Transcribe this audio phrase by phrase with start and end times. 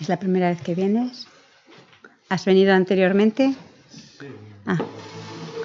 [0.00, 1.26] ¿Es la primera vez que vienes?
[2.28, 3.54] ¿Has venido anteriormente?
[3.90, 4.26] Sí.
[4.66, 4.78] Ah,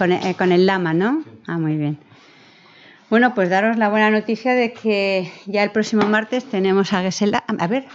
[0.02, 1.24] eh, con el lama, ¿no?
[1.48, 1.98] Ah, muy bien.
[3.10, 7.44] Bueno, pues daros la buena noticia de que ya el próximo martes tenemos a Gesela.
[7.48, 7.88] A ver,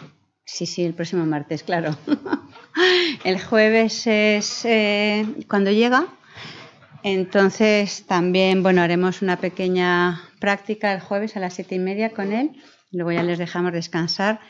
[0.45, 1.97] sí, sí, el próximo martes, claro.
[3.24, 6.07] el jueves es eh, cuando llega.
[7.05, 12.32] Entonces también, bueno, haremos una pequeña práctica el jueves a las siete y media con
[12.32, 12.60] él.
[12.91, 14.41] Luego ya les dejamos descansar.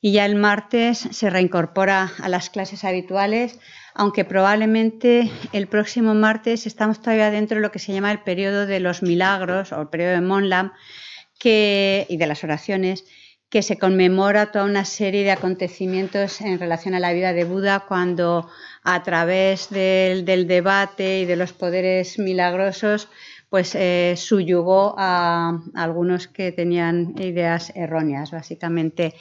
[0.00, 3.58] Y ya el martes se reincorpora a las clases habituales
[3.98, 8.66] aunque probablemente el próximo martes estamos todavía dentro de lo que se llama el periodo
[8.66, 10.72] de los milagros o el periodo de Monlam
[11.42, 13.04] y de las oraciones,
[13.48, 17.84] que se conmemora toda una serie de acontecimientos en relación a la vida de Buda
[17.86, 18.50] cuando
[18.82, 23.08] a través del, debate y de los poderes milagrosos
[23.48, 29.14] pues eh, subyugó a algunos que tenían ideas erróneas, básicamente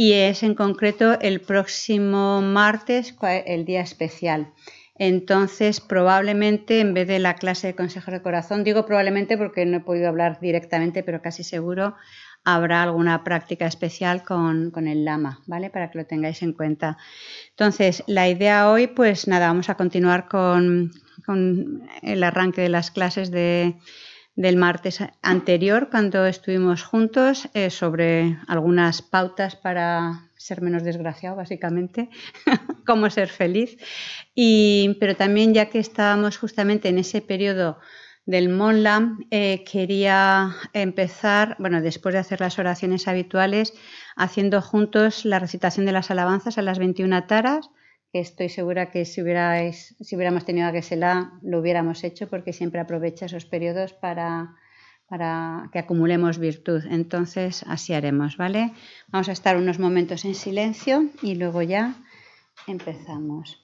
[0.00, 4.50] y es en concreto el próximo martes, el día especial.
[4.94, 9.76] Entonces, probablemente en vez de la clase de consejo de corazón, digo probablemente porque no
[9.76, 11.96] he podido hablar directamente, pero casi seguro
[12.44, 15.68] habrá alguna práctica especial con, el lama, ¿vale?
[15.68, 16.96] Para que lo tengáis en cuenta.
[17.50, 20.92] Entonces, la idea hoy, pues nada, vamos a continuar con
[22.00, 23.76] el arranque de las clases de,
[24.40, 32.08] del martes anterior, cuando estuvimos juntos, eh, sobre algunas pautas para ser menos desgraciado, básicamente,
[32.86, 33.76] cómo ser feliz.
[34.34, 37.80] Y, pero también, ya que estábamos justamente en ese periodo
[38.24, 43.74] del Monlam, eh, quería empezar, bueno, después de hacer las oraciones habituales,
[44.16, 47.68] haciendo juntos la recitación de las alabanzas a las 21 taras
[48.12, 53.26] estoy segura que si, si hubiéramos tenido a Gesela lo hubiéramos hecho porque siempre aprovecha
[53.26, 54.56] esos periodos para,
[55.08, 56.84] para que acumulemos virtud.
[56.90, 58.72] Entonces, así haremos, ¿vale?
[59.08, 61.94] Vamos a estar unos momentos en silencio y luego ya
[62.66, 63.62] empezamos.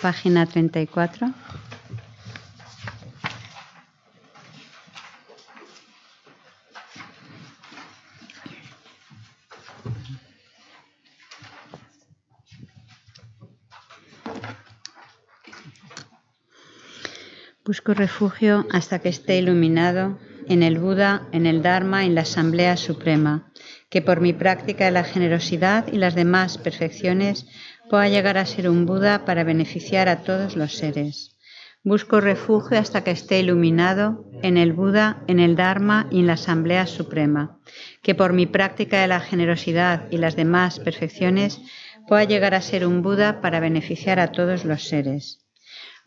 [0.00, 1.32] Página 34.
[17.66, 22.76] Busco refugio hasta que esté iluminado en el Buda, en el Dharma, en la Asamblea
[22.76, 23.50] Suprema,
[23.90, 27.46] que por mi práctica de la generosidad y las demás perfecciones
[27.88, 31.36] pueda llegar a ser un Buda para beneficiar a todos los seres.
[31.84, 36.32] Busco refugio hasta que esté iluminado en el Buda, en el Dharma y en la
[36.32, 37.60] Asamblea Suprema,
[38.02, 41.60] que por mi práctica de la generosidad y las demás perfecciones
[42.08, 45.46] pueda llegar a ser un Buda para beneficiar a todos los seres.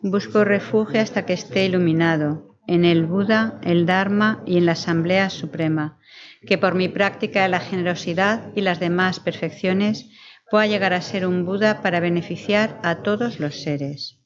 [0.02, 5.30] Busco refugio hasta que esté iluminado en el Buda, el Dharma y en la Asamblea
[5.30, 5.98] Suprema,
[6.46, 10.10] que por mi práctica de la generosidad y las demás perfecciones
[10.52, 14.20] pueda llegar a ser un Buda para beneficiar a todos los seres.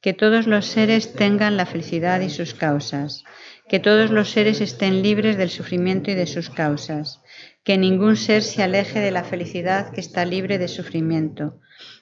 [0.00, 3.24] Que todos los seres tengan la felicidad y sus causas,
[3.68, 7.20] que todos los seres estén libres del sufrimiento y de sus causas,
[7.64, 11.58] que ningún ser se aleje de la felicidad que está libre de sufrimiento,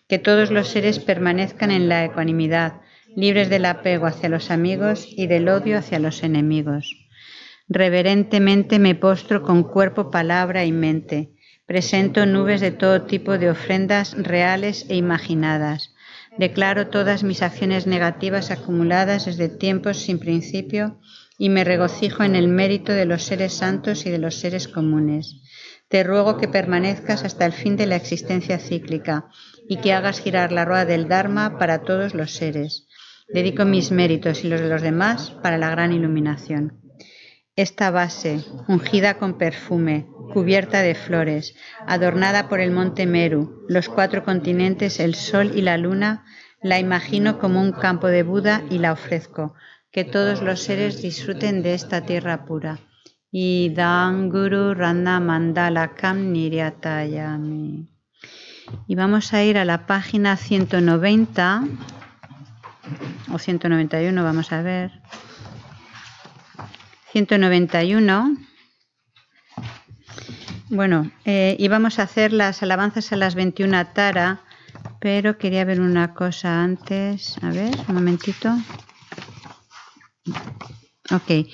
[0.09, 2.83] que todos los seres permanezcan en la ecuanimidad,
[3.17, 6.95] libres del apego hacia los amigos y del odio hacia los enemigos.
[7.69, 11.34] Reverentemente me postro con cuerpo, palabra y mente.
[11.67, 15.95] Presento nubes de todo tipo de ofrendas reales e imaginadas.
[16.37, 21.01] Declaro todas mis acciones negativas acumuladas desde tiempos sin principio
[21.39, 25.41] y me regocijo en el mérito de los seres santos y de los seres comunes.
[25.89, 29.31] Te ruego que permanezcas hasta el fin de la existencia cíclica
[29.67, 32.89] y que hagas girar la rueda del Dharma para todos los seres.
[33.33, 36.81] Dedico mis méritos y los de los demás para la gran iluminación.
[37.57, 41.55] Esta base, ungida con perfume, cubierta de flores,
[41.87, 46.25] adornada por el monte Meru, los cuatro continentes, el sol y la luna,
[46.63, 49.55] la imagino como un campo de Buda y la ofrezco.
[49.93, 52.81] Que todos los seres disfruten de esta tierra pura.
[53.31, 57.89] Y Guru Randa Mandala Kam Niryatayami.
[58.87, 61.65] Y vamos a ir a la página 190
[63.33, 64.93] o 191, vamos a ver.
[67.13, 68.37] 191.
[70.71, 74.41] Bueno, eh, íbamos a hacer las alabanzas a las 21 Tara,
[74.99, 77.37] pero quería ver una cosa antes.
[77.43, 78.51] A ver, un momentito.
[81.11, 81.47] Ok.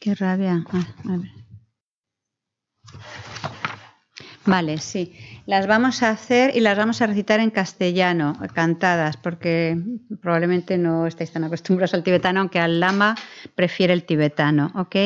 [0.00, 0.64] Qué rabia.
[0.72, 1.30] Ah, a ver.
[4.46, 5.12] Vale, sí.
[5.44, 9.76] Las vamos a hacer y las vamos a recitar en castellano, cantadas, porque
[10.20, 13.16] probablemente no estáis tan acostumbrados al tibetano, aunque al lama
[13.56, 14.96] prefiere el tibetano, ¿ok?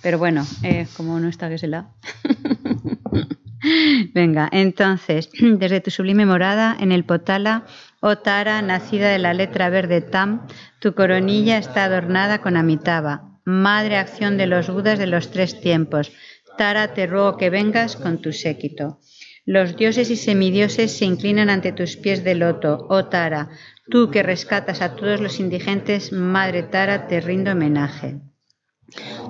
[0.00, 1.88] Pero bueno, eh, como no está que se la.
[4.14, 7.64] Venga, entonces, desde tu sublime morada en el Potala,
[8.00, 10.46] oh Tara, nacida de la letra verde Tam,
[10.78, 16.12] tu coronilla está adornada con Amitabha, madre acción de los Budas de los tres tiempos.
[16.56, 19.00] Tara, te ruego que vengas con tu séquito.
[19.48, 23.48] Los dioses y semidioses se inclinan ante tus pies de loto, oh Tara,
[23.88, 28.18] tú que rescatas a todos los indigentes, Madre Tara, te rindo homenaje.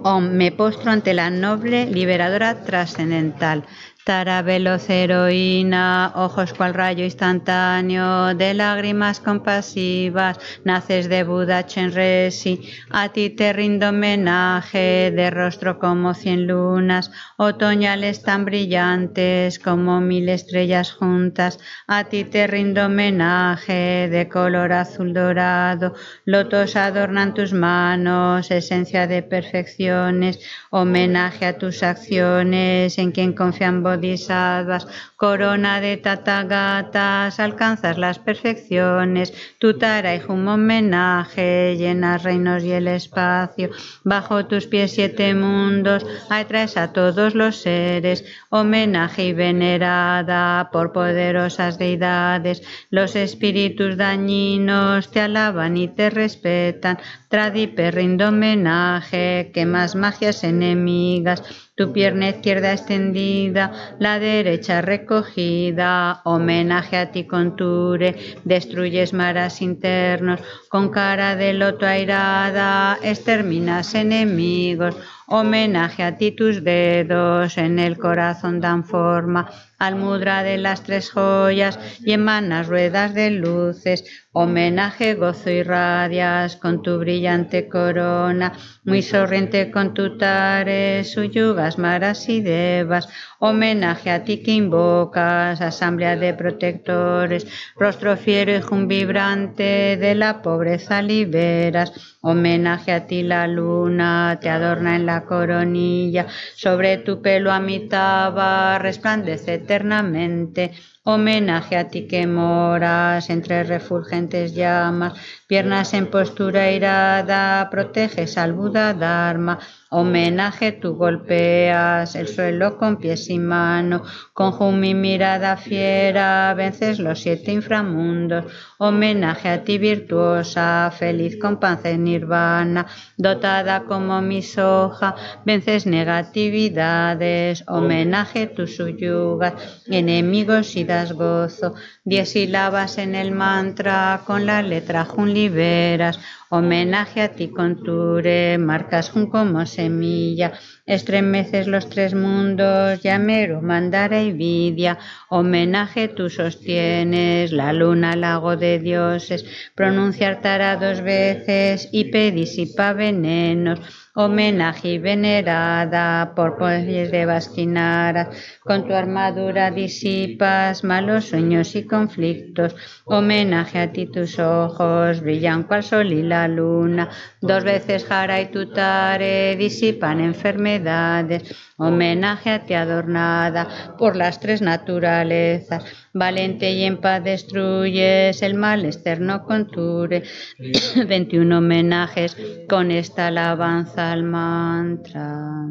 [0.03, 3.67] Oh, me postro ante la noble liberadora trascendental,
[4.07, 13.09] Tara veloz heroína, ojos cual rayo instantáneo, de lágrimas compasivas, naces de Buda Chenresi, a
[13.09, 20.93] ti te rindo homenaje, de rostro como cien lunas, otoñales tan brillantes como mil estrellas
[20.93, 21.59] juntas,
[21.89, 25.95] a ti te rindo homenaje, de color azul dorado,
[26.25, 30.39] lotos adornan tus manos, esencia de perfecciones,
[30.71, 34.87] homenaje a tus acciones, en quien confían bodhisattvas,
[35.17, 42.87] corona de tatagatas, alcanzas las perfecciones, tu tara y un homenaje, llenas reinos y el
[42.87, 43.71] espacio,
[44.05, 51.79] bajo tus pies siete mundos, atraes a todos los seres, homenaje y venerada por poderosas
[51.79, 60.45] deidades, los espíritus dañinos te alaban y te respetan, Tradipe rindo homenaje, que más magias
[60.45, 61.43] enemigas,
[61.75, 70.91] tu pierna izquierda extendida, la derecha recogida, homenaje a ti conture, destruyes maras internos, con
[70.91, 74.97] cara de loto airada, exterminas enemigos,
[75.29, 81.81] Homenaje a ti tus dedos en el corazón dan forma almudra de las tres joyas
[82.01, 88.53] y emanas ruedas de luces, homenaje, gozo y radias con tu brillante corona,
[88.85, 96.17] muy sorriente con tu tare, suyugas, maras y devas, homenaje a ti que invocas, asamblea
[96.17, 104.39] de protectores, rostro fiero y vibrante de la pobreza liberas, homenaje a ti la luna
[104.39, 110.73] te adorna en la coronilla, sobre tu pelo a mitad resplandece eternamente.
[111.09, 115.13] Homenaje a ti que moras entre refulgentes llamas,
[115.47, 119.59] piernas en postura irada, proteges al Buda Dharma.
[119.89, 127.21] Homenaje tú golpeas el suelo con pies y manos, con mi mirada fiera vences los
[127.21, 128.53] siete inframundos.
[128.79, 132.87] Homenaje a ti virtuosa, feliz con en nirvana,
[133.17, 137.65] dotada como mi soja, vences negatividades.
[137.69, 139.55] Homenaje tú suyugas,
[139.87, 141.75] enemigos y das gozo.
[142.05, 146.15] Diez sílabas en el mantra con la letra Jun liberas.
[146.49, 150.49] Homenaje a ti conture, marcas Jun como semilla.
[150.97, 154.93] Estremeces los tres mundos, llamero, mandara y vidia.
[155.29, 159.45] Homenaje tú sostienes, la luna, lago de dioses.
[159.75, 163.81] Pronunciar tara dos veces y pedisipa venenos
[164.17, 168.31] homenaje y venerada por poderes de Basquinara,
[168.65, 175.83] con tu armadura disipas malos sueños y conflictos, homenaje a ti tus ojos brillan cual
[175.83, 177.11] sol y la luna,
[177.43, 185.85] dos veces Jara y Tutare disipan enfermedades, homenaje a ti adornada por las tres naturalezas,
[186.17, 190.23] valente y en paz destruyes el mal externo conture,
[191.09, 192.37] 21 homenajes
[192.69, 195.67] con esta alabanza al mantra.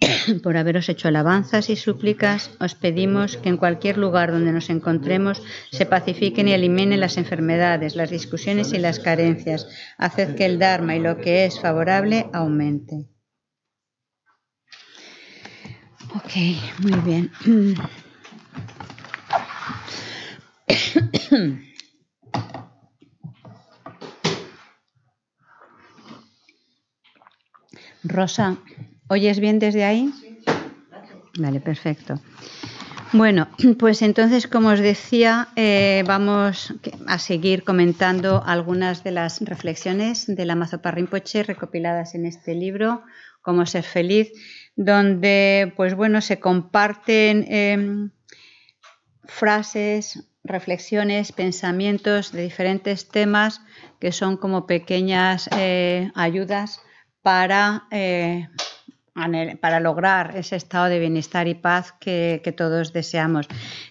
[0.42, 5.42] Por haberos hecho alabanzas y súplicas, os pedimos que en cualquier lugar donde nos encontremos
[5.70, 9.68] se pacifiquen y eliminen las enfermedades, las discusiones y las carencias.
[9.96, 13.06] Haced que el Dharma y lo que es favorable aumente.
[16.14, 16.32] Ok,
[16.80, 17.30] muy bien.
[28.04, 28.56] Rosa,
[29.08, 30.12] ¿oyes bien desde ahí?
[31.38, 32.20] Vale, perfecto.
[33.12, 33.48] Bueno,
[33.78, 36.74] pues entonces, como os decía, eh, vamos
[37.06, 43.02] a seguir comentando algunas de las reflexiones de la Mazopa Rinpoche recopiladas en este libro,
[43.40, 44.30] Cómo ser feliz,
[44.76, 48.10] donde, pues bueno, se comparten em,
[49.24, 53.60] frases, reflexiones, pensamientos de diferentes temas
[54.00, 56.80] que son como pequeñas eh, ayudas
[57.22, 58.48] para, eh,
[59.60, 63.48] para lograr ese estado de bienestar y paz que, todos deseamos.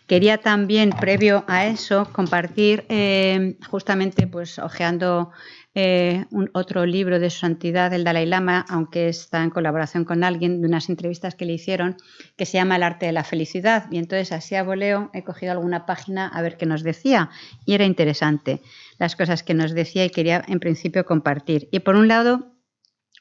[0.07, 5.31] Quería también, previo a eso, compartir, eh, justamente pues ojeando
[5.79, 10.23] eh, un, otro libro de su santidad, el Dalai Lama, aunque está en colaboración con
[10.23, 11.97] alguien, de unas entrevistas que le hicieron,
[12.35, 13.85] que se llama El arte de la felicidad.
[13.91, 17.29] Y entonces, así a voleo, he cogido alguna página a ver qué nos decía.
[17.63, 18.63] Y era interesante
[18.97, 21.69] las cosas que nos decía y quería, en principio, compartir.
[21.71, 22.55] Y por un lado,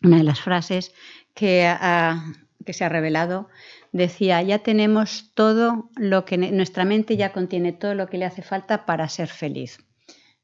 [0.03, 0.95] una de las frases
[1.35, 1.71] que,
[2.65, 3.51] que se ha revelado
[3.93, 8.41] decía, ya tenemos todo lo que nuestra mente ya contiene todo lo que le hace
[8.41, 9.86] falta para ser feliz.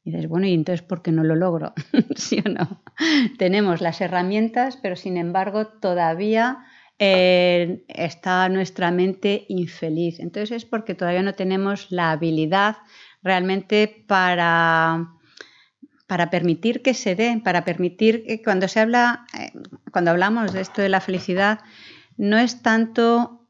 [0.05, 1.75] Y dices, bueno, ¿y entonces por qué no lo logro?
[2.17, 2.83] ¿Sí o no?
[3.39, 6.65] Tenemos las herramientas, pero sin embargo todavía
[6.99, 10.19] eh, está nuestra mente infeliz.
[10.19, 12.77] Entonces es porque todavía no tenemos la habilidad
[13.23, 15.13] realmente para
[16.13, 19.51] para permitir que se dé, para permitir que cuando se habla, eh,
[19.93, 21.61] cuando hablamos de esto de la felicidad,
[22.19, 23.42] no es tanto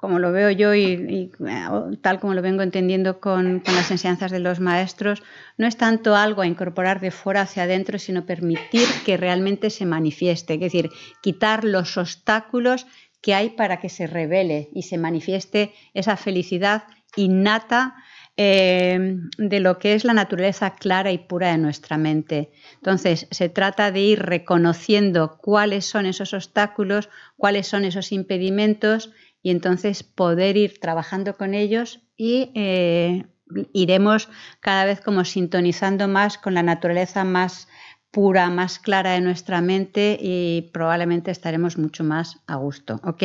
[0.00, 1.68] como lo veo yo y, eh,
[2.00, 5.22] tal como lo vengo entendiendo con, las enseñanzas de los maestros,
[5.58, 9.84] no es tanto algo a incorporar de fuera hacia adentro, sino permitir que realmente se
[9.84, 10.88] manifieste, es decir,
[11.20, 12.86] quitar los obstáculos
[13.20, 16.84] que hay para que se revele y se manifieste esa felicidad
[17.16, 17.94] innata
[18.38, 22.52] eh, de lo que es la naturaleza clara y pura de nuestra mente.
[22.76, 29.10] Entonces, se trata de ir reconociendo cuáles son esos obstáculos, cuáles son esos impedimentos
[29.42, 33.24] y entonces poder ir trabajando con ellos y eh,
[33.72, 34.28] iremos
[34.60, 37.68] cada vez como sintonizando más con la naturaleza más
[38.10, 43.00] pura, más clara de nuestra mente y probablemente estaremos mucho más a gusto.
[43.04, 43.22] ¿ok?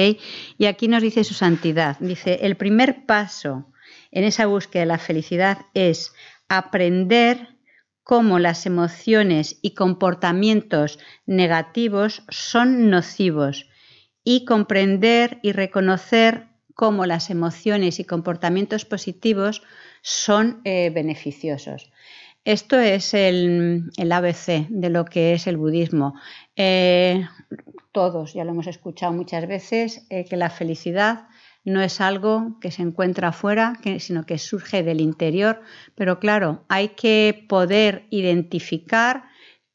[0.58, 3.72] Y aquí nos dice su santidad, dice, el primer paso
[4.12, 6.14] en esa búsqueda de la felicidad es
[6.48, 7.56] aprender
[8.04, 13.68] cómo las emociones y comportamientos negativos son nocivos
[14.26, 19.64] y comprender y reconocer cómo las emociones y comportamientos positivos
[20.02, 21.90] son eh, beneficiosos.
[22.44, 26.16] Esto es el, ABC de lo que es el budismo.
[26.56, 27.26] Eh,
[27.92, 31.28] todos ya lo hemos escuchado muchas veces, eh, que la felicidad
[31.64, 35.62] no es algo que se encuentra afuera, sino que surge del interior.
[35.96, 39.24] Pero claro, hay que poder identificar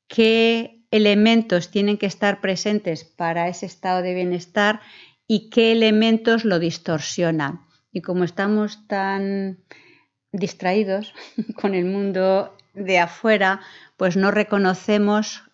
[0.06, 4.80] qué elementos tienen que estar presentes para ese estado de bienestar
[5.26, 7.66] y qué elementos lo distorsionan.
[7.92, 9.58] Y como estamos tan
[10.32, 11.14] distraídos
[11.60, 13.60] con el mundo de afuera,
[13.96, 15.44] pues no reconocemos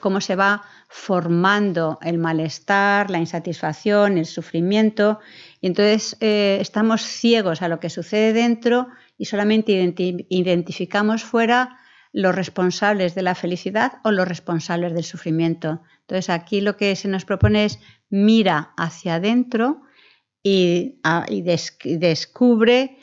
[0.00, 5.20] cómo se va formando el malestar, la insatisfacción, el sufrimiento,
[5.60, 9.72] y entonces eh, estamos ciegos a lo que sucede dentro y solamente
[10.28, 11.78] identificamos fuera
[12.18, 15.82] los responsables de la felicidad o los responsables del sufrimiento.
[16.00, 17.78] Entonces aquí lo que se nos propone es
[18.10, 19.82] mira hacia adentro
[20.42, 20.98] y,
[21.84, 22.98] descubre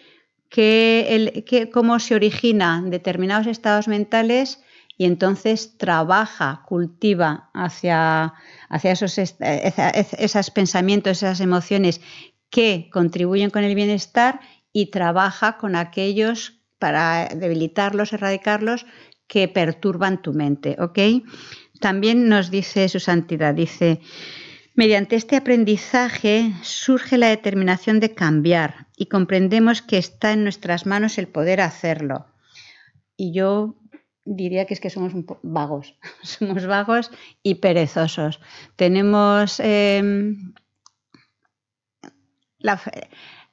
[1.71, 4.61] cómo se originan determinados estados mentales
[4.97, 8.33] y entonces trabaja, cultiva hacia,
[8.67, 12.01] hacia esos, esos pensamientos, esas emociones
[12.49, 14.41] que contribuyen con el bienestar
[14.73, 18.85] y trabaja con aquellos para debilitarlos, erradicarlos,
[19.27, 20.75] que perturban tu mente.
[20.79, 20.99] ¿ok?
[21.79, 23.99] También nos dice su santidad, dice,
[24.75, 31.17] mediante este aprendizaje surge la determinación de cambiar y comprendemos que está en nuestras manos
[31.17, 32.27] el poder hacerlo.
[33.17, 33.77] Y yo
[34.25, 37.11] diría que es que somos vagos, somos vagos
[37.43, 38.39] y perezosos.
[38.75, 40.53] Tenemos em,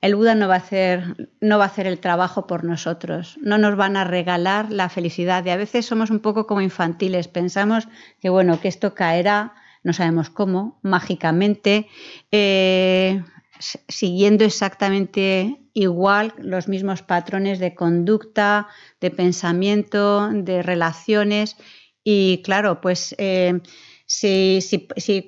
[0.02, 3.56] el Buda no va, a hacer, no va a hacer el trabajo por nosotros, no
[3.56, 5.44] nos van a regalar la felicidad.
[5.46, 7.86] Y a veces somos un poco como infantiles, pensamos
[8.20, 11.88] que bueno, que esto caerá, no sabemos cómo, mágicamente,
[12.32, 13.22] eh,
[13.60, 18.66] siguiendo exactamente igual los mismos patrones de conducta,
[19.00, 21.56] de pensamiento, de relaciones.
[22.02, 23.60] Y claro, pues eh,
[24.06, 24.60] si,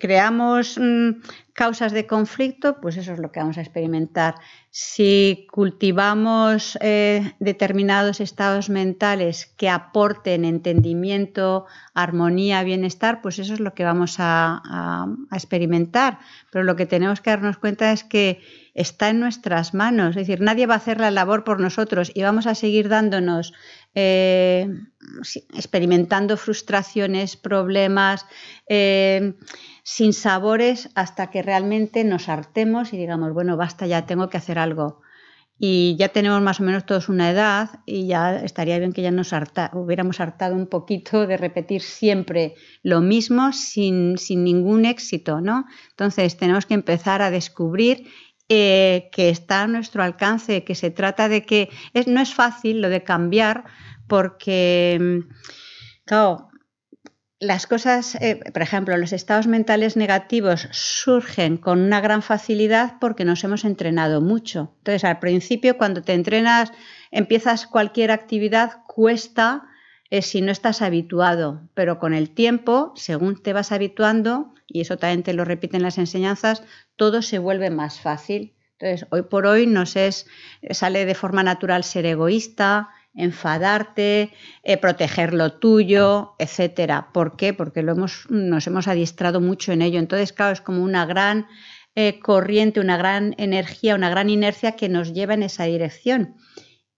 [0.01, 4.35] creamos mm, causas de conflicto, pues eso es lo que vamos a experimentar.
[4.71, 13.75] Si cultivamos eh, determinados estados mentales que aporten entendimiento, armonía, bienestar, pues eso es lo
[13.75, 16.19] que vamos a experimentar.
[16.51, 18.41] Pero lo que tenemos que darnos cuenta es que
[18.75, 20.11] está en nuestras manos.
[20.11, 23.53] Es decir, nadie va a hacer la labor por nosotros y vamos a seguir dándonos,
[23.95, 24.69] eh,
[25.55, 28.27] experimentando frustraciones, problemas,
[28.69, 29.35] eh,
[29.83, 34.59] sin sabores, hasta que realmente nos hartemos y digamos, bueno, basta ya, tengo que hacer
[34.59, 35.03] algo.
[35.57, 39.13] Y ya tenemos más o menos todos una edad y ya estaría bien que ya
[39.13, 39.33] nos
[39.73, 45.67] hubiéramos hartado un poquito de repetir siempre lo mismo sin, sin ningún éxito, ¿no?
[45.91, 48.09] Entonces tenemos que empezar a descubrir
[48.49, 51.71] eh, que está a nuestro alcance, que se trata de que
[52.07, 53.65] no es fácil lo de cambiar
[54.07, 55.33] porque, mm,
[56.05, 56.51] claro,
[57.41, 63.25] las cosas, eh, por ejemplo, los estados mentales negativos surgen con una gran facilidad porque
[63.25, 64.75] nos hemos entrenado mucho.
[64.79, 66.73] Entonces, al principio, cuando te entrenas,
[67.11, 69.65] empiezas cualquier actividad, cuesta
[70.11, 74.97] es si no estás habituado, pero con el tiempo, según te vas habituando, y eso
[74.97, 76.63] también te lo repiten las enseñanzas,
[76.97, 78.55] todo se vuelve más fácil.
[78.79, 80.27] Entonces, hoy por hoy nos es,
[80.71, 84.33] sale de forma natural ser egoísta, enfadarte,
[84.65, 87.11] eh, proteger lo tuyo, etcétera.
[87.13, 87.55] ¿Por qué?
[87.55, 90.01] Porque lo hemos, nos hemos adiestrado mucho en ello.
[90.01, 91.47] Entonces, claro, es como una gran
[91.95, 96.35] eh, corriente, una gran energía, una gran inercia que nos lleva en esa dirección.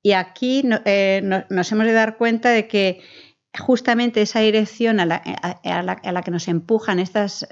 [0.07, 3.01] Y aquí eh, nos hemos de dar cuenta de que
[3.59, 7.45] justamente esa dirección a la, que nos empujan estos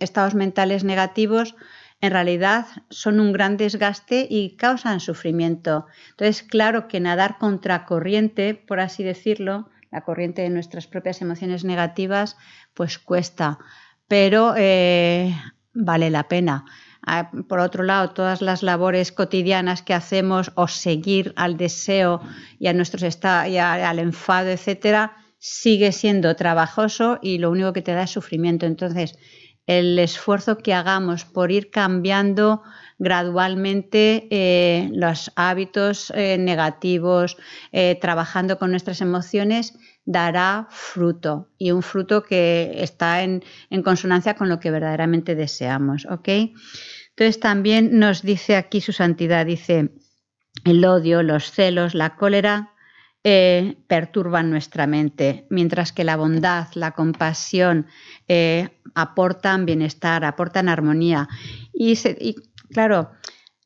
[0.00, 1.56] estados mentales negativos,
[2.00, 5.84] en realidad son un gran desgaste y causan sufrimiento.
[6.12, 11.64] Entonces, claro que nadar contra corriente, por así decirlo, la corriente de nuestras propias emociones
[11.64, 12.38] negativas,
[12.72, 13.58] pues cuesta,
[14.08, 15.36] pero eh,
[15.74, 16.64] vale la pena.
[17.06, 22.20] Ah, por otro lado, todas las labores cotidianas que hacemos o seguir al deseo
[22.58, 27.92] y a nuestros y al enfado, etcétera, sigue siendo trabajoso y lo único que te
[27.92, 28.64] da es sufrimiento.
[28.64, 29.18] Entonces,
[29.66, 32.62] el esfuerzo que hagamos por ir cambiando
[32.98, 37.36] gradualmente eh, los hábitos eh, negativos,
[37.72, 43.42] eh, trabajando con nuestras emociones, dará fruto y un fruto que está en,
[43.82, 46.06] consonancia con lo que verdaderamente deseamos.
[46.06, 46.28] ¿ok?
[47.10, 49.90] Entonces también nos dice aquí su santidad, dice,
[50.64, 52.72] el odio, los celos, la cólera
[53.22, 57.86] eh, perturban nuestra mente, mientras que la bondad, la compasión
[58.28, 61.28] eh, aportan bienestar, aportan armonía.
[61.72, 62.34] Y, y
[62.72, 63.12] claro,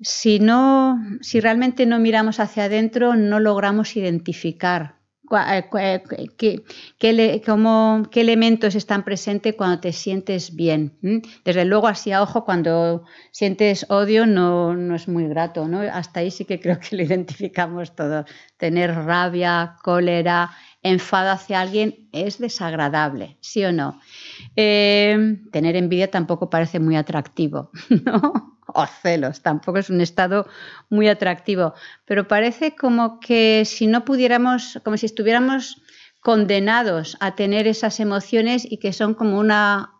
[0.01, 4.98] si, no, si realmente no miramos hacia adentro, no logramos identificar
[5.31, 6.63] eh, eh,
[6.99, 10.99] qué, elementos están presentes cuando te sientes bien.
[11.45, 15.69] Desde luego, así a ojo, cuando sientes odio no, no, es muy grato.
[15.69, 15.81] ¿no?
[15.81, 18.25] Hasta ahí sí que creo que lo identificamos todo.
[18.57, 20.51] Tener rabia, cólera,
[20.83, 24.01] enfado hacia alguien es desagradable, ¿sí o no?
[24.57, 27.71] Eh, tener envidia tampoco parece muy atractivo,
[28.05, 28.58] ¿no?
[28.69, 30.47] O celos, tampoco es un estado
[30.91, 35.83] muy atractivo, pero parece como que si no pudiéramos, como si estuviéramos
[36.21, 39.95] condenados a tener esas emociones y que son como una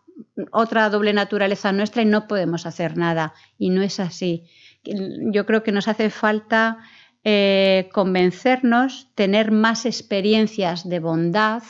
[0.51, 3.33] otra doble naturaleza nuestra y no podemos hacer nada.
[3.57, 4.45] Y no es así.
[4.83, 6.79] Yo creo que nos hace falta
[7.23, 11.63] eh, convencernos, tener más experiencias de bondad,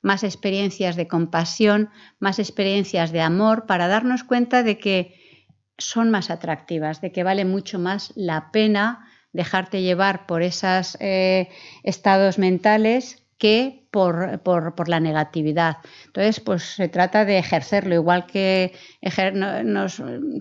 [0.00, 5.21] más experiencias de compasión, más experiencias de amor, para darnos cuenta de que
[5.78, 11.48] son más atractivas, de que vale mucho más la pena dejarte llevar por esos eh,
[11.82, 15.78] estados mentales que por, la negatividad.
[16.06, 18.72] Entonces, pues se trata de ejercerlo, igual que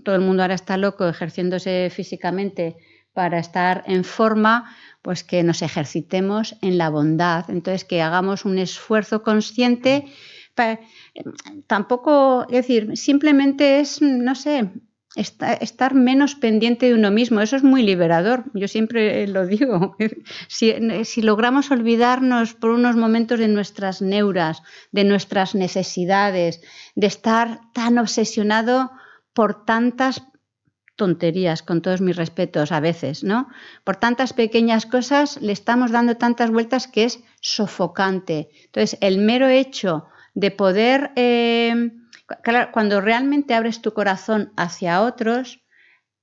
[0.03, 2.77] todo el mundo ahora está loco ejerciéndose físicamente
[3.13, 7.49] para estar en forma, pues que nos ejercitemos en la bondad.
[7.49, 10.05] Entonces, que hagamos un esfuerzo consciente.
[11.67, 14.69] tampoco, es decir, simplemente es, no sé,
[15.15, 17.41] estar menos pendiente de uno mismo.
[17.41, 18.45] Eso es muy liberador.
[18.53, 19.95] Yo siempre lo digo.
[20.47, 26.61] Si, logramos olvidarnos por unos momentos de nuestras neuras, de nuestras necesidades,
[26.95, 28.91] de estar tan obsesionado
[29.33, 30.23] por tantas
[30.95, 33.47] tonterías, con todos mis respetos a veces, ¿no?
[33.83, 38.49] Por tantas pequeñas cosas le estamos dando tantas vueltas que es sofocante.
[38.65, 41.11] Entonces, el mero hecho de poder...
[41.15, 41.91] Eh,
[42.71, 45.61] cuando realmente abres tu corazón hacia otros,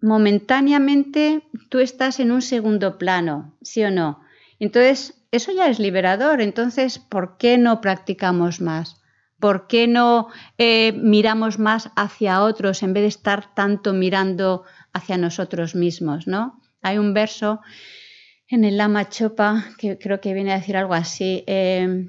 [0.00, 4.20] momentáneamente tú estás en un segundo plano, ¿sí o no?
[4.58, 6.40] Entonces, eso ya es liberador.
[6.40, 9.02] Entonces, ¿por qué no practicamos más?
[9.38, 15.16] ¿Por qué no eh, miramos más hacia otros en vez de estar tanto mirando hacia
[15.16, 16.26] nosotros mismos?
[16.26, 16.60] ¿no?
[16.82, 17.60] Hay un verso
[18.48, 21.44] en el Lama Chopa que creo que viene a decir algo así.
[21.46, 22.08] Eh,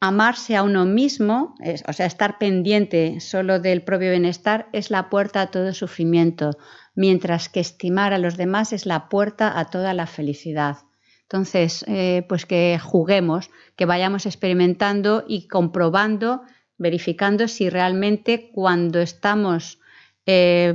[0.00, 1.54] amarse a uno mismo,
[1.86, 6.52] o sea, estar pendiente solo del propio bienestar, es la puerta a todo sufrimiento,
[6.94, 10.78] mientras que estimar a los demás es la puerta a toda la felicidad.
[11.22, 16.42] Entonces, eh, pues que juguemos, que vayamos experimentando y comprobando,
[16.78, 19.79] verificando si realmente cuando estamos
[20.26, 20.74] eh,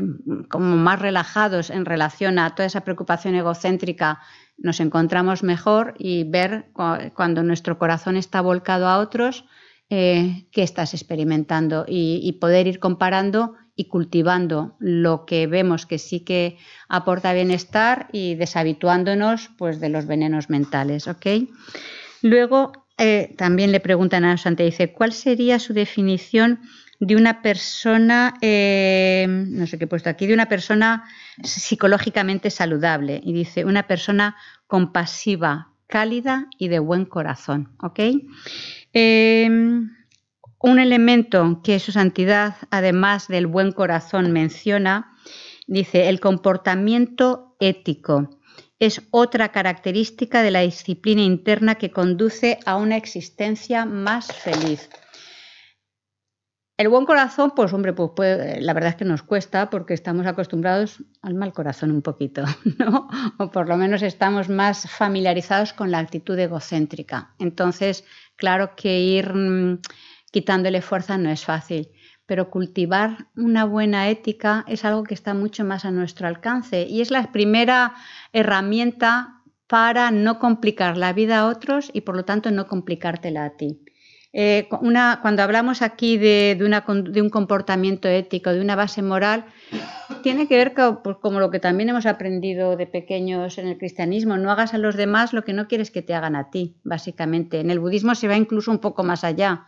[0.49, 4.19] como más relajados en relación a toda esa preocupación egocéntrica
[4.57, 6.69] nos encontramos mejor y ver
[7.13, 9.45] cuando nuestro corazón está volcado a otros
[9.89, 16.21] eh, qué estás experimentando y, poder ir comparando y cultivando lo que vemos que sí
[16.21, 21.07] que aporta bienestar y deshabituándonos pues, de los venenos mentales.
[22.23, 26.61] Luego eh, también le preguntan a Santa, dice, ¿cuál sería su definición
[26.99, 31.03] de una persona, eh, no sé qué he puesto aquí, de una persona
[31.43, 33.19] psicológicamente saludable.
[33.23, 34.35] Y dice, una persona
[34.67, 37.75] compasiva, cálida y de buen corazón.
[38.93, 39.91] Em,
[40.59, 45.15] un elemento que su santidad, además del buen corazón, menciona,
[45.67, 48.39] dice, el comportamiento ético.
[48.79, 54.89] Es otra característica de la disciplina interna que conduce a una existencia más feliz.
[56.77, 61.01] El buen corazón, pues hombre, pues la verdad es que nos cuesta porque estamos acostumbrados
[61.21, 62.43] al mal corazón un poquito,
[62.79, 63.07] ¿no?
[63.37, 67.33] O por lo menos estamos más familiarizados con la actitud egocéntrica.
[67.39, 68.03] Entonces,
[68.35, 69.79] claro que ir mm,
[70.31, 71.91] quitándole fuerza no es fácil,
[72.25, 76.99] pero cultivar una buena ética es algo que está mucho más a nuestro alcance y
[76.99, 77.95] es la primera
[78.33, 83.55] herramienta para no complicar la vida a otros y por lo tanto no complicártela a
[83.55, 83.84] ti.
[84.37, 86.59] Eh, cuando hablamos aquí de,
[87.21, 89.45] un comportamiento ético, de una base moral,
[90.23, 93.77] tiene que ver con, pues, como lo que también hemos aprendido de pequeños en el
[93.77, 96.75] cristianismo, no hagas a los demás lo que no quieres que te hagan a ti,
[96.83, 97.61] básicamente.
[97.61, 99.67] En el budismo se va incluso un poco más allá.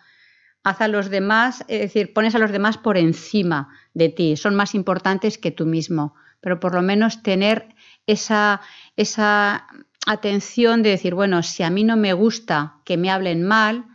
[0.65, 4.53] Haz a los demás, es decir, pones a los demás por encima de ti, son
[4.53, 7.69] más importantes que tú mismo, pero por lo menos tener
[8.05, 8.59] esa,
[8.97, 9.65] esa
[10.05, 13.85] atención de decir, bueno, si a mí no me gusta que me hablen mal,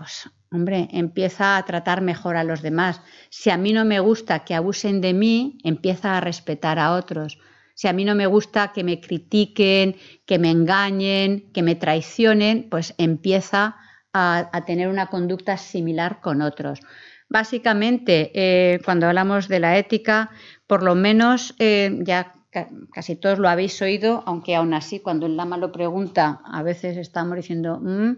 [0.00, 3.02] pues hombre, empieza a tratar mejor a los demás.
[3.28, 7.38] Si a mí no me gusta que abusen de mí, empieza a respetar a otros.
[7.74, 12.70] Si a mí no me gusta que me critiquen, que me engañen, que me traicionen,
[12.70, 13.76] pues empieza
[14.14, 16.80] a, tener una conducta similar con otros.
[17.28, 20.30] Básicamente, eh, cuando hablamos de la ética,
[20.66, 25.36] por lo menos eh, ya casi todos lo habéis oído, aunque aún así cuando el
[25.36, 28.16] lama lo pregunta, a veces estamos diciendo mm,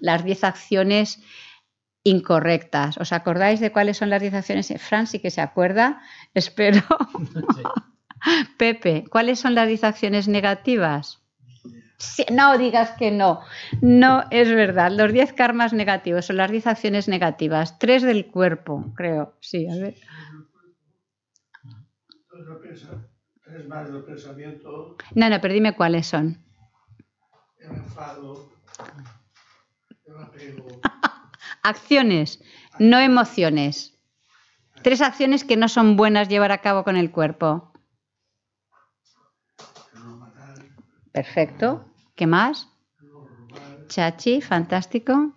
[0.00, 1.22] las 10 acciones
[2.02, 2.98] incorrectas.
[2.98, 4.72] ¿Os acordáis de cuáles son las 10 acciones?
[4.78, 6.02] Fran sí que se acuerda,
[6.34, 6.82] espero.
[8.56, 11.20] Pepe, ¿cuáles son las 10 acciones negativas?
[12.30, 13.40] no digas que no.
[13.80, 14.90] No es verdad.
[14.90, 17.78] Los 10 karmas negativos son las 10 acciones negativas.
[17.78, 19.34] Tres del cuerpo, creo.
[19.40, 19.94] Sí, a ver.
[23.54, 24.68] Tres más del pensamiento.
[25.14, 26.44] No, no, pero dime cuáles son.
[27.58, 28.34] El enfado,
[29.90, 30.74] el apego.
[31.62, 32.42] acciones,
[32.78, 33.98] no emociones.
[34.82, 37.72] Tres acciones que no son buenas llevar a cabo con el cuerpo.
[41.12, 41.86] Perfecto.
[42.16, 42.68] ¿Qué más?
[43.88, 45.32] Chachi, fantástico.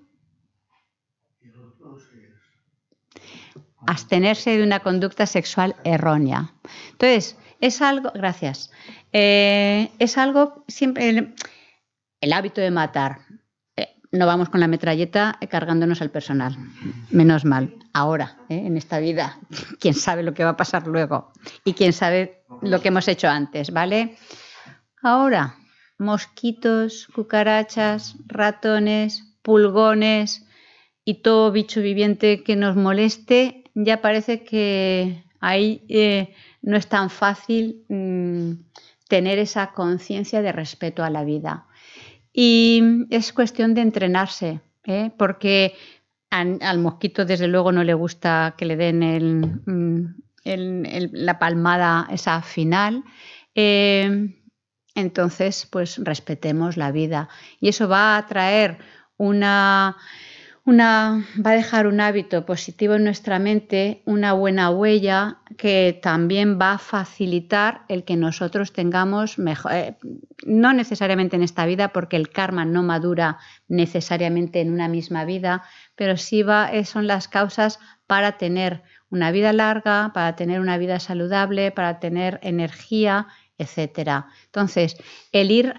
[3.86, 6.53] Abstenerse de una conducta sexual errónea.
[6.91, 8.71] Entonces, es algo, gracias,
[9.13, 11.33] eh, es algo siempre,
[12.21, 13.19] el, hábito de matar.
[13.75, 16.55] Eh, no vamos con la metralleta cargándonos al personal,
[17.09, 17.75] menos mal.
[17.93, 19.39] Ahora, eh, en esta vida,
[19.79, 21.31] quién sabe lo que va a pasar luego
[21.63, 24.17] y quién sabe lo que hemos hecho antes, ¿vale?
[25.01, 25.55] Ahora,
[25.97, 30.45] mosquitos, cucarachas, ratones, pulgones
[31.05, 36.35] y todo bicho viviente que nos moleste, ya parece que eh,
[36.67, 38.51] no es tan fácil mm,
[39.08, 41.65] tener esa conciencia de respeto a la vida.
[42.34, 45.10] Y es cuestión de entrenarse, ¿eh?
[45.17, 45.75] porque
[46.30, 53.06] al, mosquito desde luego no le gusta que le den mm, la palmada esa final.
[53.56, 54.36] Eh,
[54.93, 57.30] entonces pues respetemos la vida
[57.62, 58.80] y eso va a traer
[59.15, 59.95] una,
[60.67, 66.60] una, va a dejar un hábito positivo en nuestra mente, una buena huella que también
[66.60, 69.97] va a facilitar el que nosotros tengamos mejor, eh,
[70.45, 73.38] no necesariamente en esta vida, porque el karma no madura
[73.69, 75.63] necesariamente en una misma vida,
[75.95, 80.77] pero sí va, eh, son las causas para tener una vida larga, para tener una
[80.77, 83.27] vida saludable, para tener energía
[83.60, 84.27] etcétera.
[84.45, 84.97] Entonces,
[85.32, 85.73] el ir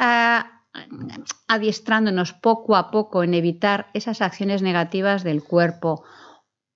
[1.47, 6.05] adiestrándonos poco a poco en evitar esas acciones negativas del cuerpo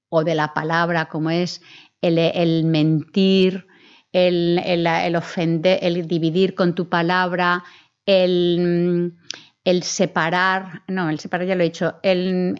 [0.09, 1.63] o de la palabra, como es
[2.01, 3.67] el, mentir,
[4.13, 7.65] el, ofender, el dividir con tu palabra,
[8.05, 9.15] el,
[9.83, 12.57] separar, no, el separar ya lo he dicho, el,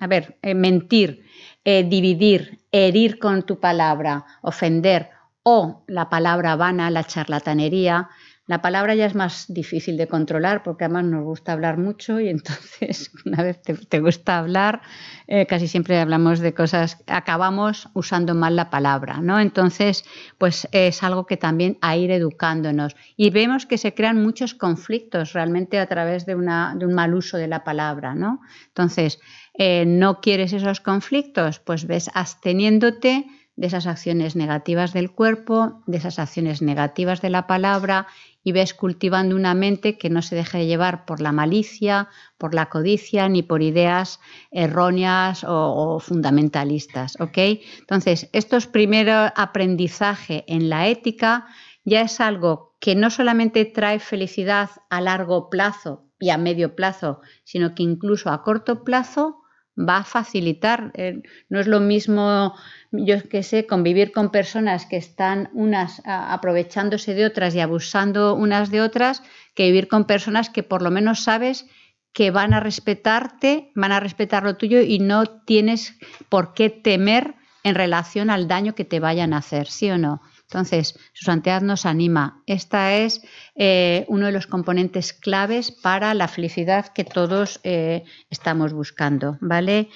[0.00, 1.24] a ver, eh, mentir,
[1.64, 5.10] eh, dividir, herir con tu palabra, ofender
[5.42, 8.08] o la palabra vana, la charlatanería.
[8.50, 12.28] La palabra ya es más difícil de controlar porque además nos gusta hablar mucho y
[12.28, 14.80] entonces una vez te, gusta hablar,
[15.28, 19.38] eh, casi siempre hablamos de cosas, acabamos usando mal la palabra, ¿no?
[19.38, 20.04] Entonces,
[20.36, 25.32] pues es algo que también a ir educándonos y vemos que se crean muchos conflictos
[25.32, 28.40] realmente a través de, una, de un mal uso de la palabra, ¿no?
[28.66, 29.20] Entonces,
[29.54, 31.60] eh, ¿no quieres esos conflictos?
[31.60, 33.26] Pues ves absteniéndote
[33.60, 38.06] de esas acciones negativas del cuerpo, de esas acciones negativas de la palabra
[38.42, 42.70] y ves cultivando una mente que no se deje llevar por la malicia, por la
[42.70, 47.20] codicia ni por ideas erróneas o, fundamentalistas.
[47.20, 47.38] ¿ok?
[47.78, 51.46] Entonces, estos primeros aprendizaje en la ética
[51.84, 57.20] ya es algo que no solamente trae felicidad a largo plazo y a medio plazo,
[57.44, 59.39] sino que incluso a corto plazo
[59.88, 60.92] va a facilitar.
[60.94, 62.54] Eh, no es lo mismo,
[62.92, 68.70] yo que sé, convivir con personas que están unas aprovechándose de otras y abusando unas
[68.70, 69.22] de otras,
[69.54, 71.66] que vivir con personas que por lo menos sabes
[72.12, 75.96] que van a respetarte, van a respetar lo tuyo y no tienes
[76.28, 80.20] por qué temer en relación al daño que te vayan a hacer, ¿sí o no?
[80.50, 82.42] Entonces, su santidad nos anima.
[82.46, 83.22] Esta es
[83.54, 89.90] eh, uno de los componentes claves para la felicidad que todos eh, estamos buscando, ¿vale?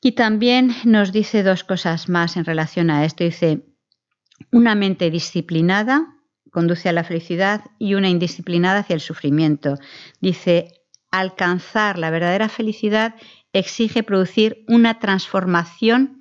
[0.00, 3.24] Y también nos dice dos cosas más en relación a esto.
[3.24, 3.66] Dice,
[4.52, 6.14] una mente disciplinada
[6.52, 9.78] conduce a la felicidad y una indisciplinada hacia el sufrimiento.
[10.20, 10.68] Dice,
[11.10, 13.16] alcanzar la verdadera felicidad
[13.52, 16.15] exige producir una transformación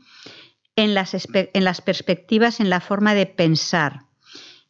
[0.75, 4.01] en las, perspectivas, en la forma de pensar.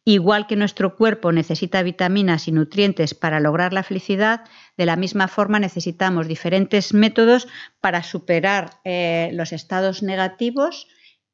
[0.04, 4.44] Igual que nuestro cuerpo necesita vitaminas y nutrientes para lograr la felicidad,
[4.76, 7.48] de la misma forma necesitamos diferentes métodos
[7.80, 10.86] para superar eh, los estados negativos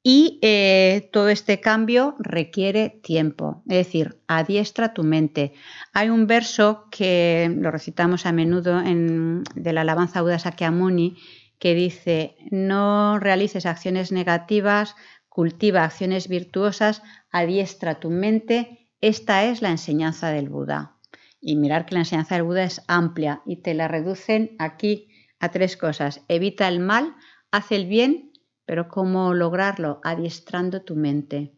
[0.02, 5.52] y eh, todo este cambio requiere tiempo, es decir, adiestra tu mente.
[5.92, 11.18] Hay un verso que lo recitamos a menudo en, de la alabanza Buda Sakyamuni
[11.62, 14.96] que dice, no realices acciones negativas,
[15.28, 18.90] cultiva acciones virtuosas, adiestra tu mente.
[19.00, 20.98] Esta es la enseñanza del Buda.
[21.40, 25.52] Y mirar que la enseñanza del Buda es amplia y te la reducen aquí a
[25.52, 26.22] tres cosas.
[26.26, 27.14] Evita el mal,
[27.52, 28.32] haz el bien
[28.64, 30.00] pero ¿cómo lograrlo?
[30.02, 31.52] Adiestrando tu mente.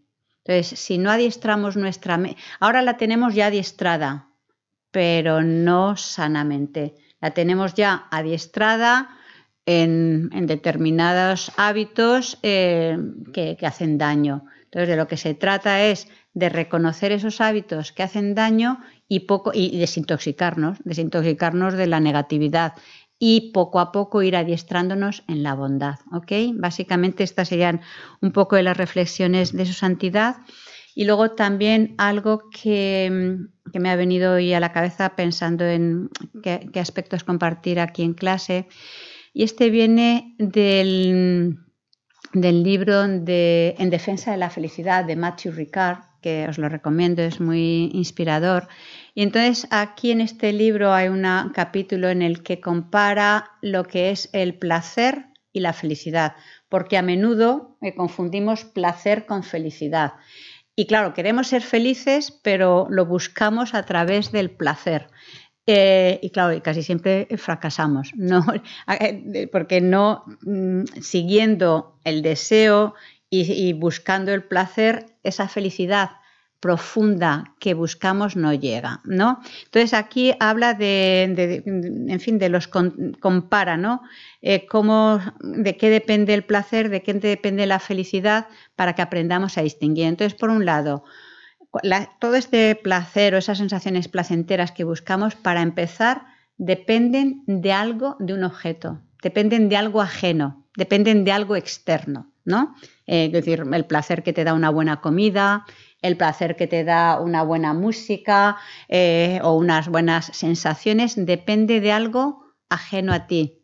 [0.45, 4.31] Entonces, si no adiestramos nuestra mente, ahora la tenemos ya adiestrada,
[4.91, 6.95] pero no sanamente.
[7.21, 9.17] La tenemos ya adiestrada
[9.67, 12.99] en, determinados hábitos eh,
[13.33, 14.45] que, que hacen daño.
[14.65, 19.21] Entonces, de lo que se trata es de reconocer esos hábitos que hacen daño y
[19.21, 22.75] poco y desintoxicarnos, desintoxicarnos de la negatividad
[23.19, 26.01] y poco a poco ir adiestrándonos en la bondad.
[26.13, 26.33] ¿ok?
[26.55, 27.81] Básicamente estas serían
[28.21, 30.37] un poco de las reflexiones de su santidad.
[30.95, 33.39] Y luego también algo que,
[33.73, 36.09] me ha venido hoy a la cabeza pensando en
[36.43, 38.69] qué, aspectos compartir aquí en clase.
[39.37, 41.59] Y este viene del,
[42.33, 47.41] libro de En defensa de la felicidad de Matthew Ricard, que os lo recomiendo, es
[47.41, 48.69] muy inspirador.
[49.13, 54.11] Y entonces aquí en este libro hay un capítulo en el que compara lo que
[54.11, 56.37] es el placer y la felicidad,
[56.69, 60.13] porque a menudo eh, confundimos placer con felicidad.
[60.77, 65.09] Y claro, queremos ser felices, pero lo buscamos a través del placer.
[65.67, 68.45] Eh, y claro, casi siempre fracasamos, ¿no?
[69.01, 72.95] Eh, porque no mm, siguiendo el deseo
[73.37, 76.11] y buscando el placer, esa felicidad
[76.65, 79.39] profunda que buscamos no llega, ¿no?
[79.67, 84.01] Entonces aquí habla de, en fin, de los compara, ¿no?
[84.41, 89.59] Eh, cómo, de qué depende el placer, de qué depende la felicidad, para que aprendamos
[89.59, 90.07] a distinguir.
[90.07, 91.05] Entonces, por un lado,
[92.19, 98.35] todo este placer o esas sensaciones placenteras que buscamos, para empezar, dependen de algo, de
[98.35, 102.75] un objeto, dependen de algo ajeno, dependen de algo externo, ¿no?
[103.07, 105.65] Eh, es decir, el placer que te da una buena comida,
[106.03, 108.57] el placer que te da una buena música
[108.89, 113.63] eh, o unas buenas sensaciones depende de algo ajeno a ti.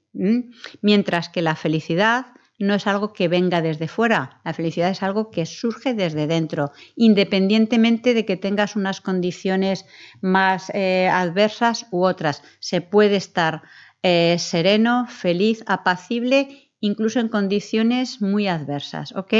[0.80, 2.26] Mientras que la felicidad
[2.60, 6.72] no es algo que venga desde fuera, la felicidad es algo que surge desde dentro,
[6.94, 9.86] independientemente de que tengas unas condiciones
[10.20, 12.42] más eh, adversas u otras.
[12.60, 13.62] Se puede estar
[14.02, 19.34] eh, sereno, feliz, apacible incluso en condiciones muy adversas, ¿ok?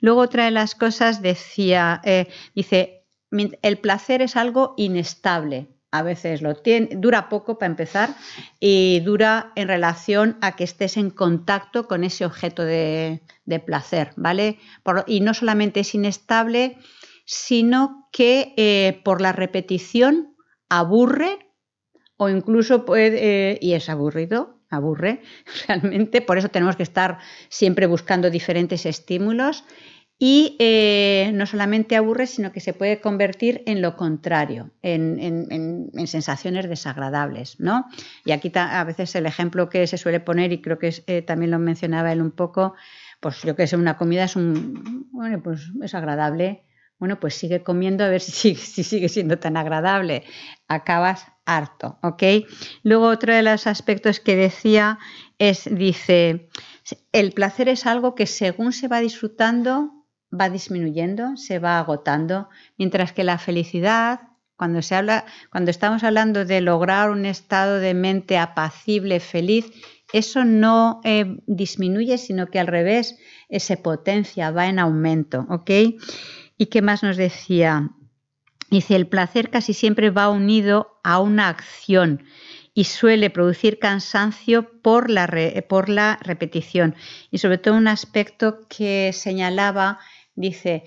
[0.00, 3.06] Luego otra de las cosas decía, eh, dice,
[3.62, 8.16] el placer es algo inestable, a veces lo tiene, dura poco para empezar
[8.58, 13.20] y dura en relación a que estés en contacto con ese objeto de,
[13.64, 14.58] placer, ¿vale?
[15.06, 16.78] y no solamente es inestable,
[17.26, 20.34] sino que eh, por la repetición
[20.68, 21.38] aburre
[22.16, 25.22] o incluso puede, eh, y es aburrido, aburre
[25.68, 27.18] realmente, por eso tenemos que estar
[27.48, 29.64] siempre buscando diferentes estímulos
[30.18, 36.68] y eh, no solamente aburre, sino que se puede convertir en lo contrario, en, sensaciones
[36.68, 37.58] desagradables.
[37.58, 37.86] ¿no?
[38.24, 41.50] Y aquí a veces el ejemplo que se suele poner, y creo que eh, también
[41.50, 42.74] lo mencionaba él un poco,
[43.20, 46.64] pues yo que sé, una comida es, un, bueno, pues es agradable,
[46.98, 50.24] bueno, pues sigue comiendo a ver si, si, sigue siendo tan agradable.
[50.68, 52.22] Acabas harto, ¿ok?
[52.82, 54.98] Luego otro de los aspectos que decía
[55.38, 56.48] es, dice,
[57.12, 60.03] el placer es algo que según se va disfrutando,
[60.38, 64.20] va disminuyendo, se va agotando, mientras que la felicidad,
[64.56, 69.70] cuando, se habla, cuando estamos hablando de lograr un estado de mente apacible, feliz,
[70.12, 73.18] eso no eh, disminuye, sino que al revés,
[73.50, 75.70] se potencia, va en aumento, ¿ok?
[76.56, 77.90] ¿Y qué más nos decía?
[78.70, 82.24] Dice, el placer casi siempre va unido a una acción
[82.74, 85.30] y suele producir cansancio por la,
[85.68, 86.96] por la repetición.
[87.30, 90.00] Y sobre todo un aspecto que señalaba,
[90.34, 90.84] dice,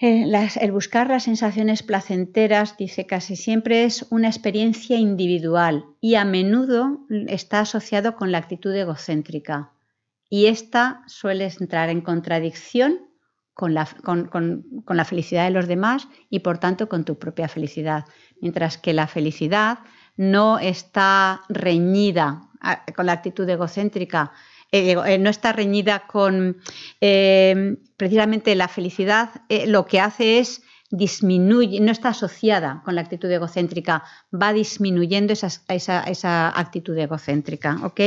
[0.00, 0.24] eh,
[0.60, 7.00] el buscar las sensaciones placenteras, dice, casi siempre es una experiencia individual y a menudo
[7.28, 9.72] está asociado con la actitud egocéntrica.
[10.30, 13.10] Y esta suele entrar en contradicción
[13.52, 18.06] con la, con, la, felicidad de los demás y por tanto con tu propia felicidad.
[18.40, 19.80] Mientras que la felicidad
[20.16, 24.32] no está reñida ah, con la actitud egocéntrica,
[24.72, 26.58] eh, eh, no está reñida con
[27.00, 33.30] eh, precisamente la felicidad, lo que hace es disminuye, no está asociada con la actitud
[33.30, 34.02] egocéntrica,
[34.32, 37.78] va disminuyendo esa, esa, esa actitud egocéntrica.
[37.84, 38.00] ¿ok?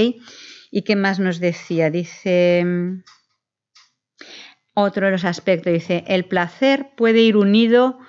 [0.72, 1.90] ¿Y qué más nos decía?
[1.90, 2.66] Dice
[4.74, 5.74] otro de los aspectos.
[5.74, 8.00] Dice, el placer puede ir unido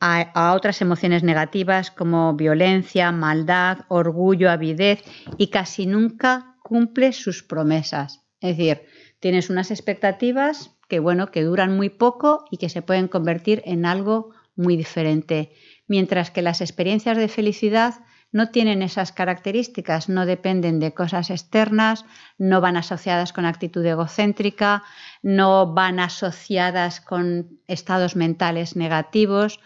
[0.00, 5.02] a, otras emociones negativas como violencia, maldad, orgullo, avidez
[5.38, 8.24] y casi nunca cumple sus promesas.
[8.40, 8.86] Es decir,
[9.20, 13.84] tienes unas expectativas que bueno, que duran muy poco y que se pueden convertir en
[13.84, 15.52] algo muy diferente,
[15.86, 17.94] mientras que las experiencias de felicidad
[18.32, 22.04] no tienen esas características, no dependen de cosas externas,
[22.38, 24.82] no van asociadas con actitud egocéntrica,
[25.22, 29.60] no van asociadas con estados mentales negativos,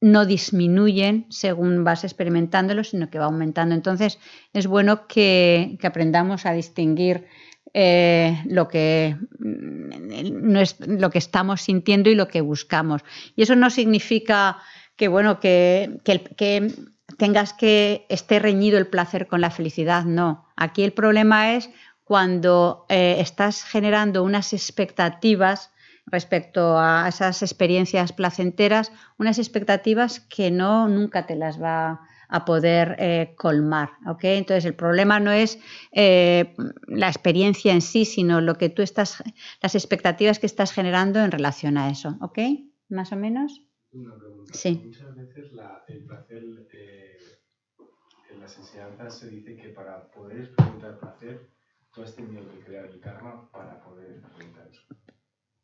[0.00, 3.74] no disminuyen según vas experimentándolo, sino que va aumentando.
[3.74, 4.18] Entonces
[4.52, 7.26] es bueno que, aprendamos a distinguir
[7.72, 13.02] eh, lo, que, mm, no es, lo que estamos sintiendo y lo que buscamos.
[13.34, 14.58] Y eso no significa
[14.96, 16.72] que, bueno, que, que
[17.16, 20.46] tengas que esté reñido el placer con la felicidad, no.
[20.56, 21.70] Aquí el problema es
[22.04, 25.70] cuando eh, estás generando unas expectativas
[26.06, 32.96] respecto a esas experiencias placenteras, unas expectativas que no nunca te las va a poder
[32.98, 33.90] eh, colmar.
[34.22, 35.58] Entonces el problema no es
[35.92, 36.54] eh,
[36.88, 39.22] la experiencia en sí, sino lo que tú estás,
[39.62, 42.16] las expectativas que estás generando en relación a eso.
[42.20, 42.38] ¿Ok?
[42.88, 43.62] ¿Más o menos?
[44.52, 44.82] Sí.
[44.82, 45.52] Muchas veces
[45.88, 46.44] el placer
[48.40, 51.50] las enseñanzas se dice que para poder experimentar placer,
[51.92, 54.82] tú has tenido que crear el karma para poder experimentar eso.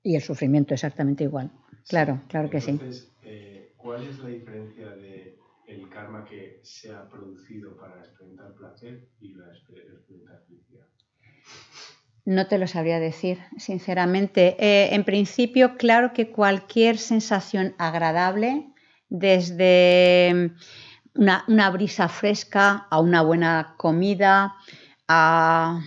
[0.02, 1.50] Y el sufrimiento exactamente igual.
[1.88, 2.70] Claro, claro que sí.
[2.70, 3.12] Entonces,
[3.44, 4.94] eh, ¿cuál es la diferencia de
[5.74, 6.34] el karma que
[6.74, 10.88] se ha producido para experimentar placer y la experimentar felicidad?
[12.24, 14.56] No te lo sabría decir, sinceramente.
[14.58, 18.72] Eh, en principio, claro que cualquier sensación agradable,
[19.08, 20.52] desde
[21.14, 24.54] una, brisa fresca, a una buena comida,
[25.08, 25.80] a,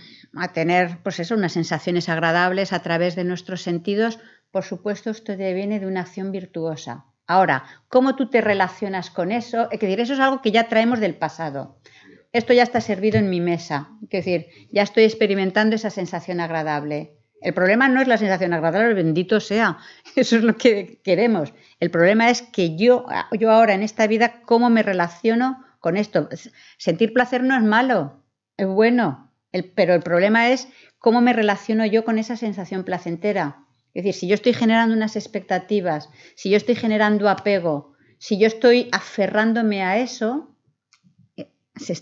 [0.52, 4.18] tener pues eso, unas sensaciones agradables a través de nuestros sentidos,
[4.50, 7.06] por supuesto esto viene de una acción virtuosa.
[7.26, 9.68] Ahora, ¿cómo tú te relacionas con eso?
[9.70, 11.78] Es decir, eso es algo que ya traemos del pasado.
[12.32, 13.90] Esto ya está servido en mi mesa.
[14.02, 17.16] Es decir, ya estoy experimentando esa sensación agradable.
[17.40, 19.78] El problema no es la sensación agradable, bendito sea,
[20.16, 21.52] eso es lo que queremos.
[21.80, 23.06] El problema es que yo,
[23.38, 26.28] yo ahora en esta vida, ¿cómo me relaciono con esto?
[26.78, 28.22] Sentir placer no es malo,
[28.56, 29.25] es bueno,
[29.74, 30.68] pero el problema es
[30.98, 33.66] cómo me relaciono yo con esa sensación placentera.
[33.94, 38.46] Es decir, si yo estoy generando unas expectativas, si yo estoy generando apego, si yo
[38.46, 40.54] estoy aferrándome a eso,
[41.36, 41.48] eh,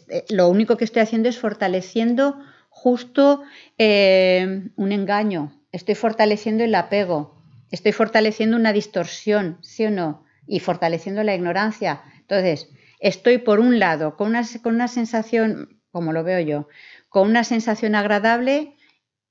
[0.09, 2.39] eh, lo único que estoy haciendo es fortaleciendo
[2.69, 3.43] justo
[3.79, 7.41] eh, un engaño, estoy fortaleciendo el apego,
[7.71, 10.25] estoy fortaleciendo una distorsión, ¿sí o no?
[10.47, 12.03] Y fortaleciendo la ignorancia.
[12.19, 12.71] Entonces,
[13.01, 16.69] estoy por un lado con una, con una sensación, como lo veo yo,
[17.15, 18.75] con una sensación agradable,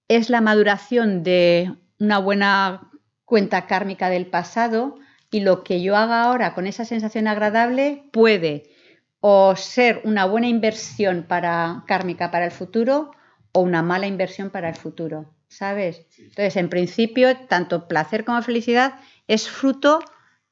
[0.08, 1.70] es la maduración de
[2.00, 2.90] una buena
[3.26, 4.96] cuenta kármica del pasado
[5.32, 8.72] y lo que yo haga ahora con esa sensación agradable puede
[9.20, 13.12] o ser una buena inversión para kármica para el futuro
[13.52, 16.08] o una mala inversión para el futuro, ¿sabes?
[16.18, 18.94] Entonces, en principio, tanto placer como felicidad
[19.28, 20.00] es fruto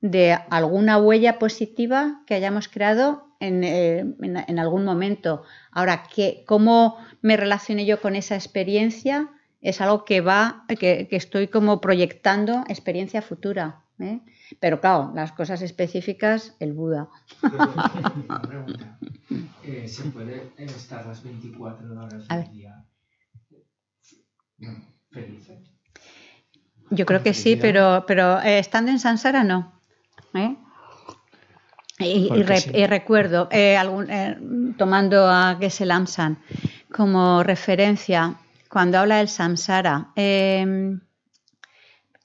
[0.02, 4.06] de alguna huella positiva que hayamos creado en, eh,
[4.58, 5.44] algún momento.
[5.72, 9.30] Ahora, ¿qué, ¿cómo me relaciono yo con esa experiencia?
[9.62, 13.84] Es algo que va, que, estoy como proyectando experiencia futura.
[14.00, 14.22] ¿eh?
[14.60, 17.10] Pero claro, las cosas específicas, el Buda.
[19.64, 22.84] Eh, ¿Se puede estar las 24 horas del día
[26.92, 29.80] yo creo que sí, pero, pero eh, estando en Sansara no.
[30.34, 30.58] ¿eh?
[32.06, 33.78] Y, recuerdo, eh,
[34.78, 36.38] tomando a Gesel Amsan
[36.92, 38.36] como referencia,
[38.70, 40.12] cuando habla del samsara,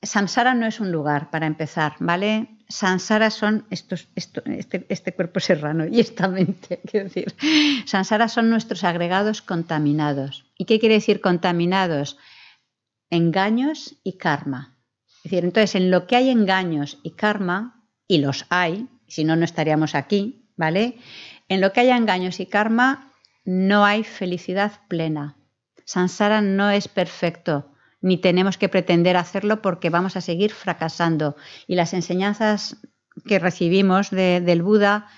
[0.03, 2.49] samsara no es un lugar para empezar, ¿vale?
[2.69, 7.35] Sansara son estos, este, este, cuerpo serrano y esta mente, quiero decir.
[7.85, 10.47] Sansara son nuestros agregados contaminados.
[10.59, 12.19] ¿Y qué quiere decir contaminados?
[13.11, 14.77] engaños y karma.
[15.19, 19.37] Es decir, entonces en lo que hay engaños y karma, y los hay, si no,
[19.37, 20.99] no estaríamos aquí, ¿vale?
[21.49, 23.13] En lo que haya engaños y karma,
[23.45, 25.37] no hay felicidad plena.
[25.85, 31.37] Sansara no es perfecto, ni tenemos que pretender hacerlo porque vamos a seguir fracasando.
[31.67, 32.77] Y las enseñanzas
[33.27, 35.09] que recibimos del Buda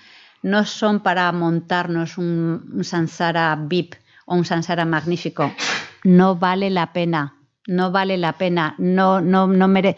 [0.41, 5.51] no son para montarnos un, un sansara VIP o un sansara magnífico.
[6.03, 9.95] No vale la pena no vale la pena, no, no, no mere,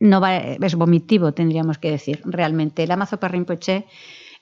[0.00, 2.84] no es vomitivo, tendríamos que decir, realmente.
[2.84, 3.86] El Amazo Rinpoche,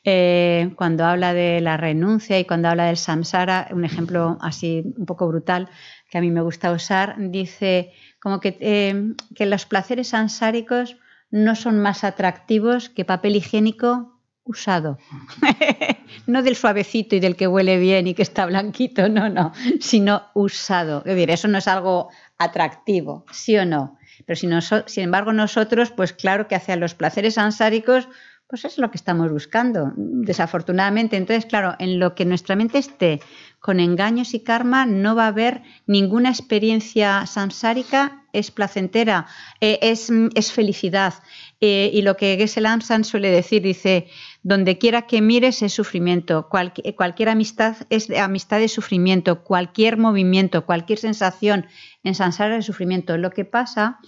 [0.04, 5.06] eh, cuando habla de la renuncia y cuando habla del samsara, un ejemplo así un
[5.06, 5.68] poco brutal,
[6.10, 10.96] que a mí me gusta usar, dice como que, eh, que los placeres ansáricos
[11.30, 14.98] no son más atractivos que papel higiénico usado.
[16.26, 20.22] no del suavecito y del que huele bien y que está blanquito, no, no, sino
[20.34, 20.98] usado.
[20.98, 23.98] Es decir, eso no es algo atractivo, ¿sí o no?
[24.24, 24.48] Pero si
[24.86, 28.08] sin embargo nosotros, pues claro que hacia los placeres ansáricos,
[28.48, 31.16] pues es lo que estamos buscando, desafortunadamente.
[31.16, 33.20] Entonces, claro, en lo que nuestra mente esté
[33.58, 39.26] con engaños y karma, no va a haber ninguna experiencia samsárica, es placentera,
[39.60, 41.14] eh, es, es, felicidad.
[41.60, 44.08] Eh, y lo que Gesel Amsan suele decir, dice,
[44.42, 50.98] donde quiera que mires es sufrimiento, cualquier amistad es amistad de sufrimiento, cualquier movimiento, cualquier
[50.98, 51.66] sensación
[52.04, 53.16] en samsara es sufrimiento.
[53.16, 53.98] Lo que pasa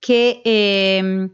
[0.00, 0.40] que...
[0.44, 1.28] Eh,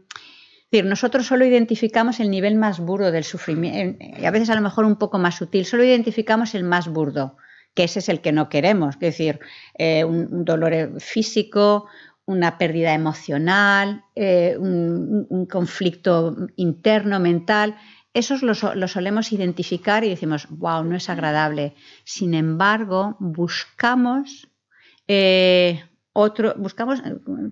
[0.71, 4.61] decir, nosotros solo identificamos el nivel más burdo del sufrimiento, y a veces a lo
[4.61, 7.35] mejor un poco más sutil, solo identificamos el más burdo,
[7.73, 9.39] que ese es el que no queremos, es decir,
[9.77, 11.87] eh, un, dolor físico,
[12.31, 17.75] una pérdida emocional, eh, un, conflicto interno, mental.
[18.13, 21.75] Esos lo, solemos identificar y decimos, wow, no es agradable.
[22.03, 24.49] Sin embargo, buscamos
[25.07, 27.01] eh, otro, buscamos,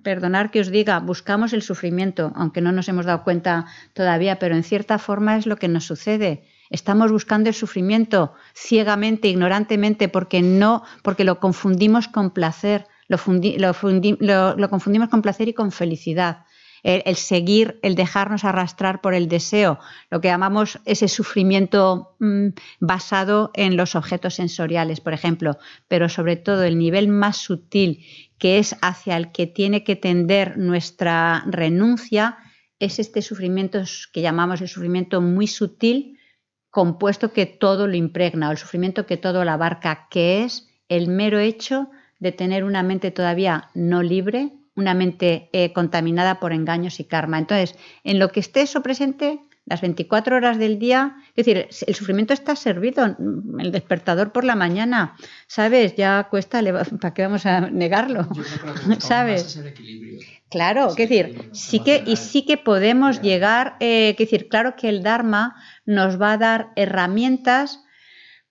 [0.03, 4.55] perdonar que os diga, buscamos el sufrimiento, aunque no nos hemos dado cuenta todavía, pero
[4.55, 6.43] en cierta forma es lo que nos sucede.
[6.69, 15.09] Estamos buscando el sufrimiento ciegamente, ignorantemente, porque no, porque lo confundimos con placer, lo, confundimos
[15.09, 16.45] con placer y con felicidad.
[16.81, 19.79] El, seguir, el dejarnos arrastrar por el deseo,
[20.09, 22.49] lo que llamamos ese sufrimiento mm,
[22.79, 25.57] basado en los objetos sensoriales, por ejemplo,
[25.89, 28.05] pero sobre todo el nivel más sutil
[28.37, 32.37] que es hacia el que tiene que tender nuestra renuncia,
[32.79, 33.81] es este sufrimiento
[34.13, 36.17] que llamamos el sufrimiento muy sutil,
[36.69, 41.09] compuesto que todo lo impregna, o el sufrimiento que todo lo abarca, que es el
[41.09, 41.89] mero hecho
[42.19, 47.37] de tener una mente todavía no libre, una mente eh, contaminada por engaños y karma.
[47.37, 51.95] Entonces, en lo que esté eso presente, las 24 horas del día, es decir, el
[51.95, 53.15] sufrimiento está servido,
[53.59, 55.15] el despertador por la mañana,
[55.47, 55.95] ¿sabes?
[55.95, 56.61] Ya cuesta,
[56.99, 58.27] ¿para qué vamos a negarlo?
[58.97, 59.61] ¿Sabes?
[60.49, 64.89] Claro, es decir, sí que, y sí que podemos llegar, eh, es decir, claro que
[64.89, 65.55] el Dharma
[65.85, 67.83] nos va a dar herramientas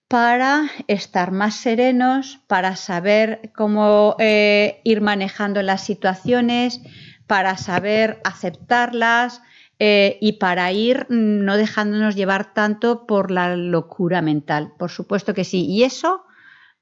[0.09, 6.81] para estar más serenos, para saber cómo eh, ir manejando las situaciones,
[7.27, 9.43] para saber aceptarlas
[9.79, 14.73] eh, y para ir no dejándonos llevar tanto por la locura mental.
[14.79, 15.67] Por supuesto que sí.
[15.67, 16.25] Y eso,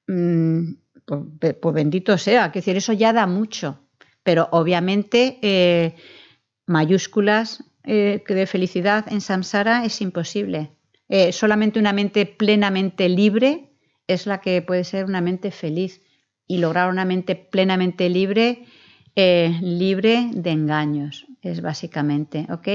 [0.06, 0.74] mm,
[1.40, 3.80] pues, pues, bendito sea, que decir, eso ya da mucho.
[4.22, 5.96] Pero obviamente eh,
[6.66, 10.75] mayúsculas de felicidad en samsara es imposible.
[11.08, 13.70] Eh, solamente una mente plenamente libre
[14.06, 16.02] es la que puede ser una mente feliz
[16.46, 18.64] y lograr una mente plenamente libre,
[19.14, 22.68] eh, libre de engaños, es básicamente, ¿ok?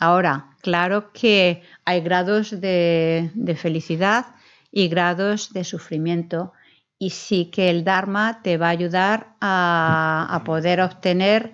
[0.00, 4.26] Ahora, claro que hay grados de, felicidad
[4.72, 6.52] y grados de sufrimiento
[6.98, 11.52] y sí que el Dharma te va a ayudar a poder obtener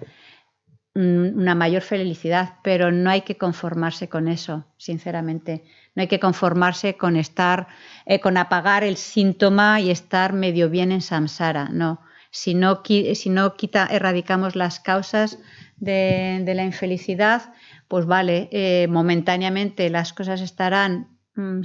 [0.99, 5.65] una mayor felicidad, pero no hay que conformarse con eso, sinceramente.
[5.99, 7.67] No hay que conformarse con estar,
[8.07, 12.01] eh, con apagar el síntoma y estar medio bien en samsara, no.
[12.31, 15.41] Si no, si no quita, erradicamos las causas
[15.79, 17.53] de, la infelicidad,
[17.89, 21.63] pues vale, eh, momentáneamente las cosas estarán, mm,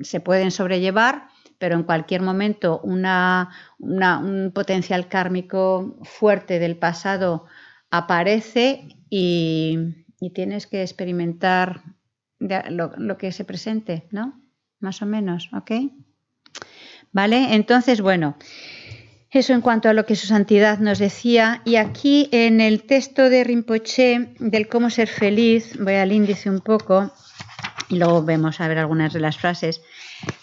[0.00, 7.44] se pueden sobrellevar, pero en cualquier momento una, un potencial kármico fuerte del pasado
[7.90, 11.82] aparece y, y tienes que experimentar
[12.38, 14.40] lo, que se presente, ¿no?
[14.80, 15.72] Más o menos, ¿ok?
[17.12, 17.54] ¿Vale?
[17.54, 18.36] Entonces, bueno,
[19.30, 21.62] eso en cuanto a lo que su santidad nos decía.
[21.64, 26.60] Y aquí en el texto de Rinpoche del cómo ser feliz, voy al índice un
[26.60, 27.12] poco
[27.88, 29.82] y luego vemos a ver algunas de las frases.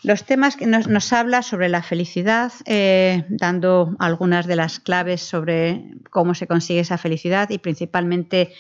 [0.03, 5.91] Los temas que nos, habla sobre la felicidad, eh, dando algunas de las claves sobre
[6.09, 8.53] cómo se consigue esa felicidad y principalmente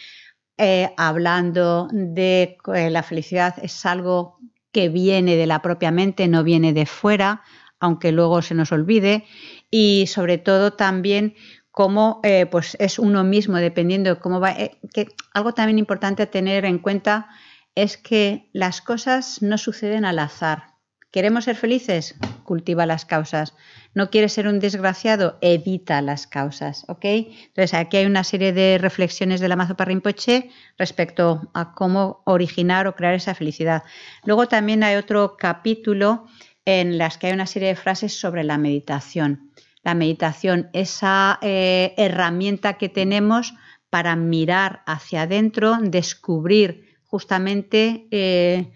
[0.57, 4.39] eh, hablando de que la felicidad es algo
[4.71, 7.41] que viene de la propia mente, no viene de fuera,
[7.79, 9.25] aunque luego se nos olvide,
[9.69, 11.35] y sobre todo también
[11.71, 14.51] cómo eh, pues es uno mismo, dependiendo de cómo va.
[14.51, 17.27] Eh, que algo también importante a tener en cuenta
[17.75, 20.74] es que las cosas no suceden al azar.
[21.15, 22.15] ¿Queremos ser felices?
[22.43, 23.53] Cultiva las causas.
[23.93, 25.37] ¿No quieres ser un desgraciado?
[25.39, 26.83] Evita las causas.
[26.89, 27.05] ¿ok?
[27.05, 32.95] Entonces, aquí hay una serie de reflexiones de la Rinpoche respecto a cómo originar o
[32.97, 33.83] crear esa felicidad.
[34.25, 36.25] Luego también hay otro capítulo
[36.65, 39.51] en las que hay una serie de frases sobre la meditación.
[39.83, 43.53] la meditación, esa eh, herramienta que tenemos
[43.89, 48.73] para mirar hacia adentro, descubrir justamente eh,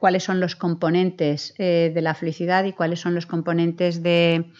[0.00, 4.54] cuáles son los componentes eh, de la felicidad y cuáles son los componentes del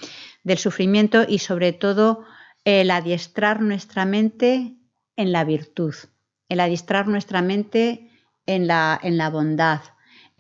[0.56, 2.24] sufrimiento y sobre todo
[2.64, 4.76] el adiestrar nuestra mente
[5.16, 5.94] en la virtud,
[6.50, 8.11] el adiestrar nuestra mente
[8.44, 9.80] en la, en la bondad.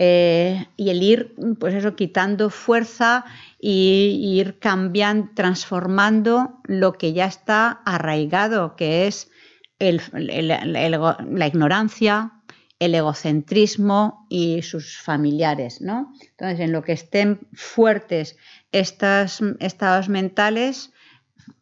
[0.00, 3.24] Eh, y el ir, pues eso, quitando fuerza
[3.58, 9.30] y, ir cambiando, transformando lo que ya está arraigado, que es
[9.78, 12.37] la ignorancia,
[12.78, 16.12] el egocentrismo y sus familiares, ¿no?
[16.20, 18.36] Entonces, en lo que estén fuertes
[18.70, 20.92] estos estados mentales,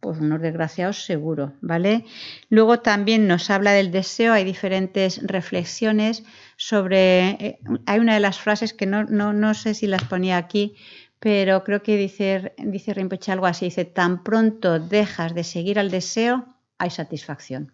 [0.00, 2.04] pues unos desgraciados seguro, ¿vale?
[2.48, 6.24] Luego también nos habla del deseo, hay diferentes reflexiones
[6.56, 10.74] sobre, eh, hay una de las frases que no, no, sé si las ponía aquí,
[11.18, 15.90] pero creo que dice, dice Rinpoche algo así, dice, tan pronto dejas de seguir al
[15.90, 16.46] deseo,
[16.78, 17.72] hay satisfacción,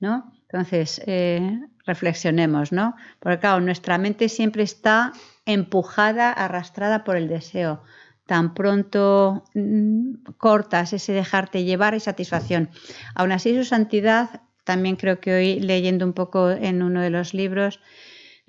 [0.00, 0.32] ¿no?
[0.52, 2.96] Entonces, eh, reflexionemos, ¿no?
[3.20, 5.12] Porque claro, nuestra mente siempre está
[5.46, 7.82] empujada, arrastrada por el deseo.
[8.26, 12.68] Tan pronto mm, cortas ese dejarte llevar y satisfacción.
[13.14, 17.32] Aún así, su santidad, también creo que hoy leyendo un poco en uno de los
[17.32, 17.80] libros,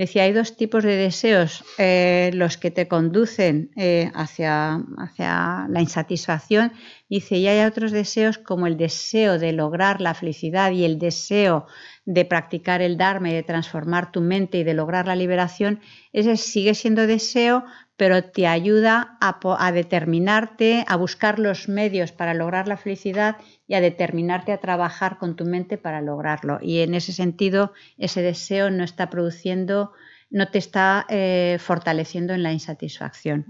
[0.02, 5.80] Decía, hay dos tipos de deseos, eh, los que te conducen eh, hacia, hacia, la
[5.80, 6.72] insatisfacción,
[7.08, 11.68] dice, y hay otros deseos como el deseo de lograr la felicidad y el deseo
[12.06, 15.80] de practicar el Dharma y de transformar tu mente y de lograr la liberación,
[16.14, 17.64] ese sigue siendo deseo,
[17.96, 23.38] pero te ayuda a, determinarte, a buscar los medios para lograr la felicidad
[23.68, 26.58] y a determinarte a trabajar con tu mente para lograrlo.
[26.62, 29.92] Y en ese sentido, ese deseo no está produciendo,
[30.32, 33.46] no te está eh, fortaleciendo en la insatisfacción.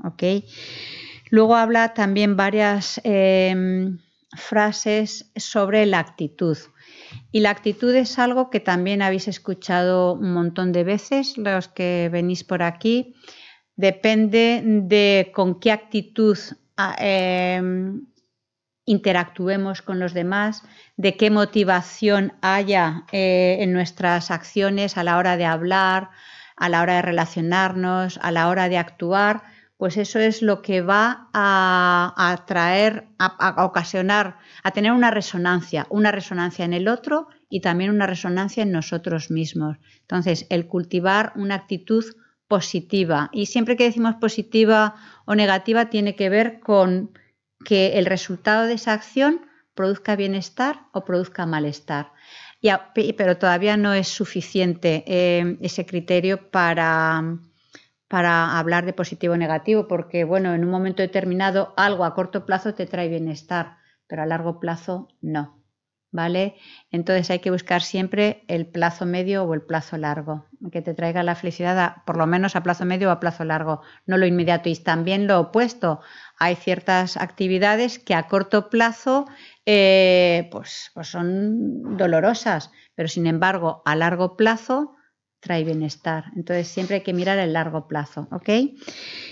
[1.30, 4.00] Luego habla también varias em,
[4.36, 6.58] frases sobre la actitud.
[7.32, 12.10] Y la actitud es algo que también habéis escuchado un montón de veces, los que
[12.12, 13.16] venís por aquí.
[13.76, 16.38] Depende de con qué actitud
[16.78, 18.06] ah, em,
[18.86, 20.64] interactuemos con los demás,
[20.98, 26.10] de qué motivación haya eh, en nuestras acciones a la hora de hablar,
[26.58, 29.44] a la hora de relacionarnos, a la hora de actuar,
[29.82, 36.12] pues eso es lo que va a, atraer, a, ocasionar, a tener una resonancia, una
[36.12, 39.78] resonancia en el otro y también una resonancia en nosotros mismos.
[40.02, 42.06] Entonces, el cultivar una actitud
[42.48, 43.32] positiva.
[43.34, 44.94] Y siempre que decimos positiva
[45.26, 47.18] o negativa tiene que ver con
[47.66, 52.12] que el resultado de esa acción produzca bienestar o produzca malestar.
[52.94, 57.40] pero todavía no es suficiente eh, ese criterio para,
[58.12, 62.46] para hablar de positivo o negativo, porque bueno, en un momento determinado algo a corto
[62.46, 65.62] plazo te trae bienestar, pero a largo plazo no.
[66.12, 66.58] ¿vale?
[66.92, 71.24] Entonces hay que buscar siempre el plazo medio o el plazo largo, que te traiga
[71.24, 74.68] la felicidad por lo menos a plazo medio o a plazo largo, no lo inmediato.
[74.68, 76.02] Y también lo opuesto,
[76.38, 79.26] hay ciertas actividades que a corto plazo
[79.66, 84.96] eh, pues, pues son dolorosas, pero sin embargo a largo plazo
[85.42, 86.26] trae bienestar.
[86.36, 88.50] Entonces siempre hay que mirar el largo plazo, ¿ok?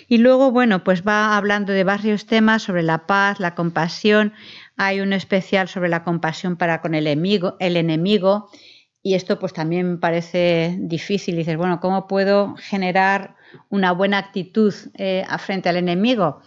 [0.07, 4.34] Y luego, bueno, pues va hablando de varios temas sobre la paz, la compasión.
[4.76, 8.49] Hay un especial sobre la compasión para con el enemigo, el enemigo
[9.01, 11.36] y esto pues también me parece difícil.
[11.38, 13.36] Dices, bueno, ¿cómo puedo generar
[13.70, 16.41] una buena actitud eh, frente al enemigo?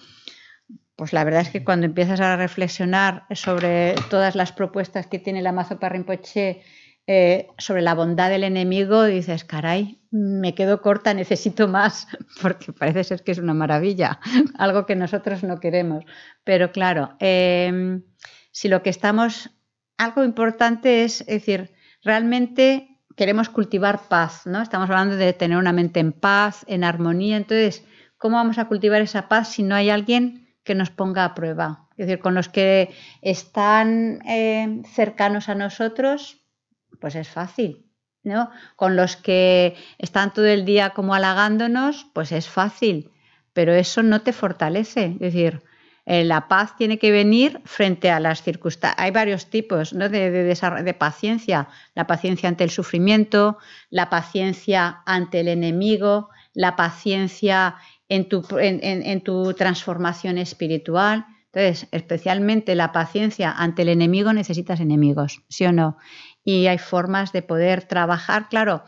[0.97, 5.41] Pues la verdad es que cuando empiezas a reflexionar sobre todas las propuestas que tiene
[5.41, 6.63] la Mazo Rinpoche
[7.07, 12.07] eh, sobre la bondad del enemigo, dices, caray, me quedo corta, necesito más,
[12.41, 14.21] porque parece ser que es una maravilla,
[14.59, 16.05] algo que nosotros no queremos.
[16.45, 18.03] Pero claro, em,
[18.53, 19.51] si lo que estamos,
[19.99, 21.73] algo importante es, decir,
[22.03, 24.63] realmente queremos cultivar paz, ¿no?
[24.63, 27.37] Estamos hablando de tener una mente en paz, en armonía.
[27.37, 27.85] Entonces,
[28.17, 31.89] ¿cómo vamos a cultivar esa paz si no hay alguien que nos ponga a prueba?
[31.97, 36.42] Es decir, con los que están eh, cercanos a nosotros,
[37.03, 37.85] pues es fácil.
[38.25, 38.51] ¿no?
[38.77, 43.11] Con los que están todo el día como halagándonos, pues es fácil,
[43.53, 45.07] pero eso no te fortalece.
[45.15, 45.63] Es decir,
[46.07, 48.99] eh, la paz tiene que venir frente a las circunstancias.
[48.99, 51.69] Hay varios tipos de, de, paciencia.
[51.95, 53.59] La paciencia ante el sufrimiento,
[53.91, 57.77] la paciencia ante el enemigo, la paciencia
[58.09, 61.27] en tu, en tu transformación espiritual.
[61.53, 65.99] Entonces, especialmente la paciencia ante el enemigo necesitas enemigos, ¿sí o no?
[66.45, 68.85] Y hay formas de poder trabajar, claro,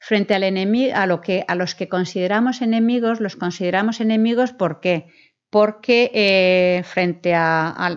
[0.00, 4.80] frente al enemigo, a, lo que, a los que consideramos enemigos, los consideramos enemigos ¿por
[4.80, 5.06] qué?
[5.50, 7.96] porque eh, frente a,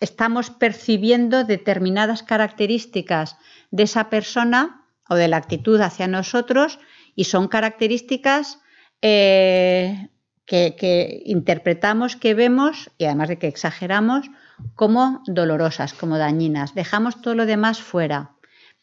[0.00, 3.36] estamos percibiendo determinadas características
[3.70, 6.78] de esa persona o de la actitud hacia nosotros
[7.16, 8.60] y son características
[9.02, 10.08] eh,
[10.46, 14.30] que, interpretamos, que vemos y además de que exageramos
[14.74, 16.74] como dolorosas, como dañinas.
[16.74, 18.32] Dejamos todo lo demás fuera,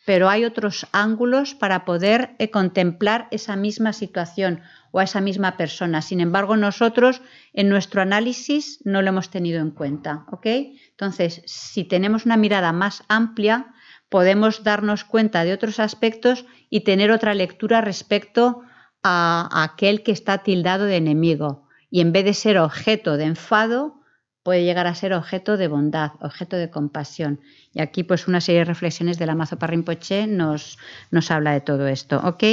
[0.06, 4.62] pero hay otros ángulos para poder eh, contemplar esa misma situación
[4.92, 6.02] o a esa misma persona.
[6.02, 7.22] Sin embargo, nosotros
[7.54, 10.26] en nuestro análisis no lo hemos tenido en cuenta.
[10.32, 10.46] ¿ok?
[10.90, 13.74] Entonces, si tenemos una mirada más amplia,
[14.10, 18.64] podemos darnos cuenta de otros aspectos y tener otra lectura respecto
[19.04, 21.68] a, aquel que está tildado de enemigo.
[21.90, 24.01] Y en vez de ser objeto de enfado,
[24.44, 27.40] puede llegar a ser objeto de bondad, objeto de compasión.
[27.74, 30.78] Y aquí, pues, una serie de reflexiones de la Mazo Rinpoche nos,
[31.12, 32.22] nos habla de todo esto.
[32.24, 32.44] ¿Ok?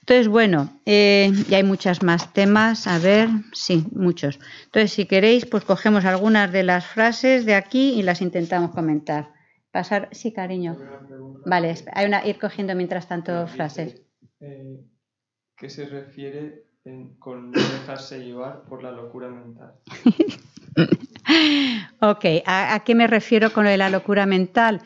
[0.00, 2.86] Entonces, bueno, eh, ya hay muchos más temas.
[2.86, 4.38] A ver, sí, muchos.
[4.64, 9.32] Entonces, si queréis, pues cogemos algunas de las frases de aquí y las intentamos comentar.
[9.70, 10.76] Pasar, sí, cariño.
[11.44, 14.02] Vale, hay una, ir cogiendo mientras tanto frases.
[14.40, 14.80] Eh,
[15.56, 16.64] ¿Qué se refiere
[17.18, 19.74] con no dejarse llevar por la locura mental?
[22.00, 24.82] ok, ¿A, qué me refiero con lo de la locura mental?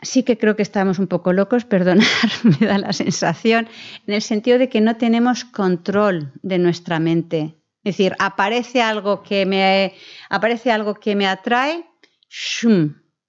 [0.00, 2.06] sí que creo que estamos un poco locos, perdonar,
[2.42, 3.68] me da la sensación,
[4.06, 7.56] en el sentido de que no tenemos control de nuestra mente.
[7.84, 9.94] Es decir, aparece algo que me,
[10.28, 11.84] aparece algo que me atrae,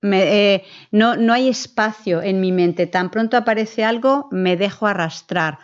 [0.01, 2.87] eh, no, no, hay espacio en mi mente.
[2.87, 5.59] Tan pronto aparece algo, me dejo arrastrar.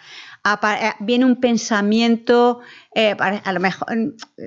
[0.45, 2.59] Eh, viene un pensamiento,
[2.93, 3.87] eh, a lo mejor,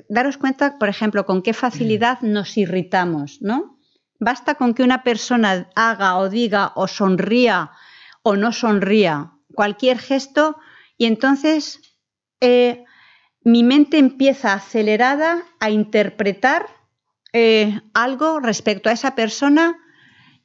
[0.09, 3.79] daros cuenta, por ejemplo, con qué facilidad nos irritamos, ¿no?
[4.21, 7.73] Basta con que una persona haga o diga o sonría
[8.23, 10.57] o no sonría cualquier gesto
[10.97, 11.81] y entonces
[12.41, 12.85] eh,
[13.43, 16.67] mi mente empieza acelerada a interpretar
[17.33, 19.77] eh, algo respecto a esa persona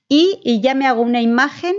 [0.08, 1.76] y, ya me hago una imagen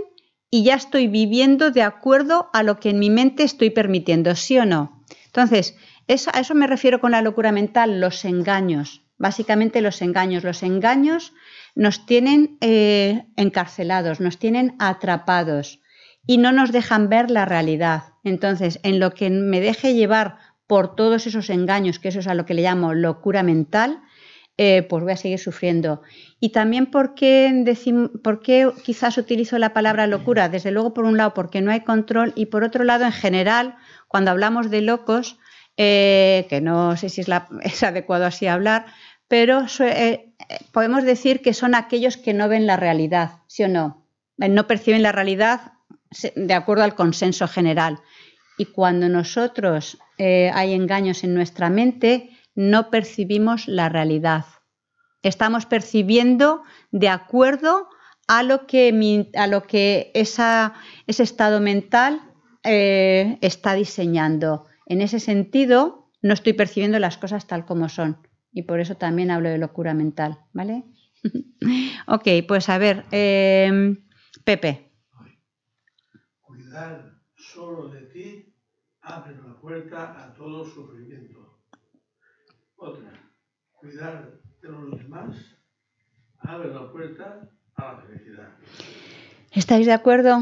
[0.49, 4.57] y ya estoy viviendo de acuerdo a lo que en mi mente estoy permitiendo, ¿sí
[4.57, 5.03] o no?
[5.25, 5.75] Entonces,
[6.07, 10.43] a eso me refiero con la locura mental, los engaños, básicamente los engaños.
[10.43, 11.33] Los engaños
[11.73, 15.81] nos tienen eh, encarcelados, nos tienen atrapados
[16.27, 18.13] y no nos dejan ver la realidad.
[18.23, 20.37] Entonces, en lo que me deje llevar
[20.67, 24.01] por todos esos engaños, que eso es a lo que le llamo locura mental,
[24.57, 26.01] eh, pues voy a seguir sufriendo.
[26.39, 30.47] Y también ¿por qué, quizás utilizo la palabra locura?
[30.47, 33.75] Desde luego, por un lado, porque no hay control y por otro lado, en general,
[34.07, 35.37] cuando hablamos de locos,
[35.75, 37.29] eh, que no sé si es,
[37.83, 38.85] adecuado así hablar,
[39.27, 40.33] pero eh,
[40.71, 44.07] podemos decir que son aquellos que no ven la realidad, ¿sí o no?
[44.37, 45.73] No perciben la realidad
[46.35, 47.99] de acuerdo al consenso general.
[48.57, 54.45] Y cuando nosotros hay engaños en nuestra mente, no percibimos la realidad.
[55.21, 57.87] Estamos percibiendo de acuerdo
[58.27, 60.71] a lo que, a lo que ese
[61.07, 62.21] estado mental
[62.63, 64.65] está diseñando.
[64.87, 68.17] En ese sentido, no estoy percibiendo las cosas tal como son
[68.55, 70.85] y por eso también hablo de locura mental, ¿vale?
[72.07, 74.07] ok, pues a ver, em,
[74.45, 74.91] Pepe.
[76.41, 78.55] Cuidar solo de ti
[79.01, 81.34] abre la puerta a todo sufrimiento.
[82.77, 83.11] Otra,
[83.73, 85.57] cuidar de los demás
[86.39, 88.49] abre la puerta a la felicidad.
[89.51, 90.39] ¿Estáis de acuerdo?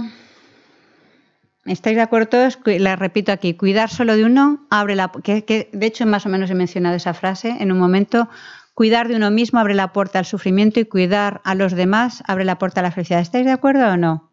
[1.66, 2.60] ¿Estáis de acuerdo todos?
[2.66, 6.50] La repito aquí, cuidar solo de uno abre la que, de hecho más o menos
[6.50, 8.28] he mencionado esa frase en un momento.
[8.74, 12.44] Cuidar de uno mismo abre la puerta al sufrimiento y cuidar a los demás abre
[12.44, 13.22] la puerta a la felicidad.
[13.22, 14.32] ¿Estáis de acuerdo o no?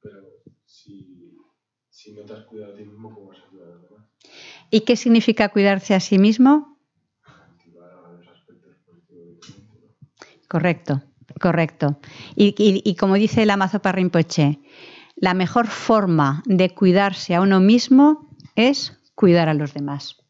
[0.00, 0.20] Pero
[0.64, 4.06] si, no te has cuidado a ti mismo, ¿cómo vas a cuidar a los demás?
[4.70, 6.69] ¿Y qué significa cuidarse a sí mismo?
[10.50, 11.00] Correcto,
[11.40, 12.00] correcto.
[12.34, 14.58] Y, como dice el Amazo Rinpoche,
[15.14, 20.16] la mejor forma de cuidarse a uno mismo es cuidar a los demás.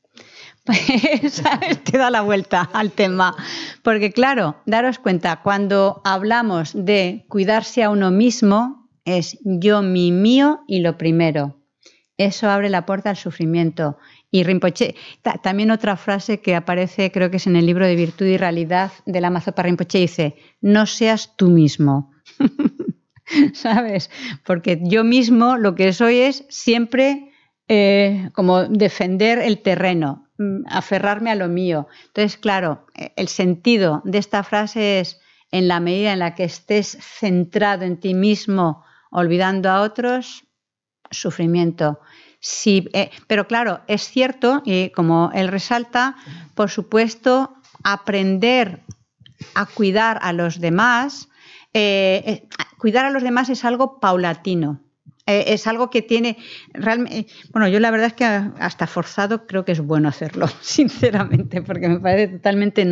[0.63, 1.43] Pues,
[1.85, 3.35] Te da la vuelta al tema.
[3.83, 10.61] Porque claro, daros cuenta, cuando hablamos de cuidarse a uno mismo, es yo, mi, mío
[10.69, 11.57] y lo primero.
[12.19, 13.97] Eso abre la puerta al sufrimiento.
[14.31, 14.95] Y Rinpoche,
[15.43, 18.93] también otra frase que aparece, creo que es en el libro de Virtud y Realidad
[19.05, 22.13] de la Mazopa Rinpoche, dice, no seas tú mismo.
[23.55, 24.11] ¿sabes?
[24.45, 27.33] Porque yo mismo lo que soy es siempre
[27.69, 31.87] eh, como defender el terreno, mm, aferrarme a lo mío.
[32.07, 35.21] Entonces, claro, eh, el sentido de esta frase es,
[35.53, 40.45] en la medida en la que estés centrado en ti mismo, olvidando a otros,
[41.11, 41.99] sufrimiento.
[42.41, 46.17] Si, eh, pero claro, es cierto, y como él resalta,
[46.55, 48.81] por supuesto, aprender
[49.55, 51.29] a cuidar a los demás,
[51.75, 54.81] eh, eh, cuidar a los demás es algo paulatino.
[55.27, 56.39] Es algo que tiene
[56.73, 57.29] realmente.
[57.53, 61.89] Bueno, yo la verdad es que hasta forzado creo que es bueno hacerlo, sinceramente, porque
[61.89, 62.85] me parece totalmente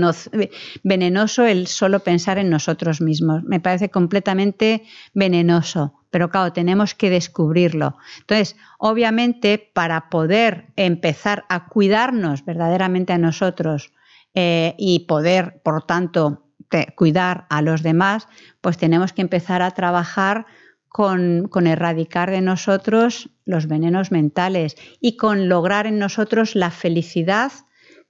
[0.84, 3.42] venenoso el solo pensar en nosotros mismos.
[3.42, 4.84] Me parece completamente
[5.14, 5.97] venenoso.
[6.10, 7.96] Pero claro, tenemos que descubrirlo.
[8.20, 13.92] Entonces, obviamente, para poder empezar a cuidarnos verdaderamente a nosotros
[14.34, 16.48] y poder, por tanto,
[16.94, 18.28] cuidar a los demás,
[18.60, 20.46] pues tenemos que empezar a trabajar
[20.88, 27.52] con, erradicar de nosotros los venenos mentales y con lograr en nosotros la felicidad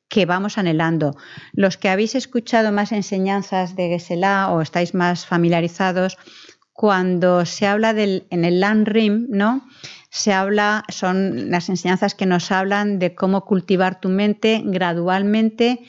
[0.08, 1.14] que vamos anhelando.
[1.52, 6.16] Los que habéis escuchado más enseñanzas de Gesela o estáis más familiarizados,
[6.78, 9.66] cuando se habla del, en el Landrim, ¿no?
[10.10, 15.80] Se habla, son las enseñanzas que nos hablan de cómo cultivar tu mente gradualmente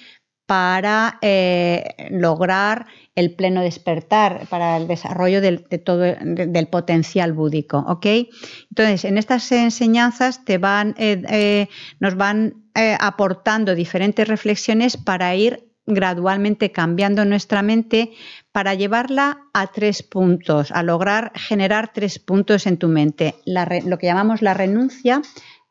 [0.48, 7.86] para eh, lograr el pleno despertar, para el desarrollo del, de todo, del potencial búdico.
[8.02, 11.68] Entonces, en estas enseñanzas te van, eh, eh,
[12.00, 12.64] nos van
[13.00, 18.12] aportando diferentes reflexiones para ir gradualmente cambiando nuestra mente
[18.60, 23.36] para llevarla a tres puntos, a lograr generar tres puntos en tu mente.
[23.46, 25.22] lo que llamamos la renuncia,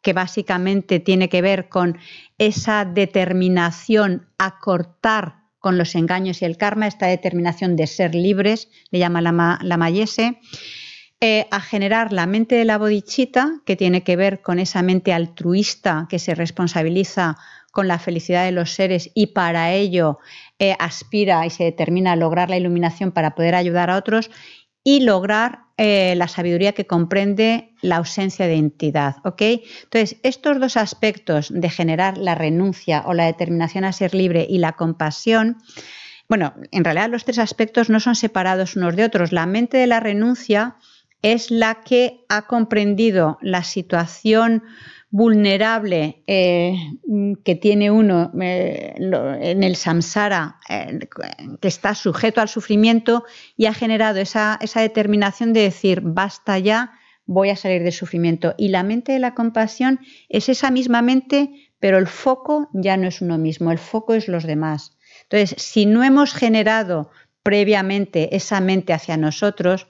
[0.00, 1.98] que básicamente tiene que ver con
[2.38, 8.70] esa determinación a cortar con los engaños y el karma, esta determinación de ser libres,
[8.90, 10.40] le llama la, Mayese,
[11.20, 15.12] eh, a generar la mente de la bodichita, que tiene que ver con esa mente
[15.12, 17.36] altruista que se responsabiliza
[17.72, 20.18] con la felicidad de los seres y para ello
[20.58, 24.30] eh, aspira y se determina a lograr la iluminación para poder ayudar a otros,
[24.88, 29.16] y lograr eh, la sabiduría que comprende la ausencia de entidad.
[29.22, 29.42] ¿ok?
[29.82, 34.56] Entonces, estos dos aspectos de generar la renuncia o la determinación a ser libre y
[34.56, 35.58] la compasión,
[36.26, 39.30] bueno, en realidad los tres aspectos no son separados unos de otros.
[39.30, 40.76] La mente de la renuncia
[41.20, 44.62] es la que ha comprendido la situación
[45.10, 46.76] vulnerable eh,
[47.44, 50.98] que tiene uno eh, en el samsara, eh,
[51.60, 53.24] que está sujeto al sufrimiento
[53.56, 56.92] y ha generado esa, esa determinación de decir, basta ya,
[57.24, 58.54] voy a salir del sufrimiento.
[58.58, 63.08] Y la mente de la compasión es esa misma mente, pero el foco ya no
[63.08, 64.98] es uno mismo, el foco es los demás.
[65.22, 67.10] Entonces, si no hemos generado
[67.42, 69.88] previamente esa mente hacia nosotros,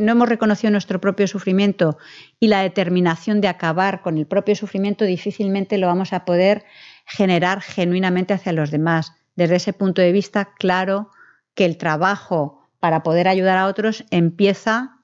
[0.00, 1.98] no hemos reconocido nuestro propio sufrimiento
[2.38, 6.64] y la determinación de acabar con el propio sufrimiento, difícilmente lo vamos a poder
[7.06, 9.12] generar genuinamente hacia los demás.
[9.36, 11.10] Desde ese punto de vista, claro
[11.54, 14.98] que el trabajo para poder ayudar a otros empieza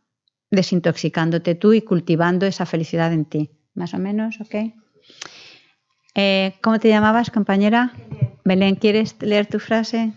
[0.51, 3.51] desintoxicándote tú y cultivando esa felicidad en ti.
[3.75, 4.73] Más o menos, ¿ok?
[6.15, 7.93] Eh, ¿Cómo te llamabas, compañera?
[8.45, 10.13] Belén, ¿quieres leer tu frase?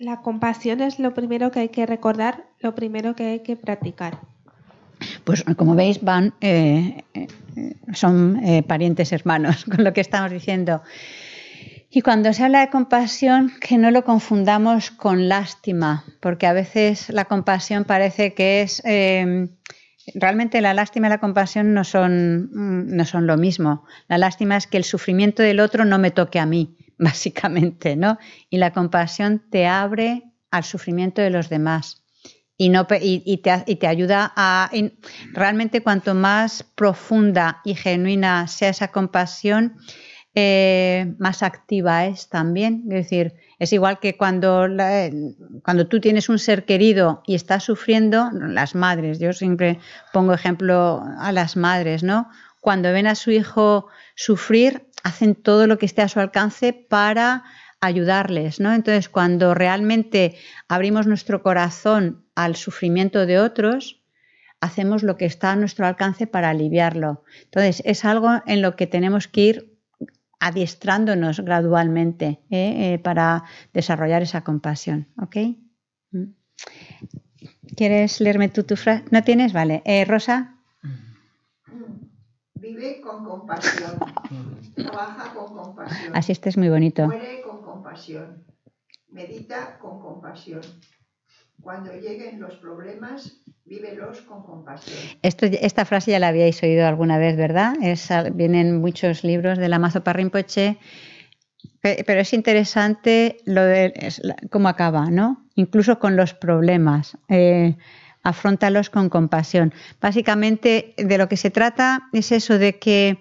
[0.00, 4.18] La compasión es lo primero que hay que recordar, lo primero que hay que practicar.
[5.24, 7.26] Pues como veis, van, eh, eh,
[7.92, 10.82] son eh, parientes hermanos con lo que estamos diciendo.
[11.90, 17.10] Y cuando se habla de compasión, que no lo confundamos con lástima, porque a veces
[17.10, 18.82] la compasión parece que es...
[20.14, 23.84] realmente la lástima y la compasión no son, mm, no son lo mismo.
[24.08, 26.74] La lástima es que el sufrimiento del otro no me toque a mí.
[27.04, 28.18] básicamente, ¿no?
[28.48, 32.00] Y la compasión te abre al sufrimiento de los demás
[32.60, 34.70] y, no, y, te, ayuda a...
[35.32, 39.78] realmente cuanto más profunda y genuina sea esa compasión,
[40.34, 42.82] eh, más activa es también.
[42.90, 44.66] Es decir, es igual que cuando,
[45.64, 49.78] cuando tú tienes un ser querido y estás sufriendo, las madres, yo siempre
[50.12, 52.28] pongo ejemplo a las madres, ¿no?
[52.60, 53.86] Cuando ven a su hijo
[54.16, 57.44] sufrir, hacen todo lo que esté a su alcance para
[57.80, 58.74] ayudarles, ¿no?
[58.74, 60.36] Entonces, cuando realmente
[60.68, 64.02] abrimos nuestro corazón al sufrimiento de otros,
[64.60, 67.24] hacemos lo que está a nuestro alcance para aliviarlo.
[67.44, 69.78] Entonces, es algo en lo que tenemos que ir
[70.38, 72.94] adiestrándonos gradualmente ¿eh?
[72.94, 75.36] Eh, para desarrollar esa compasión, ¿ok?
[76.12, 76.24] ¿Mm?
[77.76, 79.04] ¿Quieres leerme tú tu frase?
[79.10, 79.52] ¿No tienes?
[79.52, 79.82] Vale.
[79.84, 80.56] Eh, Rosa.
[82.70, 84.00] Vive con compasión.
[84.76, 86.10] Trabaja con compasión.
[86.12, 87.02] Así este es muy bonito.
[87.02, 88.42] Muere con compasión.
[89.10, 90.80] Medita con compasión.
[91.62, 95.16] Cuando lleguen los problemas, vívelos con compasión.
[95.22, 97.74] Esto, esta frase ya la habíais oído alguna vez, ¿verdad?
[97.82, 100.78] Es, vienen muchos libros de la Mazo Parrimpoche,
[101.82, 103.92] pero es interesante lo de
[104.50, 105.46] cómo acaba, ¿no?
[105.54, 107.18] Incluso con los problemas.
[107.28, 107.76] Eh,
[108.22, 109.72] afrontalos con compasión.
[110.00, 113.18] Básicamente de lo que se trata es eso de que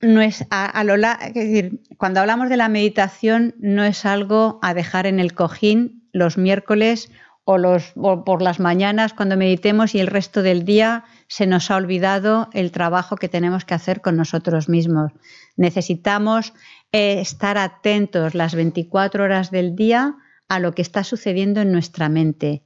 [0.00, 4.72] no es a, lo es decir, cuando hablamos de la meditación no es algo a
[4.74, 7.10] dejar en el cojín los miércoles
[7.44, 11.70] o, los, o por las mañanas cuando meditemos y el resto del día se nos
[11.70, 15.12] ha olvidado el trabajo que tenemos que hacer con nosotros mismos.
[15.56, 16.54] Necesitamos
[16.92, 20.16] eh, estar atentos las 24 horas del día
[20.48, 22.62] a lo que está sucediendo en nuestra mente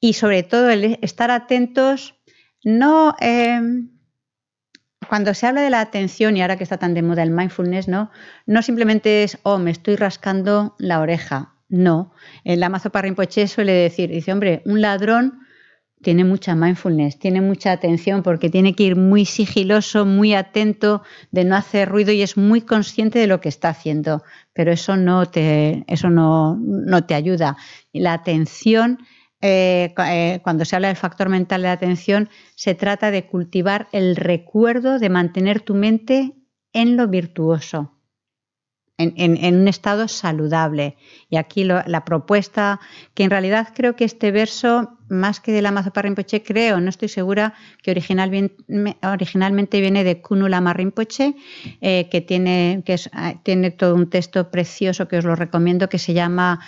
[0.00, 2.14] y sobre todo el estar atentos
[2.64, 3.90] no em,
[5.08, 7.88] cuando se habla de la atención y ahora que está tan de moda el mindfulness
[7.88, 8.10] no
[8.46, 12.12] no simplemente es oh me estoy rascando la oreja no.
[12.44, 15.40] El Amazo Rinpoche suele decir dice hombre un ladrón
[16.00, 21.44] tiene mucha mindfulness, tiene mucha atención porque tiene que ir muy sigiloso, muy atento de
[21.44, 24.22] no hacer ruido y es muy consciente de lo que está haciendo,
[24.52, 27.56] pero eso no te, eso no, no te ayuda.
[27.92, 28.98] La atención,
[29.40, 34.16] eh, eh, cuando se habla del factor mental de atención, se trata de cultivar el
[34.16, 36.34] recuerdo de mantener tu mente
[36.72, 37.98] en lo virtuoso
[38.98, 40.96] en, un estado saludable.
[41.30, 42.80] Y aquí la propuesta,
[43.14, 46.90] que en realidad creo que este verso, más que de la Mazopa Rinpoche, creo, no
[46.90, 51.36] estoy segura, que originalmente viene de Kunula Rinpoche,
[51.80, 56.60] eh, que ah, tiene todo un texto precioso que os lo recomiendo, que se llama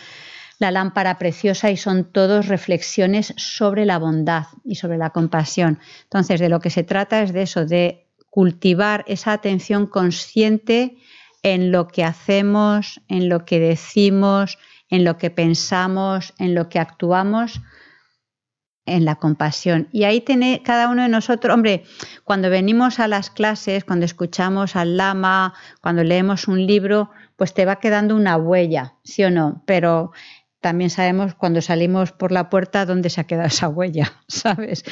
[0.60, 5.80] La lámpara preciosa y son todos reflexiones sobre la bondad y sobre la compasión.
[6.04, 10.98] Entonces, de lo que se trata es de eso, de cultivar esa atención consciente
[11.42, 14.58] en lo que hacemos, en lo que decimos,
[14.90, 17.60] en lo que pensamos, en lo que actuamos,
[18.86, 19.88] en la compasión.
[19.92, 21.84] Y ahí tiene cada uno de nosotros, hombre,
[22.24, 27.64] cuando venimos a las clases, cuando escuchamos al lama, cuando leemos un libro, pues te
[27.64, 29.62] va quedando una huella, ¿sí o no?
[29.64, 30.12] Pero
[30.60, 34.84] también sabemos cuando salimos por la puerta dónde se ha quedado esa huella, ¿sabes?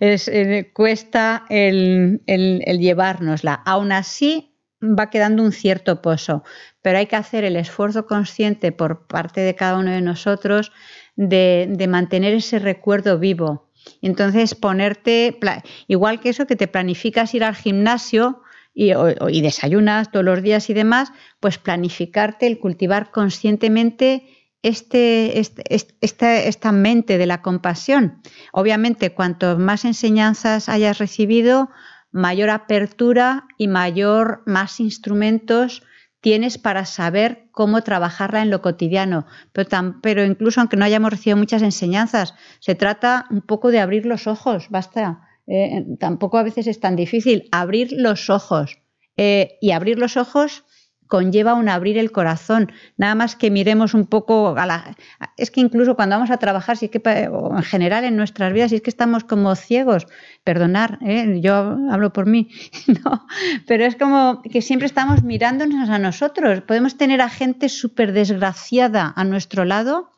[0.00, 3.54] Es, eh, cuesta el llevárnosla.
[3.54, 6.42] Aún así, va quedando un cierto pozo,
[6.82, 10.72] pero hay que hacer el esfuerzo consciente por parte de cada uno de nosotros
[11.16, 13.70] de, mantener ese recuerdo vivo.
[14.00, 15.38] Entonces, ponerte,
[15.86, 18.42] igual que eso, que te planificas ir al gimnasio
[18.74, 18.92] y,
[19.28, 24.24] y desayunas todos los días y demás, pues planificarte el cultivar conscientemente
[24.62, 25.62] este, este,
[26.00, 28.22] esta, esta, mente de la compasión.
[28.52, 31.68] Obviamente, cuanto más enseñanzas hayas recibido,
[32.12, 35.82] mayor apertura y mayor, más instrumentos
[36.20, 39.26] tienes para saber cómo trabajarla en lo cotidiano.
[39.52, 44.26] Pero, incluso aunque no hayamos recibido muchas enseñanzas, se trata un poco de abrir los
[44.26, 45.28] ojos, basta.
[45.48, 48.78] Eh, tampoco a veces es tan difícil abrir los ojos.
[49.16, 50.64] Eh, y abrir los ojos
[51.12, 54.96] conlleva un abrir el corazón, nada más que miremos un poco a la...
[55.36, 58.70] Es que incluso cuando vamos a trabajar, si es que en general en nuestras vidas,
[58.70, 60.06] si es que estamos como ciegos,
[60.42, 61.38] perdonar, ¿eh?
[61.42, 62.48] yo hablo por mí,
[63.04, 63.26] no,
[63.66, 66.62] pero es como que siempre estamos mirándonos a nosotros.
[66.62, 70.12] Podemos tener a gente súper desgraciada a nuestro lado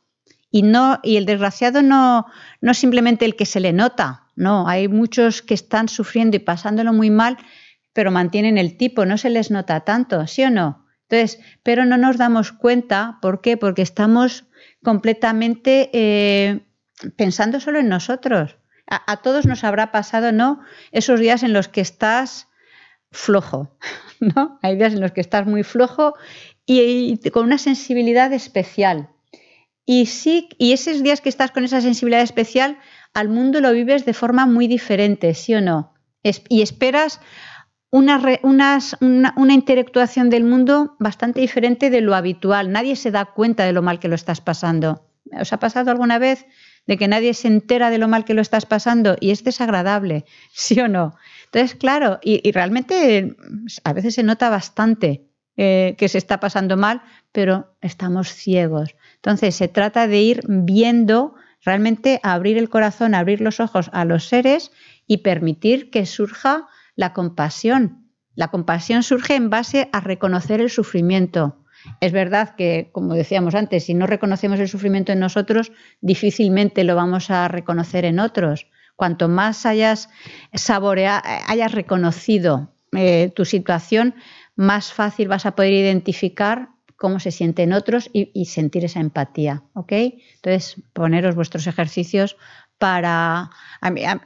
[0.49, 2.27] y, no, y el desgraciado no,
[2.61, 6.93] no simplemente el que se le nota, no, hay muchos que están sufriendo y pasándolo
[6.93, 7.37] muy mal,
[7.93, 10.84] pero mantienen el tipo, no se les nota tanto, ¿sí o no?
[11.15, 13.57] Entonces, pero no nos damos cuenta, ¿por qué?
[13.57, 14.47] Porque estamos
[14.83, 16.67] completamente eh,
[17.17, 18.57] pensando solo en nosotros.
[18.87, 20.61] A, todos nos habrá pasado, ¿no?
[20.91, 22.49] Esos días en los que estás
[23.13, 23.79] flojo,
[24.21, 24.59] ¿no?
[24.63, 26.15] Hay días en los que estás muy flojo
[26.67, 29.11] y, con una sensibilidad especial.
[29.87, 32.79] Y sí, y esos días que estás con esa sensibilidad especial,
[33.13, 35.93] al mundo lo vives de forma muy diferente, ¿sí o no?
[36.49, 37.21] y esperas
[37.95, 38.21] una,
[39.37, 42.73] una, intelectuación del mundo bastante diferente de lo habitual.
[42.73, 45.07] Nadie se da cuenta de lo mal que lo estás pasando.
[45.31, 46.45] ¿Os ha pasado alguna vez
[46.89, 50.25] de que nadie se entera de lo mal que lo estás pasando y es desagradable,
[50.53, 51.15] sí o no?
[51.45, 53.37] Entonces, claro, y, realmente
[53.85, 58.97] a veces se nota bastante eh, que se está pasando mal, pero estamos ciegos.
[59.15, 64.27] Entonces, se trata de ir viendo, realmente abrir el corazón, abrir los ojos a los
[64.27, 64.73] seres
[65.07, 66.67] y permitir que surja
[66.97, 68.11] la compasión.
[68.35, 71.65] La compasión surge en base a reconocer el sufrimiento.
[72.01, 76.97] Es verdad que, como decíamos antes, si no reconocemos el sufrimiento en nosotros, difícilmente lo
[76.97, 78.67] vamos a reconocer en otros.
[78.97, 80.09] Cuanto más hayas
[80.53, 84.15] saboreado, hayas reconocido eh, tu situación,
[84.57, 89.65] más fácil vas a poder identificar cómo se siente en otros y, sentir esa empatía.
[89.75, 89.93] ¿ok?
[90.37, 92.37] Entonces, poneros vuestros ejercicios
[92.85, 93.49] para...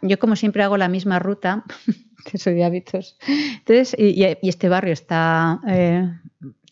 [0.03, 1.63] yo como siempre hago la misma ruta,
[2.25, 3.17] que soy de hábitos.
[3.29, 6.11] Entonces, y, este barrio está, eh,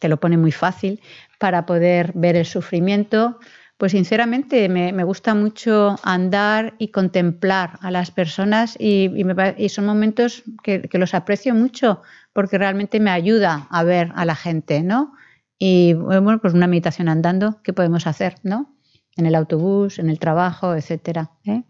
[0.01, 1.01] te lo pone muy fácil
[1.39, 3.39] para poder ver el sufrimiento,
[3.79, 9.55] Pues sinceramente me, me gusta mucho andar y contemplar a las personas y, y me
[9.57, 14.25] y son momentos que, que los aprecio mucho porque realmente me ayuda a ver a
[14.25, 15.13] la gente, ¿no?
[15.59, 18.76] Y bueno, pues una meditación andando, ¿qué podemos hacer, no?
[19.17, 21.31] En el autobús, en el trabajo, etcétera.
[21.45, 21.63] ¿eh?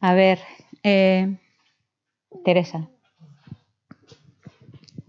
[0.00, 0.38] A ver,
[0.82, 1.38] eh,
[2.44, 2.90] Teresa.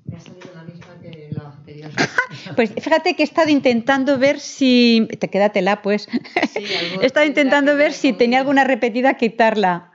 [0.06, 1.92] Me ha salido la misma que la anterior.
[2.56, 5.08] Pues fíjate que he estado intentando ver si.
[5.20, 6.08] Te quédatela, pues.
[6.54, 6.66] Sí,
[7.02, 9.92] he estado intentando ver si tenía alguna repetida, quitarla.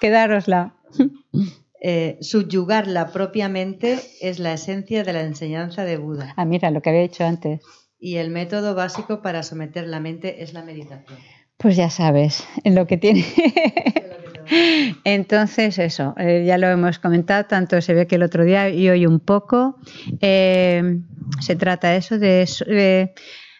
[0.00, 0.74] Quedárosla.
[1.82, 6.90] Eh, subyugarla propiamente es la esencia de la enseñanza de Buda Ah, mira, lo que
[6.90, 7.62] había dicho antes.
[8.00, 11.18] Y el método básico para someter la mente es la meditación.
[11.56, 13.24] Pues ya sabes, en lo que tiene.
[15.04, 18.88] Entonces, eso, eh, ya lo hemos comentado, tanto se ve que el otro día y
[18.88, 19.78] hoy un poco.
[20.20, 21.00] Eh,
[21.40, 23.12] se trata eso de, de,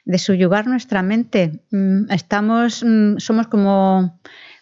[0.05, 1.63] de subyugar nuestra mente.
[1.71, 4.21] Mm, Estamos, mm, somos como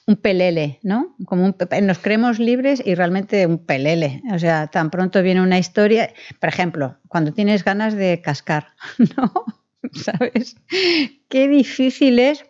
[0.09, 1.15] un pelele, ¿no?
[1.27, 4.23] Como un nos creemos libres y realmente un pelele.
[4.33, 8.69] O sea, tan pronto viene una historia, por ejemplo, cuando tienes ganas de cascar,
[9.17, 9.33] ¿no?
[9.93, 10.57] ¿Sabes?
[11.29, 12.45] Qué difícil es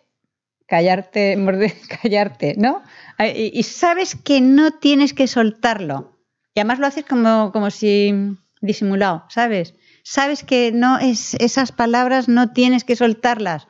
[0.67, 2.83] callarte, morder- callarte, ¿no?
[3.19, 6.17] Y, y sabes que no tienes que soltarlo.
[6.53, 8.13] Y además lo haces como, como si
[8.61, 9.75] disimulado, ¿sabes?
[10.03, 13.67] Sabes que no es esas palabras no tienes que soltarlas.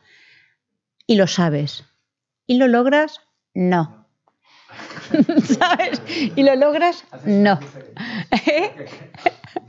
[1.07, 1.86] Y lo sabes.
[2.47, 3.20] ¿Y lo logras?
[3.53, 4.07] No.
[5.60, 6.01] ¿Sabes?
[6.36, 7.03] ¿Y lo logras?
[7.26, 7.60] No.
[8.45, 8.72] ¿Eh?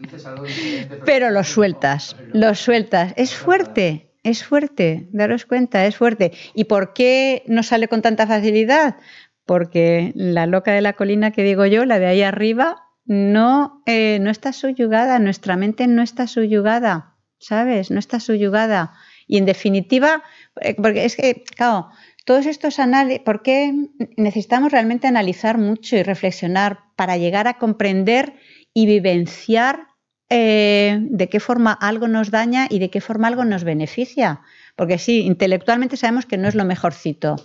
[0.00, 3.12] Dices algo diferente, Pero lo sueltas, lo sueltas.
[3.16, 6.32] Es fuerte, es fuerte, daros cuenta, es fuerte.
[6.54, 8.96] ¿Y por qué no sale con tanta facilidad?
[9.44, 14.18] Porque la loca de la colina que digo yo, la de ahí arriba, no, eh,
[14.20, 17.90] no está subyugada, nuestra mente no está subyugada, ¿sabes?
[17.90, 18.94] No está subyugada.
[19.26, 20.22] Y en definitiva,
[20.62, 21.88] eh, porque es que, claro,
[22.24, 23.74] todos estos análisis, ¿por qué
[24.16, 28.34] necesitamos realmente analizar mucho y reflexionar para llegar a comprender
[28.72, 29.89] y vivenciar
[30.30, 34.40] eh, de qué forma algo nos daña y de qué forma algo nos beneficia?
[34.76, 37.36] Porque sí, intelectualmente sabemos que no es lo mejorcito,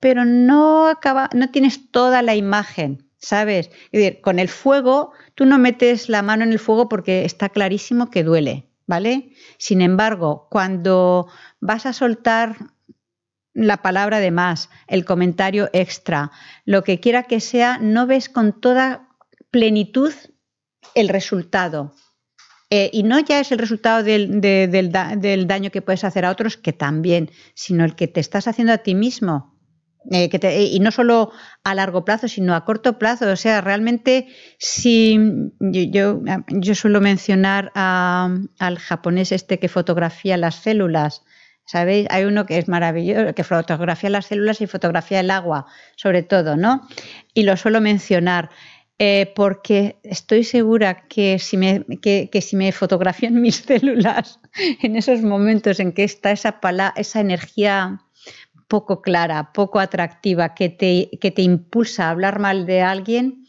[0.00, 3.70] pero no acaba, no tienes toda la imagen, ¿sabes?
[3.90, 7.48] Es decir, con el fuego, tú no metes la mano en el fuego porque está
[7.48, 9.32] clarísimo que duele, ¿vale?
[9.58, 11.28] Sin embargo, cuando
[11.60, 12.56] vas a soltar
[13.54, 16.30] la palabra de más, el comentario extra,
[16.66, 19.08] lo que quiera que sea, no ves con toda
[19.50, 20.12] plenitud
[20.94, 21.94] el resultado.
[22.70, 26.02] Eh, y no ya es el resultado del, de- del da- del daño que puedes
[26.04, 29.54] hacer a otros, que también, sino el que te estás haciendo a ti mismo.
[30.10, 31.32] Eh, que te- y no solo
[31.64, 33.28] a largo plazo, sino a corto plazo.
[33.30, 34.28] O sea, realmente,
[34.58, 35.18] si
[35.58, 41.22] yo, yo, yo suelo mencionar a- al japonés este que fotografía las células,
[41.66, 42.06] ¿sabéis?
[42.10, 45.66] Hay uno que es maravilloso, que fotografía las células y fotografía el agua,
[45.96, 46.86] sobre todo, ¿no?
[47.34, 48.50] Y lo suelo mencionar.
[48.98, 54.40] Eh, porque estoy segura que si, me, que, que si me fotografían mis células
[54.82, 58.00] en esos momentos en que está esa, pala- esa energía
[58.68, 63.44] poco clara, poco atractiva, que te, que te impulsa a hablar mal de alguien,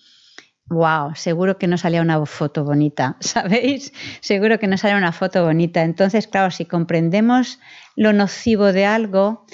[0.68, 3.94] wow, seguro que no salía una foto bonita, ¿sabéis?
[4.22, 5.84] Seguro que no salía una foto bonita.
[5.84, 7.60] Entonces, claro, si comprendemos
[7.96, 9.46] lo nocivo de algo,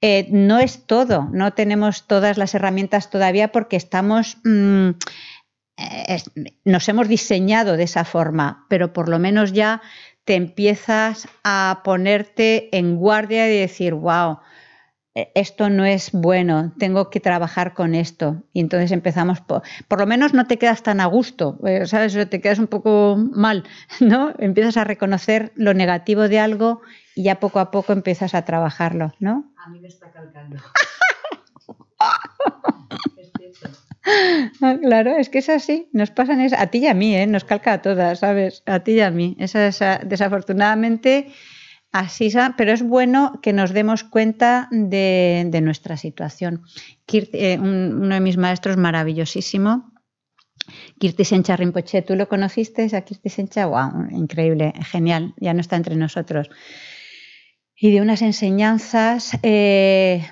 [0.00, 4.36] eh, no es todo, no tenemos todas las herramientas todavía porque estamos...
[4.44, 4.90] mm,
[6.08, 6.30] es-
[6.64, 9.80] nos hemos diseñado de esa forma, pero por lo menos ya
[10.24, 14.38] te empiezas a ponerte en guardia y decir, wow,
[15.14, 18.42] eh, esto no es bueno, tengo que trabajar con esto.
[18.52, 22.14] Y entonces empezamos, por, por lo menos no te quedas tan a gusto, eh, ¿sabes?
[22.16, 23.64] O Te quedas un poco mal,
[24.00, 24.34] ¿no?
[24.38, 26.82] Empiezas a reconocer lo negativo de algo
[27.14, 29.50] y ya poco a poco empiezas a trabajarlo, ¿no?
[29.64, 30.56] A mí me está calcando.
[33.16, 33.87] Es cierto.
[34.62, 37.26] Ah, Claro, es que es así, nos pasan es, a ti y a mí, ¿eh?
[37.26, 38.62] nos calca a todas, ¿sabes?
[38.66, 39.36] A ti y a mí.
[39.38, 41.28] Esa, esa- desafortunadamente,
[41.92, 46.62] así, pero es bueno que nos demos cuenta de, nuestra situación.
[47.12, 49.92] Eh, un- uno de mis maestros maravillosísimo,
[50.98, 53.66] Kirti Sencha Rinpoche, ¿tú lo conociste a Kirti Sencha?
[53.66, 54.08] ¡Wow!
[54.10, 56.50] Increíble, genial, ya no está entre nosotros.
[57.76, 60.26] Y de unas enseñanzas eh,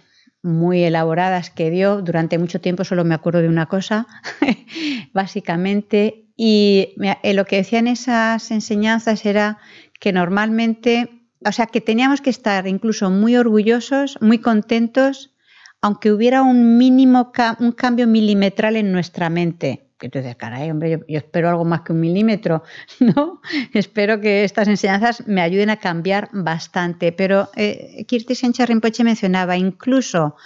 [0.47, 4.07] muy elaboradas que dio durante mucho tiempo, solo me acuerdo de una cosa,
[5.13, 9.59] básicamente, y eh, lo que decían esas enseñanzas era
[9.99, 15.35] que normalmente, o sea, que teníamos que estar incluso muy orgullosos, muy contentos,
[15.81, 19.86] aunque hubiera un mínimo, un cambio milimetral en nuestra mente.
[19.99, 22.63] Que tú dices, caray, hombre, yo, espero algo más que un milímetro,
[23.01, 23.41] ¿no?
[23.73, 27.13] Espero que estas enseñanzas me ayuden a cambiar bastante.
[27.13, 30.37] Pero eh, Kirti Sencha Rinpoche mencionaba, incluso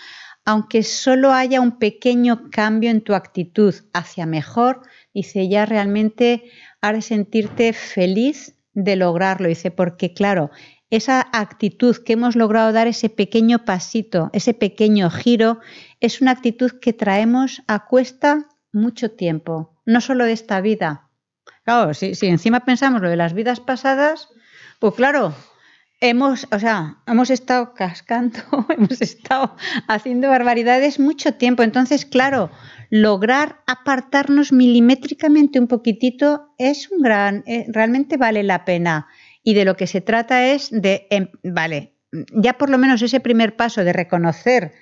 [0.44, 4.82] aunque solo haya un pequeño cambio en tu actitud hacia mejor,
[5.12, 6.44] dice, ya realmente
[6.80, 9.48] has de sentirte feliz de lograrlo.
[9.48, 10.50] Dice, porque claro,
[10.88, 15.60] esa actitud que hemos logrado dar, ese pequeño pasito, ese pequeño giro,
[16.00, 21.08] es una actitud que traemos a cuesta mucho tiempo, no solo de esta vida.
[21.64, 24.28] Claro, si, si encima pensamos lo de las vidas pasadas,
[24.78, 25.34] pues claro,
[26.00, 28.38] hemos, o sea, hemos estado cascando,
[28.76, 29.56] hemos estado
[29.86, 31.62] haciendo barbaridades mucho tiempo.
[31.62, 32.50] Entonces, claro,
[32.88, 39.06] lograr apartarnos milimétricamente un poquitito es un gran, eh, realmente vale la pena.
[39.42, 41.94] Y de lo que se trata es de, em, vale,
[42.32, 44.72] ya por lo menos ese primer paso de reconocer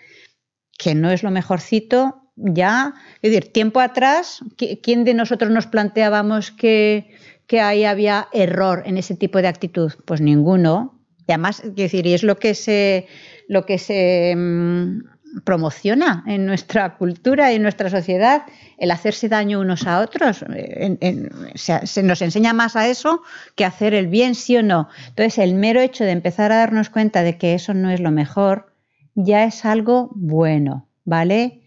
[0.79, 5.67] que no es lo mejorcito, ya, es decir, tiempo atrás, ¿qui- ¿quién de nosotros nos
[5.67, 7.11] planteábamos que,
[7.47, 9.93] que ahí había error en ese tipo de actitud?
[10.05, 10.99] Pues ninguno.
[11.27, 13.07] Y además, quiero decir, y es lo que se,
[13.49, 18.43] lo que se mm, promociona en nuestra cultura y en nuestra sociedad,
[18.79, 20.43] el hacerse daño unos a otros.
[20.49, 23.23] En- se, se nos enseña más a eso
[23.57, 24.89] que hacer el bien, sí o no.
[25.09, 28.11] Entonces, el mero hecho de empezar a darnos cuenta de que eso no es lo
[28.11, 28.73] mejor,
[29.15, 31.61] ya es algo bueno, ¿vale?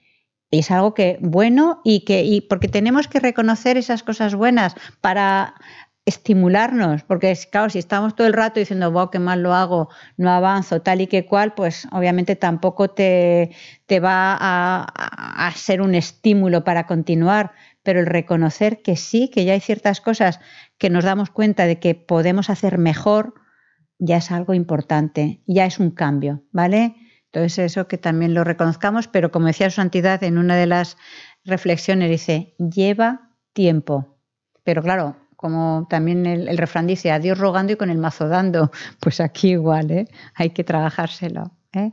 [0.52, 5.56] Es algo que bueno y que y porque tenemos que reconocer esas cosas buenas para
[6.06, 9.90] estimularnos, porque es claro, si estamos todo el rato diciendo, wow, qué mal lo hago,
[10.18, 13.52] no avanzo, tal y que cual, pues obviamente tampoco te,
[13.86, 17.52] te va a- a ser un estímulo para continuar,
[17.84, 20.40] pero el reconocer que sí, que ya hay ciertas cosas
[20.78, 23.36] que nos damos cuenta de que podemos hacer mejor,
[23.99, 26.95] ya es algo importante, ya es un cambio, ¿vale?
[27.34, 30.98] Entonces eso que también lo reconozcamos, pero como decía su santidad en una de las
[31.45, 34.18] reflexiones, dice, lleva tiempo.
[34.64, 38.28] Pero claro, como también el, el refrán dice, a Dios rogando y con el mazo
[38.28, 40.08] dando, pues aquí igual, ¿eh?
[40.36, 41.52] Hay que trabajárselo.
[41.74, 41.91] ¿eh?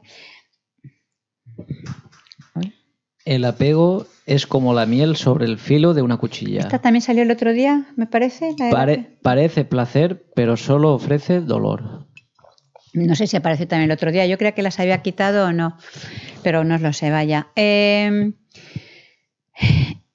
[3.25, 6.61] El apego es como la miel sobre el filo de una cuchilla.
[6.61, 8.55] Esta también salió el otro día, me parece.
[8.59, 11.98] la Pare- parece placer, pero solo ofrece dolor.
[12.95, 14.27] No sé si apareció también el otro día.
[14.27, 15.77] Yo creía que las había quitado o no,
[16.43, 17.49] pero no lo sé, vaya.
[17.57, 18.33] Eh,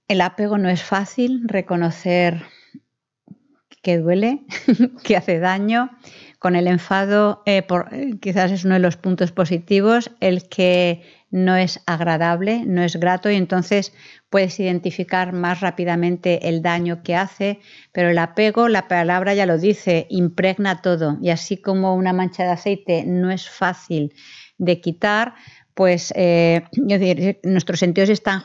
[0.08, 2.44] el apego no es fácil, reconocer
[3.82, 4.42] que duele,
[5.04, 5.92] que hace daño.
[6.40, 11.02] Con el enfado, eh, eh, quizás es uno de los puntos positivos, el que
[11.34, 13.92] no es agradable, no es grato y entonces
[14.30, 17.60] puedes identificar más rápidamente el daño que hace,
[17.92, 22.44] pero el apego, la palabra ya lo dice, impregna todo y así como una mancha
[22.44, 24.14] de aceite no es fácil
[24.60, 25.34] de quitar,
[25.74, 26.66] pues eh,
[27.42, 28.44] nuestros sentidos están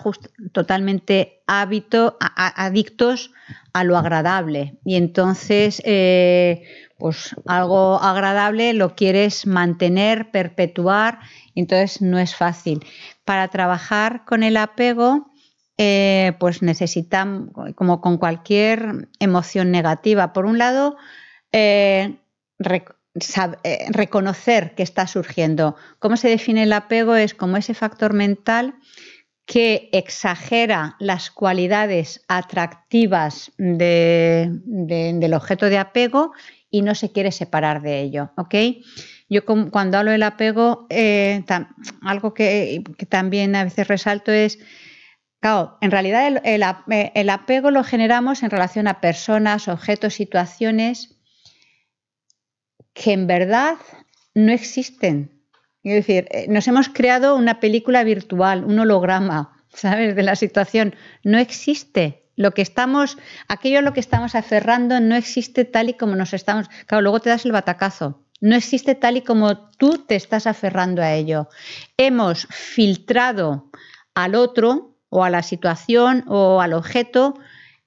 [0.53, 3.33] totalmente hábito, adictos
[3.75, 4.79] a lo agradable.
[4.83, 6.63] Y entonces eh,
[6.99, 11.21] pues algo agradable lo quieres mantener, perpetuar,
[11.55, 12.85] entonces no es fácil.
[13.25, 15.31] Para trabajar con el apego,
[15.79, 20.97] eh, pues necesitan, como con cualquier emoción negativa, por un lado,
[21.53, 22.17] eh,
[23.63, 25.77] eh, reconocer que está surgiendo.
[25.99, 27.15] ¿Cómo se define el apego?
[27.15, 28.75] Es como ese factor mental
[29.47, 36.33] que exagera las cualidades atractivas de- de- del objeto de apego
[36.71, 38.31] y no se quiere separar de ello.
[38.37, 38.55] ¿ok?
[39.29, 41.45] Yo cuando hablo del apego, eh,
[42.03, 44.59] algo que, también a veces resalto es,
[45.41, 51.19] claro, en realidad el, eh, el apego lo generamos en relación a personas, objetos, situaciones
[52.95, 53.77] que en verdad
[54.35, 55.39] no existen.
[55.83, 60.17] Es decir, eh, nos hemos creado una película virtual, un holograma, ¿sabes?
[60.17, 60.95] De la situación.
[61.23, 62.28] No existe.
[62.39, 66.33] Lo que estamos, aquello a lo que estamos aferrando no existe tal y como nos
[66.33, 66.69] estamos.
[66.87, 68.23] Claro, luego te das el batacazo.
[68.41, 71.49] No existe tal y como tú te estás aferrando a ello.
[71.97, 73.71] Hemos filtrado
[74.15, 77.35] al otro o a la situación o al objeto,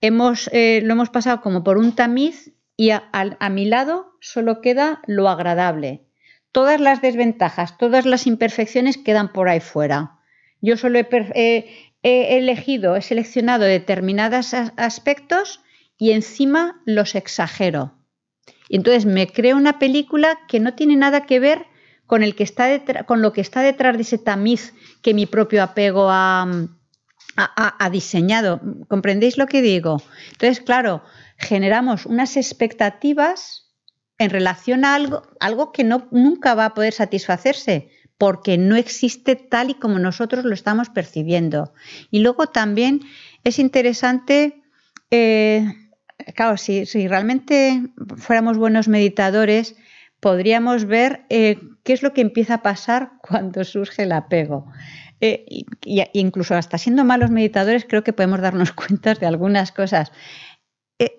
[0.01, 3.09] hemos, eh, lo hemos pasado como por un tamiz y a,
[3.49, 6.07] mi lado solo queda lo agradable.
[6.51, 10.19] Todas las desventajas, todas las imperfecciones quedan por ahí fuera.
[10.59, 11.31] Yo solo he, per-
[12.03, 15.61] he- elegido, he seleccionado determinados as- aspectos
[15.97, 17.97] y encima los exagero.
[18.67, 21.65] Y entonces me creo una película que no tiene nada que ver
[22.07, 26.67] con, lo que está detrás de ese tamiz que mi propio apego ha,
[27.91, 28.59] diseñado.
[28.87, 30.01] ¿Comprendéis lo que digo?
[30.31, 31.03] Entonces, claro,
[31.37, 33.73] generamos unas expectativas
[34.17, 37.89] en relación a algo, que nunca va a poder satisfacerse,
[38.21, 41.73] porque no existe tal y como nosotros lo estamos percibiendo.
[42.11, 43.01] Y luego también
[43.43, 44.61] es interesante,
[45.09, 45.65] eh,
[46.35, 47.81] claro, si, si, realmente
[48.17, 49.75] fuéramos buenos meditadores,
[50.19, 54.67] podríamos ver eh, qué es lo que empieza a pasar cuando surge el apego.
[55.19, 59.71] Eh, y, y incluso hasta siendo malos meditadores creo que podemos darnos cuenta de algunas
[59.71, 60.11] cosas.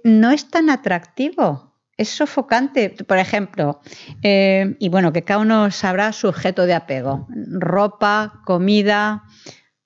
[0.05, 1.72] No es tan atractivo,
[2.03, 2.91] es sofocante.
[2.91, 3.81] Por ejemplo,
[4.23, 9.25] eh, y bueno, que cada uno sabrá su objeto de apego: ropa, comida,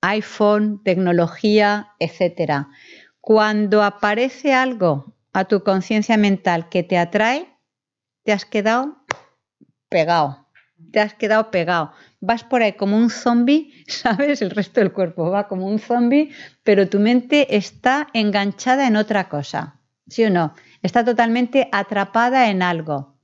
[0.01, 2.69] iPhone, tecnología, etcétera.
[3.21, 7.49] Cuando aparece algo a tu conciencia mental que te atrae,
[8.25, 9.05] te has quedado
[9.89, 10.47] pegado.
[10.93, 11.93] Te has quedado pegado.
[12.21, 14.43] Vas por ahí como un zombie, ¿sabes?
[14.43, 16.33] El resto del cuerpo va como un zombie,
[16.63, 19.81] pero tu mente está enganchada en otra cosa.
[20.09, 20.55] ¿Sí o no?
[20.87, 23.19] Está totalmente atrapada en algo.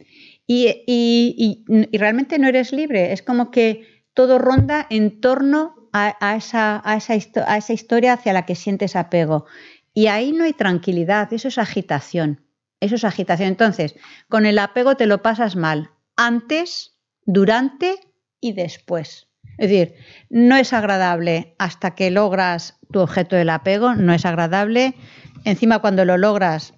[0.47, 3.13] Y, y, y, realmente no eres libre.
[3.13, 7.15] Es como que todo ronda en torno a, a, esa, a, esa,
[7.47, 9.47] a esa historia hacia la que sientes apego.
[9.95, 12.45] Y ahí no hay tranquilidad, eso es agitación.
[12.81, 13.49] Eso es agitación.
[13.49, 13.95] Entonces,
[14.29, 17.95] con el apego te lo pasas mal antes, durante
[18.41, 19.29] y después.
[19.59, 19.95] Es decir,
[20.31, 24.95] no es agradable hasta que logras tu objeto del apego, no es agradable.
[25.45, 26.75] Encima cuando lo logras,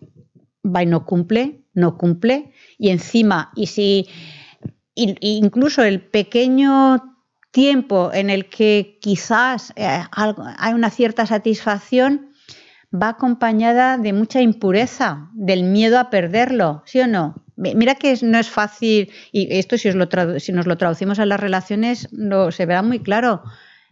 [0.64, 2.52] va y no cumple, no cumple.
[2.78, 4.08] Y encima, y si
[4.94, 7.14] incluso el pequeño
[7.50, 12.30] tiempo en el que quizás eh, hay una cierta satisfacción,
[12.92, 17.44] va acompañada de mucha impureza, del miedo a perderlo, ¿sí o no?
[17.56, 20.08] Mira que no es fácil, y esto si, os lo
[20.40, 23.42] si nos lo traducimos a las relaciones, no, se verá muy claro.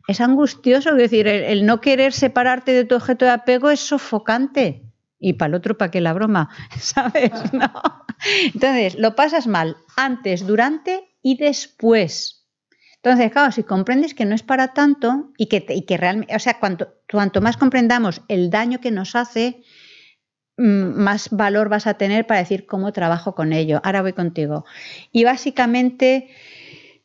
[0.09, 3.79] Es angustioso, es decir, el, el, no querer separarte de tu objeto de apego es
[3.79, 4.92] sofocante.
[5.25, 6.51] Y para el otro, ¿para qué la broma?
[6.79, 7.31] ¿Sabes?
[7.53, 7.73] No.
[8.53, 12.49] Entonces, lo pasas mal antes, durante y después.
[12.97, 16.39] Entonces, claro, si comprendes que no es para tanto y que, y que realmente, o
[16.41, 19.63] sea, cuanto, cuanto más comprendamos el daño que nos hace,
[20.57, 23.81] más valor vas a tener para decir cómo trabajo con ello.
[23.85, 24.65] Ahora voy contigo.
[25.13, 26.31] Y básicamente,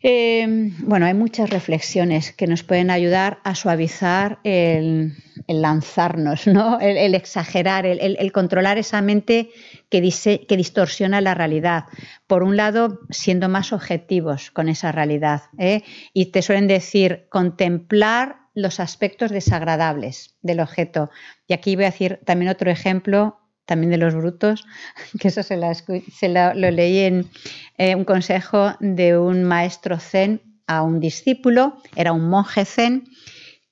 [0.03, 5.13] eh, bueno, hay muchas reflexiones que nos pueden ayudar a suavizar el,
[5.47, 6.79] lanzarnos, ¿no?
[6.79, 9.49] el, exagerar, el, controlar esa mente
[9.89, 10.01] que,
[10.47, 11.85] que, distorsiona la realidad.
[12.27, 15.43] Por un lado, siendo más objetivos con esa realidad.
[15.57, 15.83] ¿eh?
[16.13, 21.09] Y te suelen decir contemplar los aspectos desagradables del objeto.
[21.47, 24.65] Y aquí voy a decir también otro ejemplo, también de los brutos,
[25.19, 27.29] que eso se, la, se lo leí en
[27.77, 33.03] eh, un consejo de un maestro zen a un discípulo, era un monje zen,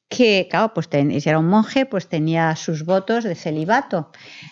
[0.08, 4.12] que, claro, pues ten, si era un monje, pues tenía sus votos de celibato,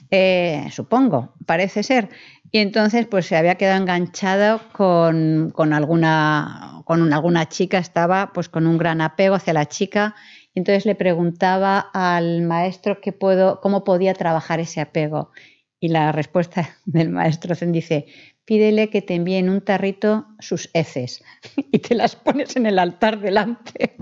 [0.09, 2.09] eh, supongo, parece ser.
[2.51, 8.49] Y entonces, pues se había quedado enganchado con, con alguna, con alguna chica, estaba pues
[8.49, 10.15] con un gran apego hacia la chica.
[10.55, 15.31] Entonces le preguntaba al maestro qué puedo, cómo podía trabajar ese apego.
[15.79, 18.05] Y la respuesta del maestro Zen dice,
[18.45, 21.23] pídele que te envíe en un tarrito sus heces
[21.55, 23.95] y te las pones en el altar delante.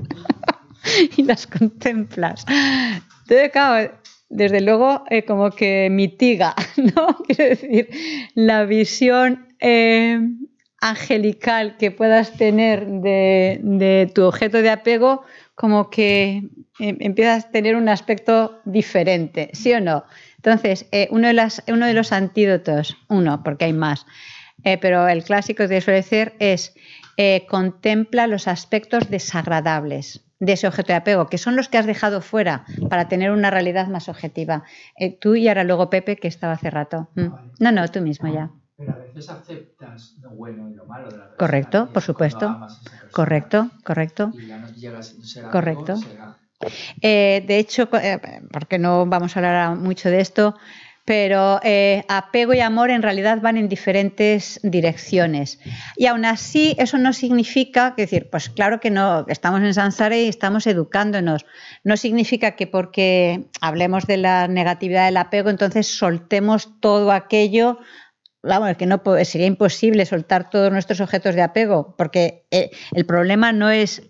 [1.17, 2.45] y las contemplas.
[2.47, 3.91] Entonces, claro,
[4.29, 6.55] desde luego eh, como que mitiga,
[6.95, 7.17] ¿no?
[7.27, 7.89] Quiero decir,
[8.33, 10.19] la visión eh,
[10.81, 15.23] angelical que puedas tener de, de, tu objeto de apego,
[15.55, 16.49] como que
[16.79, 20.03] eh, empiezas a tener un aspecto diferente, ¿sí o no?
[20.37, 24.07] Entonces, eh, uno, de las, uno, de los antídotos, uno, porque hay más,
[24.63, 26.73] eh, pero el clásico que suele ser es
[27.47, 32.21] contempla los aspectos desagradables de ese objeto de apego, que son los que has dejado
[32.21, 34.63] fuera para tener una realidad más objetiva.
[35.19, 37.09] Tú y ahora luego Pepe, que estaba hace rato.
[37.13, 37.27] Mm.
[37.59, 38.49] No, no, tú mismo ya.
[38.81, 41.37] Pero a veces aceptas lo bueno y lo malo de la persona.
[41.37, 42.57] Correcto, por supuesto.
[43.11, 44.35] Correcto, correcto.
[44.37, 45.93] Y ya no llegas a ser correcto.
[45.93, 46.37] Amigo, será...
[47.01, 48.19] eh, de hecho, eh,
[48.51, 50.55] porque no vamos a hablar mucho de esto,
[51.05, 55.59] pero eh, apego y amor en realidad van en diferentes direcciones.
[55.95, 60.15] Y aún así, eso no significa, que decir, pues claro que no, estamos en Sansara
[60.17, 61.45] y estamos educándonos.
[61.83, 67.79] No significa que porque hablemos de la negatividad del apego, entonces soltemos todo aquello.
[68.43, 73.51] Vamos, que no sería imposible soltar todos nuestros objetos de apego, porque eh, el problema
[73.51, 74.09] no es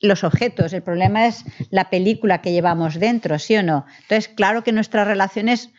[0.00, 3.86] los objetos, el problema es la película que llevamos dentro, ¿sí o no?
[4.02, 5.70] Entonces, claro que nuestras relaciones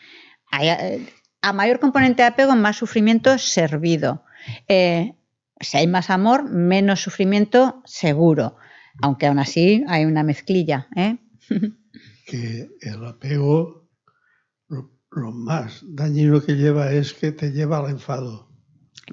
[1.42, 4.24] a mayor componente de apego, más sufrimiento servido.
[4.68, 5.16] Eh,
[5.60, 8.58] si hay más amor, menos sufrimiento seguro,
[9.02, 10.88] aunque aún así hay una mezclilla.
[10.96, 11.18] ¿eh?
[12.24, 13.81] Que el apego,
[15.12, 18.48] lo, más dañino que lleva es que te lleva al enfado.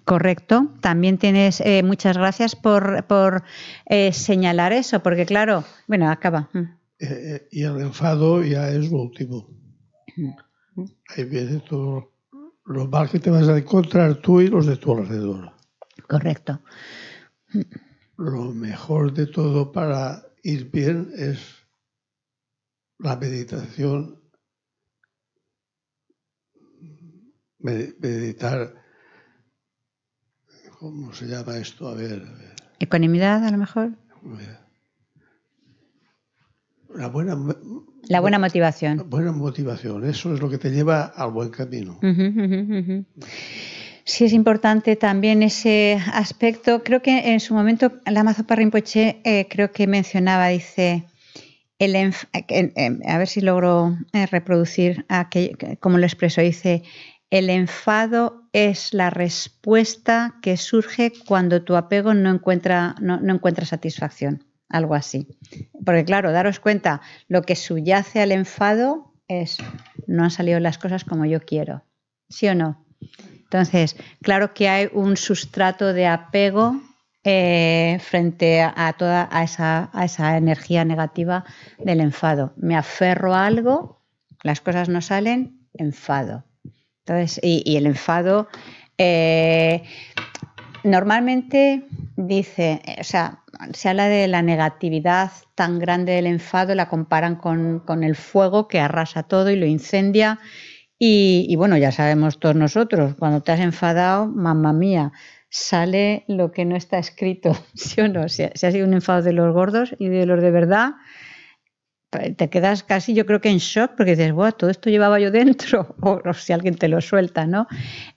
[0.05, 0.69] Correcto.
[0.81, 3.43] También tienes eh, muchas gracias por, por
[3.87, 6.49] eh, señalar eso, porque claro, bueno, acaba.
[6.53, 6.79] Mm.
[7.01, 9.49] Eh, y el enfado ya es lo último.
[11.09, 12.13] Ahí viene todo
[12.65, 15.53] lo mal que te vas a encontrar tú y los de tu alrededor.
[16.07, 16.61] Correcto.
[18.17, 21.39] Lo mejor de todo para ir bien es
[22.99, 24.21] la meditación,
[27.59, 28.75] meditar,
[30.79, 31.89] ¿cómo se llama esto?
[31.89, 32.55] A ver, a ver.
[32.79, 33.91] Ecuanimidad, a lo mejor.
[36.89, 37.37] Una buena,
[38.09, 39.09] La buena motivación.
[39.11, 41.99] buena motivación, eso es lo que te lleva al buen camino.
[42.03, 43.05] Ujú.
[44.05, 46.83] Sí es importante también ese aspecto.
[46.83, 51.05] Creo que en su momento la Mazopa Rinpoche eh, creo que mencionaba, dice,
[51.79, 56.85] el enf- eh, a ver si logro eh, reproducir aquello, que- como lo expreso, dice,
[57.31, 64.45] el enfado es la respuesta que surge cuando tu apego no encuentra, no, encuentra satisfacción,
[64.69, 65.29] algo así.
[65.85, 69.59] Porque claro, daros cuenta, lo que subyace al enfado es,
[70.07, 71.85] no han salido las cosas como yo quiero,
[72.31, 72.85] ¿sí o no?
[73.31, 76.81] Entonces, claro que hay un sustrato de apego
[77.25, 81.45] eh, frente a, a toda a esa, a esa energía negativa
[81.79, 82.55] del enfado.
[82.57, 84.03] Me aferro a algo,
[84.43, 86.48] las cosas no salen, enfado.
[87.09, 88.49] Entonces, y, el enfado
[88.99, 89.83] eh,
[90.85, 91.85] normalmente
[92.17, 93.41] dice, eh, o sea,
[93.73, 98.69] se habla de la negatividad tan grande del enfado, la comparan con, con el fuego
[98.69, 100.39] que arrasa todo y lo incendia.
[100.99, 105.13] Y, bueno, ya sabemos todos nosotros, cuando te has enfadado, mamá mía,
[105.49, 108.29] sale lo que no está escrito, ¿sí o no?
[108.29, 110.91] Si, si ha sido un enfado de los gordos y de los de verdad,
[112.11, 115.31] te quedas casi, yo creo que en shock, porque dices, wow, todo esto llevaba yo
[115.31, 117.67] dentro, o, si alguien te lo suelta, ¿no?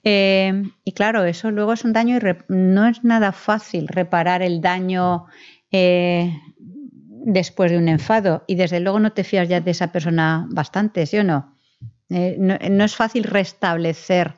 [0.02, 4.60] Eh, y claro, eso luego es un daño y no es nada fácil reparar el
[4.60, 5.26] daño
[5.70, 8.44] eh, después de un enfado.
[8.46, 11.56] Y desde luego no te fías ya de esa persona bastante, ¿sí o no?
[12.08, 14.36] Eh, no, no es fácil restablecer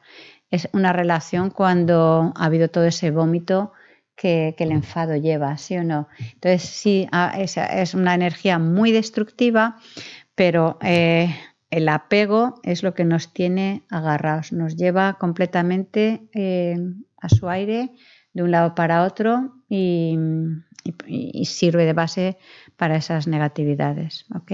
[0.54, 3.72] es una relación cuando ha habido todo ese vómito
[4.16, 6.08] que, que el enfado lleva, ¿sí o no?
[6.34, 9.76] Entonces, sí, ah, es, es una energía muy destructiva,
[10.34, 11.34] pero eh,
[11.70, 16.76] el apego es lo que nos tiene agarrados, nos lleva completamente eh,
[17.20, 17.90] a su aire
[18.32, 20.16] de un lado para otro y,
[21.06, 22.38] y- y sirve de base
[22.76, 24.52] para esas negatividades, ¿ok?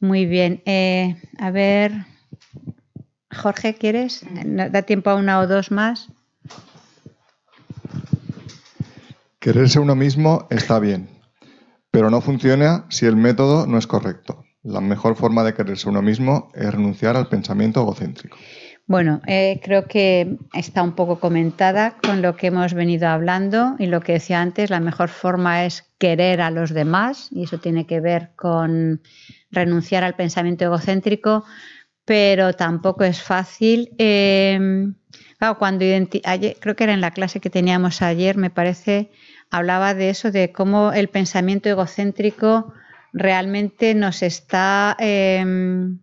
[0.00, 1.92] Muy bien, eh, a ver,
[3.32, 4.24] Jorge, ¿quieres?
[4.44, 6.08] ¿Da tiempo a una o dos más?
[9.44, 11.06] Quererse uno mismo está bien,
[11.90, 14.42] pero no funciona si el método no es correcto.
[14.62, 18.38] La mejor forma de quererse uno mismo es renunciar al pensamiento egocéntrico.
[18.86, 23.84] Bueno, eh, creo que está un poco comentada con lo que hemos venido hablando y
[23.84, 27.86] lo que decía antes, la mejor forma es querer a los demás y eso tiene
[27.86, 29.02] que ver con
[29.50, 31.44] renunciar al pensamiento egocéntrico,
[32.06, 33.90] pero tampoco es fácil.
[33.98, 34.88] eh,
[35.58, 35.84] cuando
[36.60, 39.10] creo que era en la clase que teníamos ayer, me parece,
[39.54, 42.72] hablaba de eso, de cómo el pensamiento egocéntrico
[43.12, 44.96] realmente nos está...
[44.98, 46.00] em,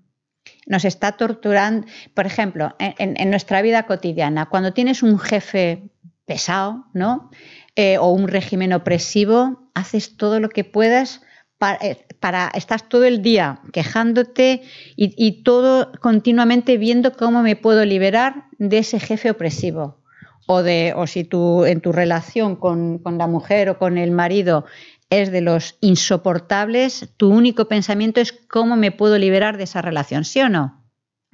[0.68, 1.86] nos está torturando.
[2.14, 5.90] Por ejemplo, en, nuestra vida cotidiana, cuando tienes un jefe
[6.26, 7.30] pesado, ¿no?
[7.76, 11.22] Eh, o un régimen opresivo, haces todo lo que puedas
[11.58, 14.62] para, eh, para- estás todo el día quejándote
[14.96, 20.01] y, y todo continuamente viendo cómo me puedo liberar de ese jefe opresivo.
[20.48, 24.12] O, de, o si tú en tu relación con, con la mujer o con el
[24.12, 24.66] marido
[25.10, 30.24] es de los insoportables, tu único pensamiento es cómo me puedo liberar de esa relación,
[30.26, 30.84] ¿sí o no?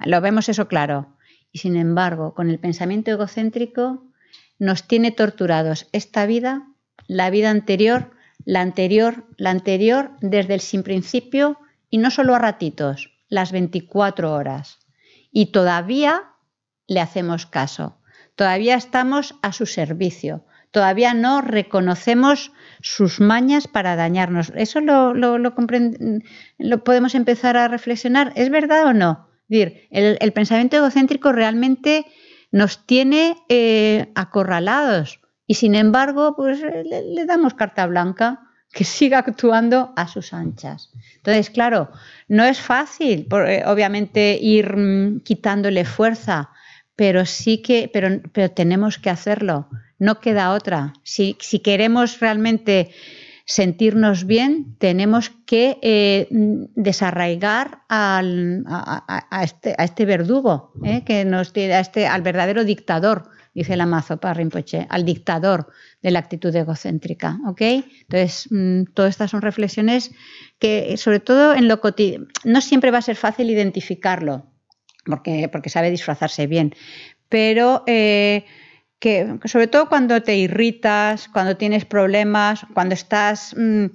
[0.00, 1.16] Lo vemos eso claro.
[1.52, 4.04] Y sin embargo, con el pensamiento egocéntrico
[4.58, 6.66] nos tiene torturados esta vida,
[7.06, 8.10] la vida anterior,
[8.44, 11.58] la anterior, la anterior, desde el sin principio
[11.90, 14.78] y no solo a ratitos, las 24 horas.
[15.30, 16.32] Y todavía
[16.86, 17.97] le hacemos caso,
[18.38, 24.52] todavía estamos a su servicio, todavía no reconocemos sus mañas para dañarnos.
[24.54, 28.32] ¿Eso lo, lo, lo podemos empezar a reflexionar?
[28.36, 29.26] ¿Es verdad o no?
[29.48, 32.06] Decir, el, pensamiento egocéntrico realmente
[32.52, 38.40] nos tiene eh, acorralados y sin embargo pues, le, damos carta blanca
[38.72, 40.92] que siga actuando a sus anchas.
[41.16, 41.90] Entonces, claro,
[42.28, 46.50] no es fácil, eh, obviamente, ir mm, quitándole fuerza,
[46.98, 49.68] pero sí que, pero, pero tenemos que hacerlo.
[50.00, 50.94] No queda otra.
[51.04, 52.90] Si, queremos realmente
[53.44, 56.26] sentirnos bien, tenemos que eh,
[56.74, 61.04] desarraigar al- a este, a este verdugo, ¿eh?
[61.06, 65.68] que nos tiene, a este, al verdadero dictador dice la Mazopa Rinpoche, al dictador
[66.02, 67.38] de la actitud egocéntrica.
[67.46, 67.60] ¿ok?
[67.60, 70.12] Entonces, mm, todas estas son reflexiones
[70.60, 74.47] que, sobre todo en lo cotidiano, no siempre va a ser fácil identificarlo,
[75.08, 76.74] porque, sabe disfrazarse bien,
[77.28, 78.44] pero eh,
[78.98, 83.54] que sobre todo cuando te irritas, cuando tienes problemas, cuando estás...
[83.56, 83.86] mm,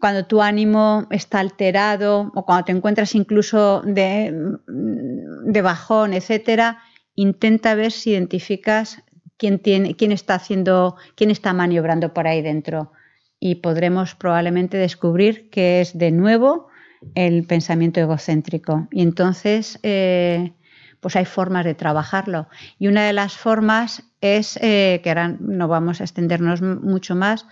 [0.00, 6.78] cuando tu ánimo está alterado o cuando te encuentras incluso de, mm, de bajón, etcétera,
[7.14, 9.02] intenta ver si identificas
[9.36, 12.92] quién, tiene, quién está haciendo, quién está maniobrando por ahí dentro.
[13.38, 16.69] Y podremos probablemente descubrir que es de nuevo
[17.14, 18.88] el pensamiento egocéntrico.
[18.90, 20.52] Y entonces, eh,
[21.00, 22.48] pues hay formas de trabajarlo.
[22.78, 27.46] Y una de las formas es, eh, que ahora no vamos a extendernos mucho más,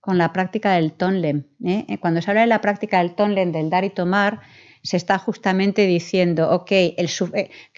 [0.00, 1.44] con la práctica del tonlem.
[1.64, 1.98] ¿eh?
[2.00, 4.40] Cuando se habla de la práctica del tonlem, del dar y tomar,
[4.82, 7.08] se está justamente diciendo, ok, el,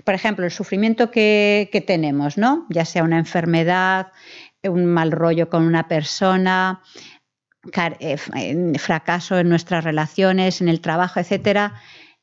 [0.05, 2.67] por ejemplo, el sufrimiento que, que tenemos, ¿no?
[2.71, 4.09] Ya sea una enfermedad,
[4.63, 6.83] un mal rollo con una persona,
[8.78, 11.74] fracaso en nuestras relaciones, en el trabajo, etcétera,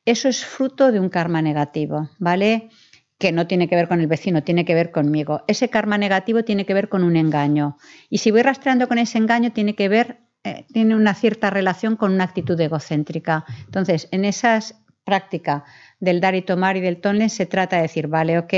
[0.04, 2.70] eso es fruto de un karma negativo, ¿vale?
[3.18, 5.44] Que no tiene que ver con el vecino, tiene que ver conmigo.
[5.46, 7.76] Ese karma negativo tiene que ver con un engaño.
[8.10, 11.96] Y si voy rastreando con ese engaño, tiene que ver, eh, tiene una cierta relación
[11.96, 13.44] con una actitud egocéntrica.
[13.66, 14.58] Entonces, en esa
[15.04, 15.64] práctica
[16.00, 18.54] del dar y tomar y del tonlen se trata de decir, vale, ok,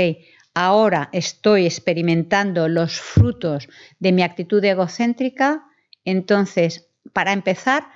[0.55, 3.67] ahora estoy experimentando los frutos
[3.99, 5.65] de mi actitud egocéntrica,
[6.05, 7.87] entonces, para empezar,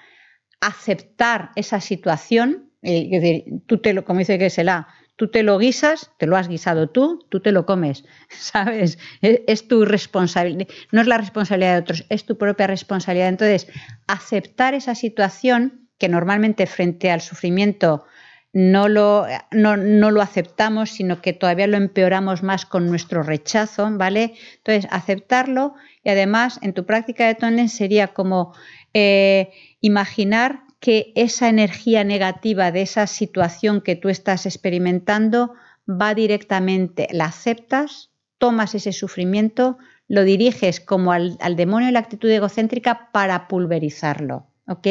[0.60, 5.58] aceptar esa situación, eh, es decir, tú te lo, como dice Gesela, tú te lo
[5.58, 8.98] guisas, te lo has guisado tú, tú te lo comes, ¿sabes?
[9.22, 13.30] Es, es tu responsabilidad, no es la responsabilidad de otros, es tu propia responsabilidad.
[13.30, 13.68] Entonces,
[14.08, 18.06] aceptar esa situación que normalmente frente al sufrimiento
[18.52, 23.88] no lo, no, no lo aceptamos, sino que todavía lo empeoramos más con nuestro rechazo,
[23.92, 24.34] ¿vale?
[24.58, 28.54] Entonces, aceptarlo y además en tu práctica de Tonlen sería como
[28.94, 29.52] eh,
[29.82, 35.54] imaginar que esa energía negativa de esa situación que tú estás experimentando
[35.90, 39.78] va directamente, la aceptas, tomas ese sufrimiento,
[40.08, 44.48] lo diriges como al, al demonio y la actitud egocéntrica para pulverizarlo.
[44.70, 44.88] ¿ok?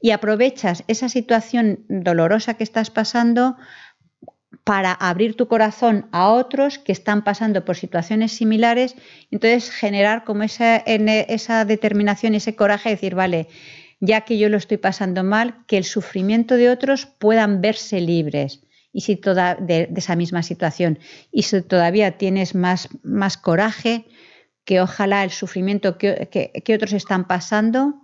[0.00, 3.56] Y aprovechas esa situación dolorosa que estás pasando
[4.64, 8.96] para abrir tu corazón a otros que están pasando por situaciones similares,
[9.30, 13.48] entonces generar como esa, esa determinación, ese coraje de decir, vale,
[14.00, 18.62] ya que yo lo estoy pasando mal, que el sufrimiento de otros puedan verse libres
[18.92, 20.98] y si toda, de, esa misma situación.
[21.30, 24.06] Y si todavía tienes más, más coraje,
[24.64, 26.28] que ojalá el sufrimiento que,
[26.64, 28.00] que otros están pasando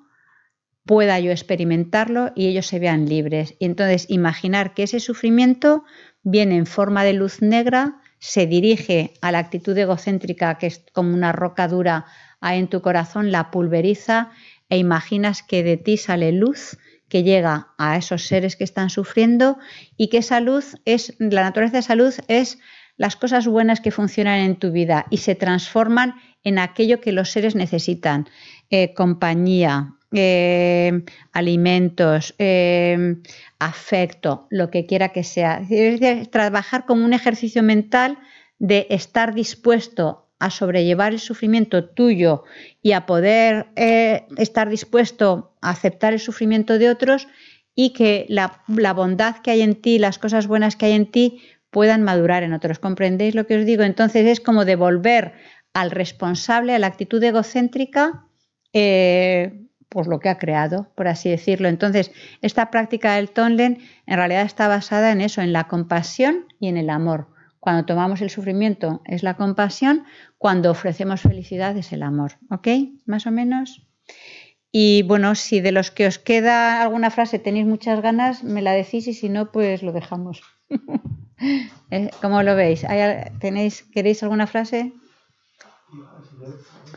[0.87, 3.55] pueda yo experimentarlo y ellos se vean libres.
[3.59, 5.85] Y entonces imaginar que ese sufrimiento
[6.23, 11.13] viene en forma de luz negra, se dirige a la actitud egocéntrica que es como
[11.13, 12.07] una roca dura
[12.41, 14.31] en tu corazón, la pulveriza
[14.69, 19.59] e imaginas que de ti sale luz que llega a esos seres que están sufriendo
[19.97, 22.59] y que esa luz es, la naturaleza de esa luz es
[22.97, 27.31] las cosas buenas que funcionan en tu vida y se transforman en aquello que los
[27.31, 28.29] seres necesitan,
[28.71, 31.03] eh, compañía, eh,
[31.33, 33.17] alimentos, eh,
[33.59, 35.59] afecto, lo que quiera que sea.
[35.69, 35.69] Es
[36.01, 38.19] decir, trabajar como un ejercicio mental
[38.59, 42.45] de estar dispuesto a sobrellevar el sufrimiento tuyo
[42.83, 47.27] y a poder eh, estar dispuesto a aceptar el sufrimiento de otros
[47.75, 48.63] y que la,
[48.95, 52.53] bondad que hay en ti, las cosas buenas que hay en ti puedan madurar en
[52.53, 52.79] otros.
[52.79, 53.83] ¿Comprendéis lo que os digo?
[53.83, 55.35] Entonces es como devolver
[55.75, 58.27] al responsable, a la actitud egocéntrica,
[59.89, 61.69] pues lo que ha creado, por así decirlo.
[61.69, 66.69] Entonces, esta práctica del Tonlen en realidad está basada en eso, en la compasión y
[66.69, 67.29] en el amor.
[67.61, 70.05] Cuando tomamos el sufrimiento es la compasión,
[70.39, 72.33] cuando ofrecemos felicidad es el amor.
[72.51, 72.69] ¿Ok?
[73.07, 73.87] Más o menos.
[74.71, 78.73] Y bueno, si de los que os queda alguna frase tenéis muchas ganas, me la
[78.73, 80.43] decís y si no, pues lo dejamos.
[82.21, 82.85] ¿Cómo lo veis?
[83.41, 84.93] ¿Tenéis, ¿Queréis alguna frase?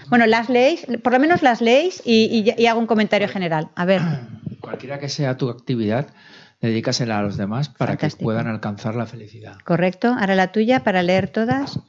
[0.09, 3.69] Bueno, las leéis, por lo menos las leéis y, y, y, hago un comentario general.
[3.75, 4.01] A ver.
[4.61, 6.07] Cualquiera que sea tu actividad,
[6.61, 8.19] dedícasela a los demás para Fantástico.
[8.19, 9.57] que puedan alcanzar la felicidad.
[9.65, 10.15] Correcto.
[10.17, 11.79] Ahora la tuya para leer todas.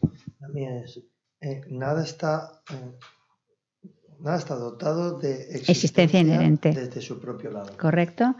[0.40, 1.00] La mía es,
[1.40, 2.98] eh, nada está eh,
[4.20, 7.76] nada está dotado de existencia, existencia inherente desde su propio lado.
[7.78, 8.36] Correcto.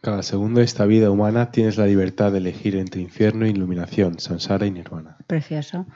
[0.00, 4.20] Cada segundo de esta vida humana tienes la libertad de elegir entre infierno e iluminación,
[4.20, 5.16] samsara y nirvana.
[5.26, 5.86] Precioso.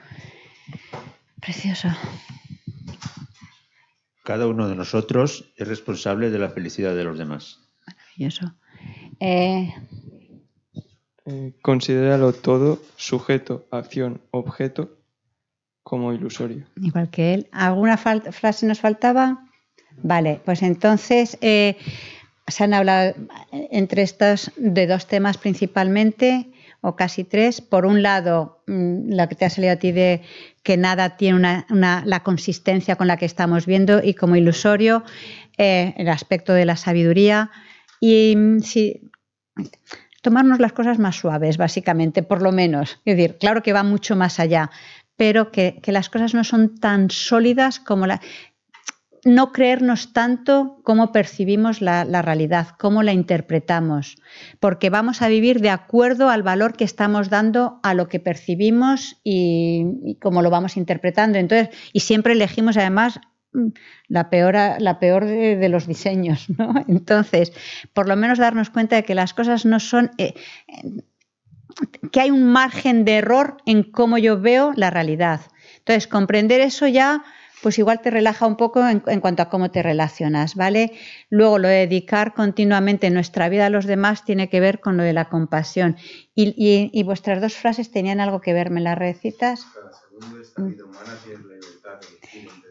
[1.39, 1.89] Precioso.
[4.23, 7.59] Cada uno de nosotros es responsable de la felicidad de los demás.
[7.85, 8.53] Maravilloso.
[9.19, 9.73] Eh...
[11.25, 14.97] Eh, considéralo todo sujeto, acción, objeto
[15.81, 16.65] como ilusorio.
[16.75, 17.47] Igual que él.
[17.51, 19.47] ¿Alguna frase nos faltaba?
[20.01, 21.77] Vale, pues entonces eh,
[22.47, 23.13] se han hablado
[23.51, 26.51] entre estos de dos temas principalmente,
[26.83, 27.61] o casi tres.
[27.61, 30.21] Por un lado, mm, lo que te ha salido a ti de
[30.63, 31.37] que nada tiene
[31.69, 35.03] una, la consistencia con la que estamos viendo y como ilusorio,
[35.57, 37.49] eh, el aspecto de la sabiduría.
[38.01, 39.11] Y mm, si,
[40.21, 42.99] tomarnos las cosas más suaves, básicamente, por lo menos.
[43.05, 44.69] Es decir, claro que va mucho más allá,
[45.15, 48.19] pero que, que las cosas no son tan sólidas como la...
[49.25, 54.17] No creernos tanto cómo percibimos la, realidad, cómo la interpretamos,
[54.59, 59.21] porque vamos a vivir de acuerdo al valor que estamos dando a lo que percibimos
[59.23, 61.37] y, y cómo lo vamos interpretando.
[61.37, 63.21] Entonces, y siempre elegimos además
[63.53, 63.67] mm,
[64.13, 66.73] la peor, de, los diseños, ¿no?
[66.87, 67.53] Entonces,
[67.93, 70.33] por lo menos darnos cuenta de que las cosas no son, eh,
[72.11, 75.41] que hay un margen de error en cómo yo veo la realidad.
[75.79, 77.23] Entonces, comprender eso ya,
[77.63, 80.91] pues igual te relaja un poco en, en cuanto a cómo te relacionas, ¿vale?
[81.31, 85.03] Luego, lo de dedicar continuamente nuestra vida a los demás tiene que ver con lo
[85.03, 85.97] de la compasión.
[86.35, 89.65] Y, y- y vuestras dos frases tenían algo que ver, ¿me las recitas?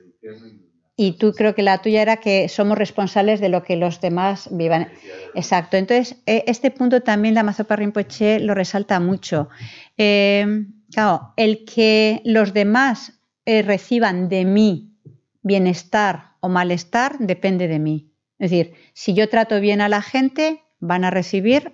[0.04, 0.52] Infierno
[0.96, 4.48] y tú creo que la tuya era que somos responsables de lo que los demás
[4.52, 4.92] vivan.
[5.32, 5.76] Exacto.
[5.76, 9.48] Entonces, eh, este punto también la Mazopa Rinpoche lo resalta mucho.
[9.96, 10.46] Eh,
[10.92, 14.96] claro, el que los demás eh, reciban de mí
[15.42, 18.12] bienestar o malestar depende de mí.
[18.38, 21.72] Es decir, si yo trato bien a la gente, van a recibir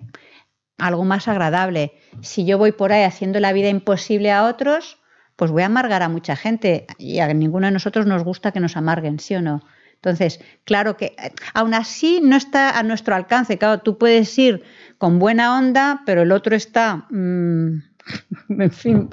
[0.78, 1.92] algo más agradable.
[2.22, 4.98] Si yo voy por ahí haciendo la vida imposible a otros,
[5.36, 8.60] pues voy a amargar a mucha gente y a ninguno de nosotros nos gusta que
[8.60, 9.62] nos amarguen, ¿sí o no?
[9.94, 13.58] Entonces, claro que eh, aún así no está a nuestro alcance.
[13.58, 14.62] Claro, tú puedes ir
[14.96, 17.82] con buena onda, pero el otro está, mm,
[18.48, 19.08] en fin,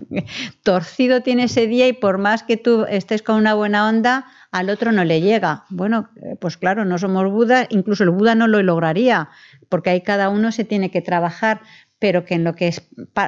[0.63, 4.69] torcido tiene ese día y por más que tú estés con una buena onda, al
[4.69, 5.65] otro no le llega.
[5.69, 9.29] Bueno, eh, pues claro, no somos Buda, incluso el Buda no lo lograría,
[9.69, 11.61] porque ahí cada uno se tiene que trabajar,
[11.99, 12.87] pero que en lo que es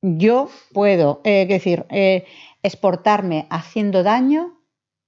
[0.03, 2.25] yo puedo, eh, decir, eh,
[2.63, 4.61] exportarme haciendo daño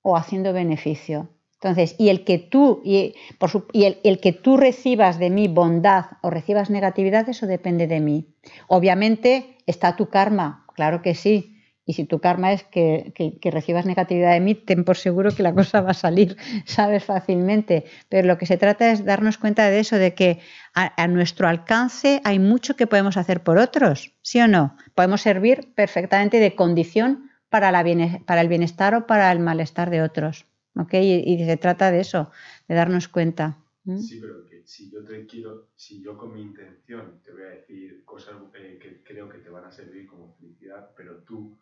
[0.03, 1.29] o haciendo beneficio.
[1.55, 5.31] Entonces, y el que tú, y, por su- y el, el que tú recibas de
[5.31, 8.35] mí bondad o recibas negatividad, eso depende de mí.
[8.69, 11.50] Obviamente está tu karma, claro que sí.
[11.91, 15.43] Y si tu karma es que, que- recibas negatividad de mí, ten por seguro que
[15.49, 16.31] la cosa va a salir,
[16.77, 17.75] sabes, fácilmente.
[18.11, 20.31] Pero lo que se trata es darnos cuenta de eso, de que
[20.75, 24.77] a, nuestro alcance hay mucho que podemos hacer por otros, ¿sí o no?
[24.95, 29.91] Podemos servir perfectamente de condición para, la biene- para el bienestar o para el malestar
[29.91, 30.47] de otros.
[30.77, 30.95] ¿ok?
[30.95, 32.31] Y, se trata de eso,
[32.69, 33.59] de darnos cuenta.
[33.85, 37.47] Sí, pero que si yo te quiero, si yo con mi intención te voy a
[37.59, 41.59] decir cosas eh, que creo que te van a servir como felicidad, pero tú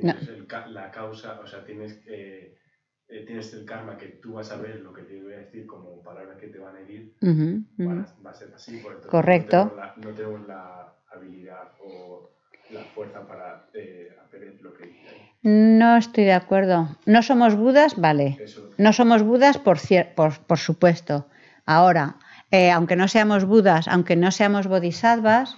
[0.00, 2.54] tienes el ca- la causa, o sea, tienes, eh,
[3.24, 6.02] tienes el karma que tú vas a ver lo que te voy a decir como
[6.02, 8.76] palabras que te van a herir, a- va a ser así.
[8.78, 9.56] por Correcto.
[9.56, 12.30] No tenemos, la, no tenemos la habilidad o
[12.70, 15.34] la fuerza para eh, hacer lo que dice.
[15.42, 16.96] No estoy de acuerdo.
[17.06, 18.40] No somos budas, vale.
[18.44, 18.74] Eso.
[18.78, 19.78] No somos budas, por,
[20.14, 21.26] por, por supuesto.
[21.66, 22.16] Ahora,
[22.50, 25.56] eh, aunque no seamos budas, aunque no seamos bodhisattvas,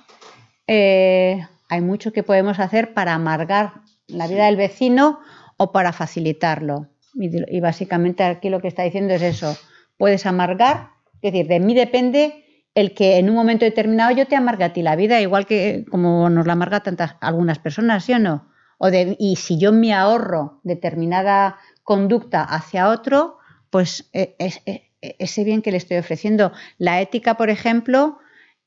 [0.67, 5.21] eh, hay mucho que podemos hacer para amargar la vida del vecino
[5.57, 6.89] o para facilitarlo.
[7.15, 9.57] Y, básicamente aquí lo que está diciendo es eso.
[9.97, 10.91] Puedes amargar,
[11.23, 12.45] es decir, de mí depende
[12.75, 15.85] el que en un momento determinado yo te amargue a ti la vida, igual que
[15.91, 18.49] como nos la amarga tantas algunas personas, ¿sí o no?
[18.79, 23.39] O de, y si yo me ahorro determinada conducta hacia otro,
[23.71, 26.51] pues eh, es, es- ese bien que le estoy ofreciendo.
[26.79, 28.19] La ética, por ejemplo,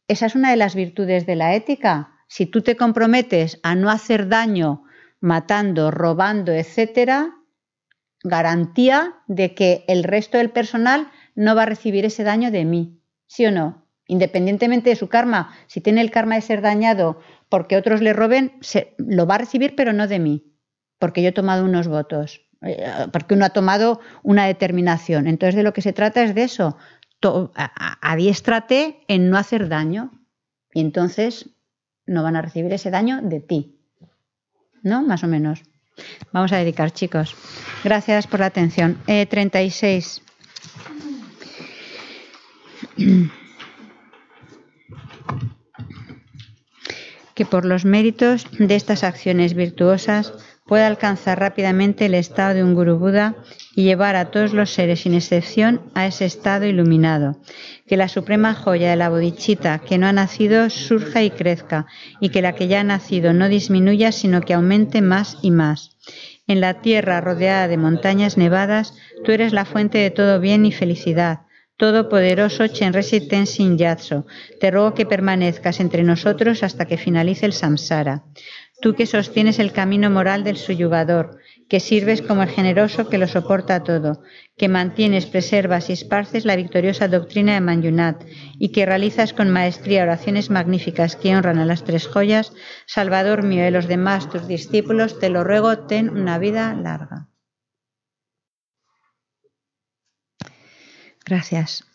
[0.08, 2.12] esa es una de las virtudes de la ética.
[2.28, 4.84] Si tú te comprometes a no hacer daño
[5.20, 7.36] matando, robando, etcétera,
[8.24, 13.02] garantía de que el resto del personal no va a recibir ese daño de mí.
[13.28, 13.86] ¿Sí o no?
[14.08, 17.20] Independientemente de su karma, si tiene el karma de ser dañado
[17.50, 20.54] porque otros le roben, se, lo va a recibir, pero no de mí,
[20.98, 25.28] porque yo he tomado unos votos, eh, porque uno ha tomado una determinación.
[25.28, 26.78] Entonces, de lo que se trata es de eso.
[28.02, 30.12] Adiéstrate en no hacer daño
[30.74, 31.50] y entonces
[32.06, 33.77] no van a recibir ese daño de ti.
[34.88, 35.04] ¿No?
[35.04, 35.62] Más o menos.
[36.32, 37.36] Vamos a dedicar, chicos.
[37.84, 38.98] Gracias por la atención.
[39.08, 40.22] Eh, 36.
[47.36, 50.34] que por los méritos de estas acciones virtuosas
[50.66, 53.36] pueda alcanzar rápidamente el estado de un Guru Buda
[53.78, 57.38] y llevar a todos los seres sin excepción a ese estado iluminado.
[57.86, 61.86] Que la suprema joya de la bodichita que no ha nacido surja y crezca
[62.20, 65.96] y que la que ya ha nacido no disminuya sino que aumente más y más.
[66.48, 70.72] En la tierra rodeada de montañas nevadas, tú eres la fuente de todo bien y
[70.72, 71.42] felicidad
[71.78, 74.26] Todopoderoso Chenresi Tenzin Yatso,
[74.60, 78.24] te ruego que permanezcas entre nosotros hasta que finalice el samsara.
[78.82, 81.38] Tú que sostienes el camino moral del suyugador,
[81.70, 84.22] que sirves como el generoso que lo soporta todo,
[84.58, 88.24] que mantienes, preservas y esparces la victoriosa doctrina de Manjunat
[88.58, 92.54] y que realizas con maestría oraciones magníficas que honran a las tres joyas,
[92.86, 97.28] Salvador mío y los demás tus discípulos, te lo ruego, ten una vida larga.
[101.26, 101.87] Gracias.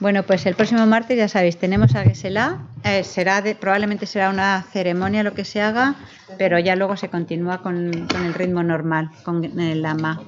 [0.00, 4.64] Bueno, pues el próximo martes ya sabéis, tenemos a Gesela, eh, será probablemente será una
[4.72, 5.96] ceremonia lo que se haga,
[6.38, 10.22] pero ya luego se continúa con, el ritmo normal, con el lama.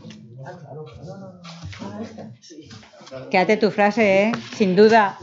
[3.30, 4.32] Quédate tu frase, ¿eh?
[4.56, 5.18] sin duda.